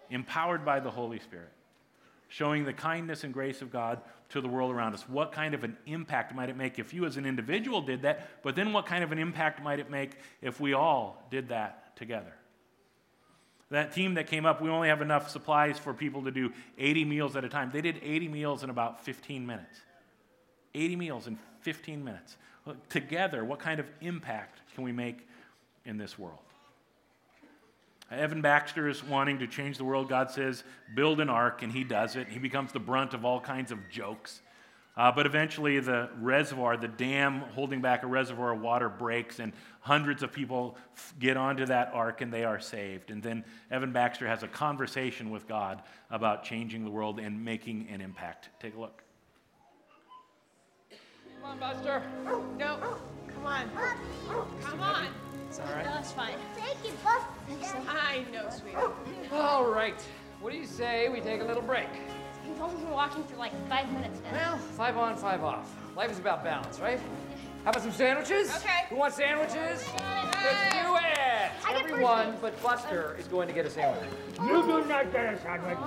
Empowered 0.10 0.64
by 0.64 0.80
the 0.80 0.90
Holy 0.90 1.20
Spirit, 1.20 1.52
showing 2.28 2.66
the 2.66 2.74
kindness 2.74 3.24
and 3.24 3.34
grace 3.34 3.62
of 3.62 3.72
God 3.72 4.02
to 4.30 4.42
the 4.42 4.48
world 4.48 4.72
around 4.72 4.94
us? 4.94 5.08
What 5.08 5.32
kind 5.32 5.54
of 5.54 5.64
an 5.64 5.78
impact 5.86 6.34
might 6.36 6.50
it 6.50 6.58
make 6.58 6.80
if 6.80 6.94
you 6.94 7.06
as 7.06 7.18
an 7.18 7.26
individual 7.26 7.82
did 7.82 8.02
that? 8.04 8.44
But 8.44 8.56
then 8.56 8.74
what 8.74 8.86
kind 8.86 9.04
of 9.04 9.12
an 9.12 9.20
impact 9.20 9.64
might 9.64 9.80
it 9.80 9.90
make 9.90 10.12
if 10.42 10.60
we 10.60 10.74
all 10.74 11.24
did 11.30 11.50
that 11.50 11.96
together? 11.96 12.34
That 13.72 13.94
team 13.94 14.14
that 14.16 14.28
came 14.28 14.46
up, 14.46 14.62
we 14.62 14.70
only 14.70 14.90
have 14.90 15.02
enough 15.02 15.30
supplies 15.30 15.80
for 15.80 15.94
people 15.94 16.24
to 16.24 16.32
do 16.32 16.54
80 16.78 17.06
meals 17.06 17.36
at 17.36 17.44
a 17.44 17.50
time. 17.50 17.72
They 17.74 17.82
did 17.82 18.00
80 18.02 18.28
meals 18.28 18.64
in 18.64 18.70
about 18.70 19.04
15 19.04 19.46
minutes. 19.46 19.80
80 20.76 20.96
meals 20.96 21.28
in 21.28 21.40
15 21.62 22.04
minutes. 22.04 22.38
Together, 22.90 23.44
what 23.44 23.60
kind 23.60 23.80
of 23.80 23.88
impact 24.02 24.60
can 24.74 24.84
we 24.84 24.92
make 24.92 25.28
in 25.86 25.98
this 25.98 26.18
world? 26.20 26.40
Evan 28.12 28.42
Baxter 28.42 28.88
is 28.88 29.04
wanting 29.04 29.40
to 29.40 29.48
change 29.48 29.78
the 29.78 29.84
world. 29.84 30.10
God 30.10 30.30
says, 30.30 30.64
build 30.94 31.20
an 31.20 31.30
ark, 31.30 31.64
and 31.64 31.72
he 31.72 31.84
does 31.84 32.16
it. 32.16 32.28
He 32.28 32.40
becomes 32.40 32.72
the 32.72 32.80
brunt 32.80 33.14
of 33.14 33.26
all 33.26 33.40
kinds 33.40 33.72
of 33.72 33.80
jokes. 33.90 34.42
Uh, 34.98 35.12
but 35.12 35.26
eventually, 35.26 35.80
the 35.80 36.10
reservoir, 36.22 36.78
the 36.78 36.88
dam 36.88 37.42
holding 37.54 37.82
back 37.82 38.04
a 38.04 38.08
reservoir 38.08 38.54
of 38.54 38.62
water, 38.62 38.88
breaks, 38.88 39.40
and 39.40 39.52
hundreds 39.82 40.24
of 40.24 40.32
people 40.32 40.78
f- 40.96 41.14
get 41.20 41.36
onto 41.36 41.66
that 41.66 41.92
ark 41.94 42.22
and 42.22 42.32
they 42.32 42.46
are 42.46 42.62
saved. 42.62 43.12
And 43.12 43.22
then 43.22 43.44
Evan 43.70 43.92
Baxter 43.92 44.26
has 44.26 44.44
a 44.44 44.48
conversation 44.48 45.32
with 45.32 45.48
God 45.50 45.82
about 46.10 46.46
changing 46.46 46.86
the 46.86 46.90
world 46.90 47.20
and 47.20 47.44
making 47.44 47.88
an 47.92 48.00
impact. 48.00 48.50
Take 48.62 48.76
a 48.76 48.80
look. 48.80 49.04
Come 51.42 51.52
on, 51.52 51.60
Buster. 51.60 52.02
No. 52.58 52.98
Come 53.34 53.46
on. 53.46 53.70
Come 54.62 54.80
on. 54.80 55.08
It's 55.58 55.70
all 55.70 55.74
right. 55.74 55.86
No, 55.86 55.98
it's 56.00 56.12
fine. 56.12 56.34
Thank 56.58 56.76
you, 56.84 56.92
Buster. 57.02 57.78
I 57.88 58.26
know, 58.34 58.50
sweetheart. 58.50 58.94
All 59.32 59.72
right. 59.72 59.96
What 60.42 60.52
do 60.52 60.58
you 60.58 60.66
say 60.66 61.08
we 61.08 61.22
take 61.22 61.40
a 61.40 61.46
little 61.46 61.62
break? 61.62 61.88
We've 62.46 62.60
only 62.62 62.76
been 62.76 62.90
walking 62.90 63.24
for 63.24 63.38
like 63.38 63.54
five 63.70 63.90
minutes 63.94 64.20
now. 64.26 64.34
Well, 64.34 64.58
five 64.58 64.98
on, 64.98 65.16
five 65.16 65.46
off. 65.46 65.74
Life 65.96 66.12
is 66.12 66.20
about 66.20 66.44
balance, 66.44 66.82
right? 66.82 67.00
How 67.64 67.70
about 67.70 67.84
some 67.84 67.94
sandwiches? 67.94 68.54
Okay. 68.58 68.84
Who 68.90 68.98
wants 68.98 69.16
sandwiches? 69.16 69.90
Let's 70.44 70.74
do 70.74 70.98
it! 70.98 71.52
Everyone 71.74 72.36
but 72.42 72.62
Buster 72.62 73.16
is 73.18 73.28
going 73.30 73.48
to 73.48 73.54
get 73.54 73.66
a 73.66 73.70
sandwich. 73.70 74.10
You 74.42 74.62
do 74.62 74.86
not 74.90 75.10
get 75.14 75.36
a 75.36 75.42
sandwich. 75.42 75.78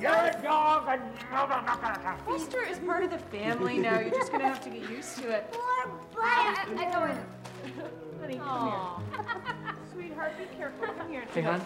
You're 0.00 0.12
a 0.12 0.40
dog 0.42 0.88
and 0.88 1.02
you're 1.30 1.30
not 1.30 1.80
get 1.82 1.98
a 1.98 2.02
sandwich. 2.02 2.26
Buster 2.26 2.62
is 2.62 2.78
part 2.78 3.04
of 3.04 3.10
the 3.10 3.18
family 3.18 3.76
now. 3.76 4.00
You're 4.00 4.08
just 4.08 4.32
gonna 4.32 4.48
have 4.48 4.64
to 4.64 4.70
get 4.70 4.88
used 4.88 5.18
to 5.18 5.28
it. 5.28 5.54
I, 6.18 6.64
I, 6.66 6.86
I 6.86 6.90
go 6.90 7.04
in. 7.12 7.18
Honey, 8.20 8.36
come 8.38 8.68
here. 8.68 9.74
Sweetheart, 9.92 10.32
be 10.38 10.56
careful. 10.56 10.86
Come 10.94 11.10
here. 11.10 11.24
Hey, 11.32 11.42
hon, 11.42 11.60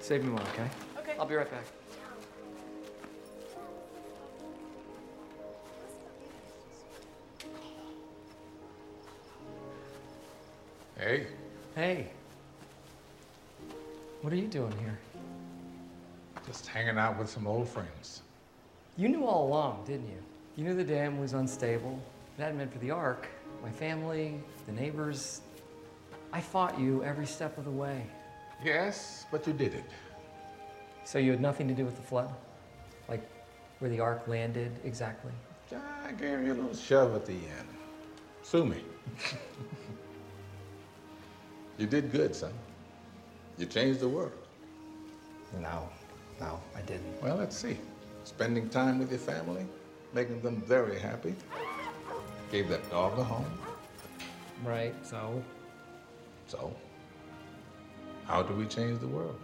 save 0.00 0.24
me 0.24 0.30
one, 0.30 0.42
okay? 0.42 0.68
Okay. 0.98 1.14
I'll 1.18 1.26
be 1.26 1.34
right 1.34 1.50
back. 1.50 1.64
Hey, 10.98 11.26
Hey. 11.74 12.10
What 14.22 14.32
are 14.32 14.36
you 14.36 14.48
doing 14.48 14.72
here? 14.78 14.98
just 16.46 16.66
hanging 16.66 16.98
out 16.98 17.16
with 17.16 17.30
some 17.30 17.46
old 17.46 17.68
friends. 17.68 18.22
You 18.96 19.08
knew 19.08 19.24
all 19.24 19.46
along, 19.46 19.84
didn't 19.86 20.08
you? 20.08 20.18
You 20.56 20.64
knew 20.64 20.74
the 20.74 20.84
dam 20.84 21.20
was 21.20 21.32
unstable. 21.32 22.02
It 22.38 22.42
hadn't 22.42 22.72
for 22.72 22.78
the 22.78 22.90
ark, 22.90 23.28
my 23.62 23.70
family, 23.70 24.40
the 24.66 24.72
neighbors. 24.72 25.42
I 26.32 26.40
fought 26.40 26.78
you 26.78 27.02
every 27.02 27.26
step 27.26 27.58
of 27.58 27.64
the 27.64 27.70
way. 27.70 28.06
Yes, 28.64 29.26
but 29.30 29.46
you 29.46 29.52
did 29.52 29.74
it. 29.74 29.84
So 31.04 31.18
you 31.18 31.30
had 31.32 31.40
nothing 31.40 31.66
to 31.68 31.74
do 31.74 31.84
with 31.84 31.96
the 31.96 32.02
flood? 32.02 32.32
Like 33.08 33.28
where 33.78 33.90
the 33.90 34.00
ark 34.00 34.28
landed 34.28 34.72
exactly? 34.84 35.32
I 35.72 36.12
gave 36.12 36.42
you 36.44 36.52
a 36.52 36.54
little 36.54 36.74
shove 36.74 37.14
at 37.14 37.26
the 37.26 37.32
end. 37.32 37.68
Sue 38.42 38.64
me. 38.64 38.82
you 41.78 41.86
did 41.86 42.10
good, 42.10 42.34
son. 42.34 42.52
You 43.58 43.66
changed 43.66 44.00
the 44.00 44.08
world. 44.08 44.32
No, 45.60 45.88
no, 46.40 46.60
I 46.76 46.80
didn't. 46.82 47.22
Well, 47.22 47.36
let's 47.36 47.56
see. 47.56 47.76
Spending 48.24 48.68
time 48.68 48.98
with 48.98 49.10
your 49.10 49.18
family, 49.18 49.66
making 50.12 50.40
them 50.42 50.62
very 50.66 50.98
happy. 50.98 51.34
Gave 52.50 52.68
that 52.68 52.88
dog 52.90 53.18
a 53.18 53.22
home. 53.22 53.46
Right, 54.64 54.94
so? 55.02 55.42
So, 56.48 56.74
how 58.26 58.42
do 58.42 58.54
we 58.54 58.66
change 58.66 59.00
the 59.00 59.06
world? 59.06 59.38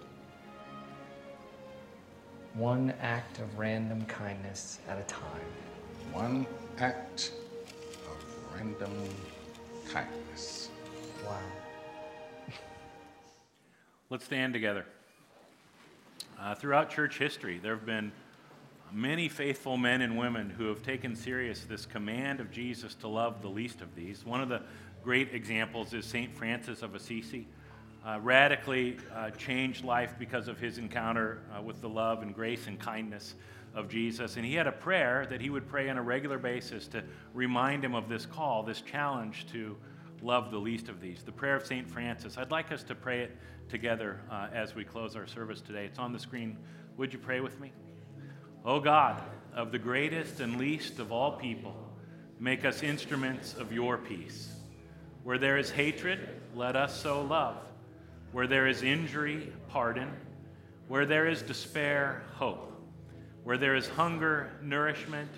One 2.54 2.92
act 3.00 3.38
of 3.38 3.58
random 3.58 4.04
kindness 4.06 4.80
at 4.88 4.98
a 4.98 5.04
time. 5.04 5.22
One 6.12 6.46
act 6.78 7.32
of 8.08 8.56
random 8.56 8.92
kindness. 9.88 10.70
Wow. 11.24 11.38
Let's 14.10 14.24
stand 14.24 14.52
together. 14.52 14.84
Uh, 16.40 16.54
throughout 16.54 16.90
church 16.90 17.18
history, 17.18 17.58
there 17.58 17.74
have 17.74 17.86
been 17.86 18.10
many 18.92 19.28
faithful 19.28 19.76
men 19.76 20.00
and 20.00 20.16
women 20.16 20.50
who 20.50 20.68
have 20.68 20.82
taken 20.82 21.14
serious 21.14 21.60
this 21.60 21.86
command 21.86 22.40
of 22.40 22.50
Jesus 22.50 22.94
to 22.96 23.08
love 23.08 23.42
the 23.42 23.48
least 23.48 23.80
of 23.80 23.94
these. 23.94 24.24
One 24.24 24.40
of 24.40 24.48
the 24.48 24.62
great 25.02 25.34
examples 25.34 25.92
is 25.94 26.04
St. 26.04 26.34
Francis 26.34 26.82
of 26.82 26.94
Assisi. 26.94 27.46
Uh, 28.04 28.20
radically 28.20 28.98
uh, 29.16 29.30
changed 29.30 29.84
life 29.84 30.14
because 30.16 30.46
of 30.46 30.60
his 30.60 30.78
encounter 30.78 31.40
uh, 31.52 31.60
with 31.60 31.80
the 31.80 31.88
love 31.88 32.22
and 32.22 32.32
grace 32.32 32.68
and 32.68 32.78
kindness 32.78 33.34
of 33.74 33.88
Jesus. 33.88 34.36
And 34.36 34.46
he 34.46 34.54
had 34.54 34.68
a 34.68 34.72
prayer 34.72 35.26
that 35.28 35.40
he 35.40 35.50
would 35.50 35.66
pray 35.68 35.88
on 35.90 35.98
a 35.98 36.02
regular 36.02 36.38
basis 36.38 36.86
to 36.88 37.02
remind 37.34 37.84
him 37.84 37.96
of 37.96 38.08
this 38.08 38.24
call, 38.24 38.62
this 38.62 38.80
challenge 38.80 39.46
to 39.52 39.76
love 40.22 40.52
the 40.52 40.58
least 40.58 40.88
of 40.88 41.00
these. 41.00 41.24
The 41.24 41.32
prayer 41.32 41.56
of 41.56 41.66
St. 41.66 41.88
Francis. 41.90 42.38
I'd 42.38 42.52
like 42.52 42.70
us 42.70 42.84
to 42.84 42.94
pray 42.94 43.22
it 43.22 43.36
together 43.68 44.20
uh, 44.30 44.48
as 44.52 44.74
we 44.76 44.84
close 44.84 45.16
our 45.16 45.26
service 45.26 45.60
today. 45.60 45.84
It's 45.84 45.98
on 45.98 46.12
the 46.12 46.18
screen. 46.20 46.56
Would 46.96 47.12
you 47.12 47.18
pray 47.18 47.40
with 47.40 47.60
me? 47.60 47.72
O 48.66 48.80
God, 48.80 49.22
of 49.54 49.70
the 49.70 49.78
greatest 49.78 50.40
and 50.40 50.58
least 50.58 50.98
of 50.98 51.12
all 51.12 51.36
people, 51.36 51.76
make 52.40 52.64
us 52.64 52.82
instruments 52.82 53.54
of 53.54 53.72
your 53.72 53.96
peace. 53.96 54.52
Where 55.22 55.38
there 55.38 55.56
is 55.56 55.70
hatred, 55.70 56.18
let 56.52 56.74
us 56.74 57.00
sow 57.00 57.22
love. 57.22 57.58
Where 58.32 58.48
there 58.48 58.66
is 58.66 58.82
injury, 58.82 59.52
pardon. 59.68 60.10
Where 60.88 61.06
there 61.06 61.28
is 61.28 61.42
despair, 61.42 62.24
hope. 62.34 62.72
Where 63.44 63.56
there 63.56 63.76
is 63.76 63.86
hunger, 63.86 64.50
nourishment. 64.60 65.30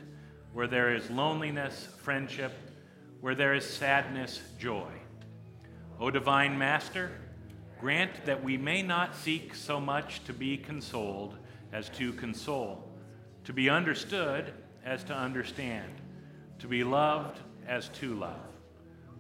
Where 0.54 0.66
there 0.66 0.94
is 0.94 1.10
loneliness, 1.10 1.86
friendship. 1.98 2.52
Where 3.20 3.34
there 3.34 3.52
is 3.52 3.68
sadness, 3.68 4.40
joy. 4.58 4.90
O 6.00 6.10
divine 6.10 6.56
Master, 6.56 7.10
grant 7.78 8.24
that 8.24 8.42
we 8.42 8.56
may 8.56 8.80
not 8.80 9.14
seek 9.14 9.54
so 9.54 9.78
much 9.78 10.24
to 10.24 10.32
be 10.32 10.56
consoled 10.56 11.36
as 11.74 11.90
to 11.90 12.14
console, 12.14 12.87
to 13.48 13.54
be 13.54 13.70
understood 13.70 14.52
as 14.84 15.02
to 15.02 15.14
understand, 15.14 15.90
to 16.58 16.68
be 16.68 16.84
loved 16.84 17.40
as 17.66 17.88
to 17.88 18.14
love. 18.14 18.36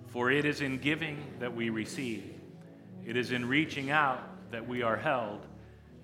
For 0.08 0.30
it 0.30 0.44
is 0.44 0.60
in 0.60 0.76
giving 0.76 1.16
that 1.38 1.56
we 1.56 1.70
receive, 1.70 2.34
it 3.06 3.16
is 3.16 3.32
in 3.32 3.48
reaching 3.48 3.90
out 3.90 4.20
that 4.50 4.68
we 4.68 4.82
are 4.82 4.98
held, 4.98 5.46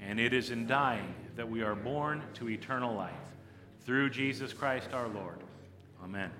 and 0.00 0.18
it 0.18 0.32
is 0.32 0.48
in 0.48 0.66
dying 0.66 1.14
that 1.36 1.50
we 1.50 1.62
are 1.62 1.74
born 1.74 2.22
to 2.36 2.48
eternal 2.48 2.94
life. 2.94 3.12
Through 3.84 4.08
Jesus 4.08 4.54
Christ 4.54 4.94
our 4.94 5.08
Lord. 5.08 5.40
Amen. 6.02 6.30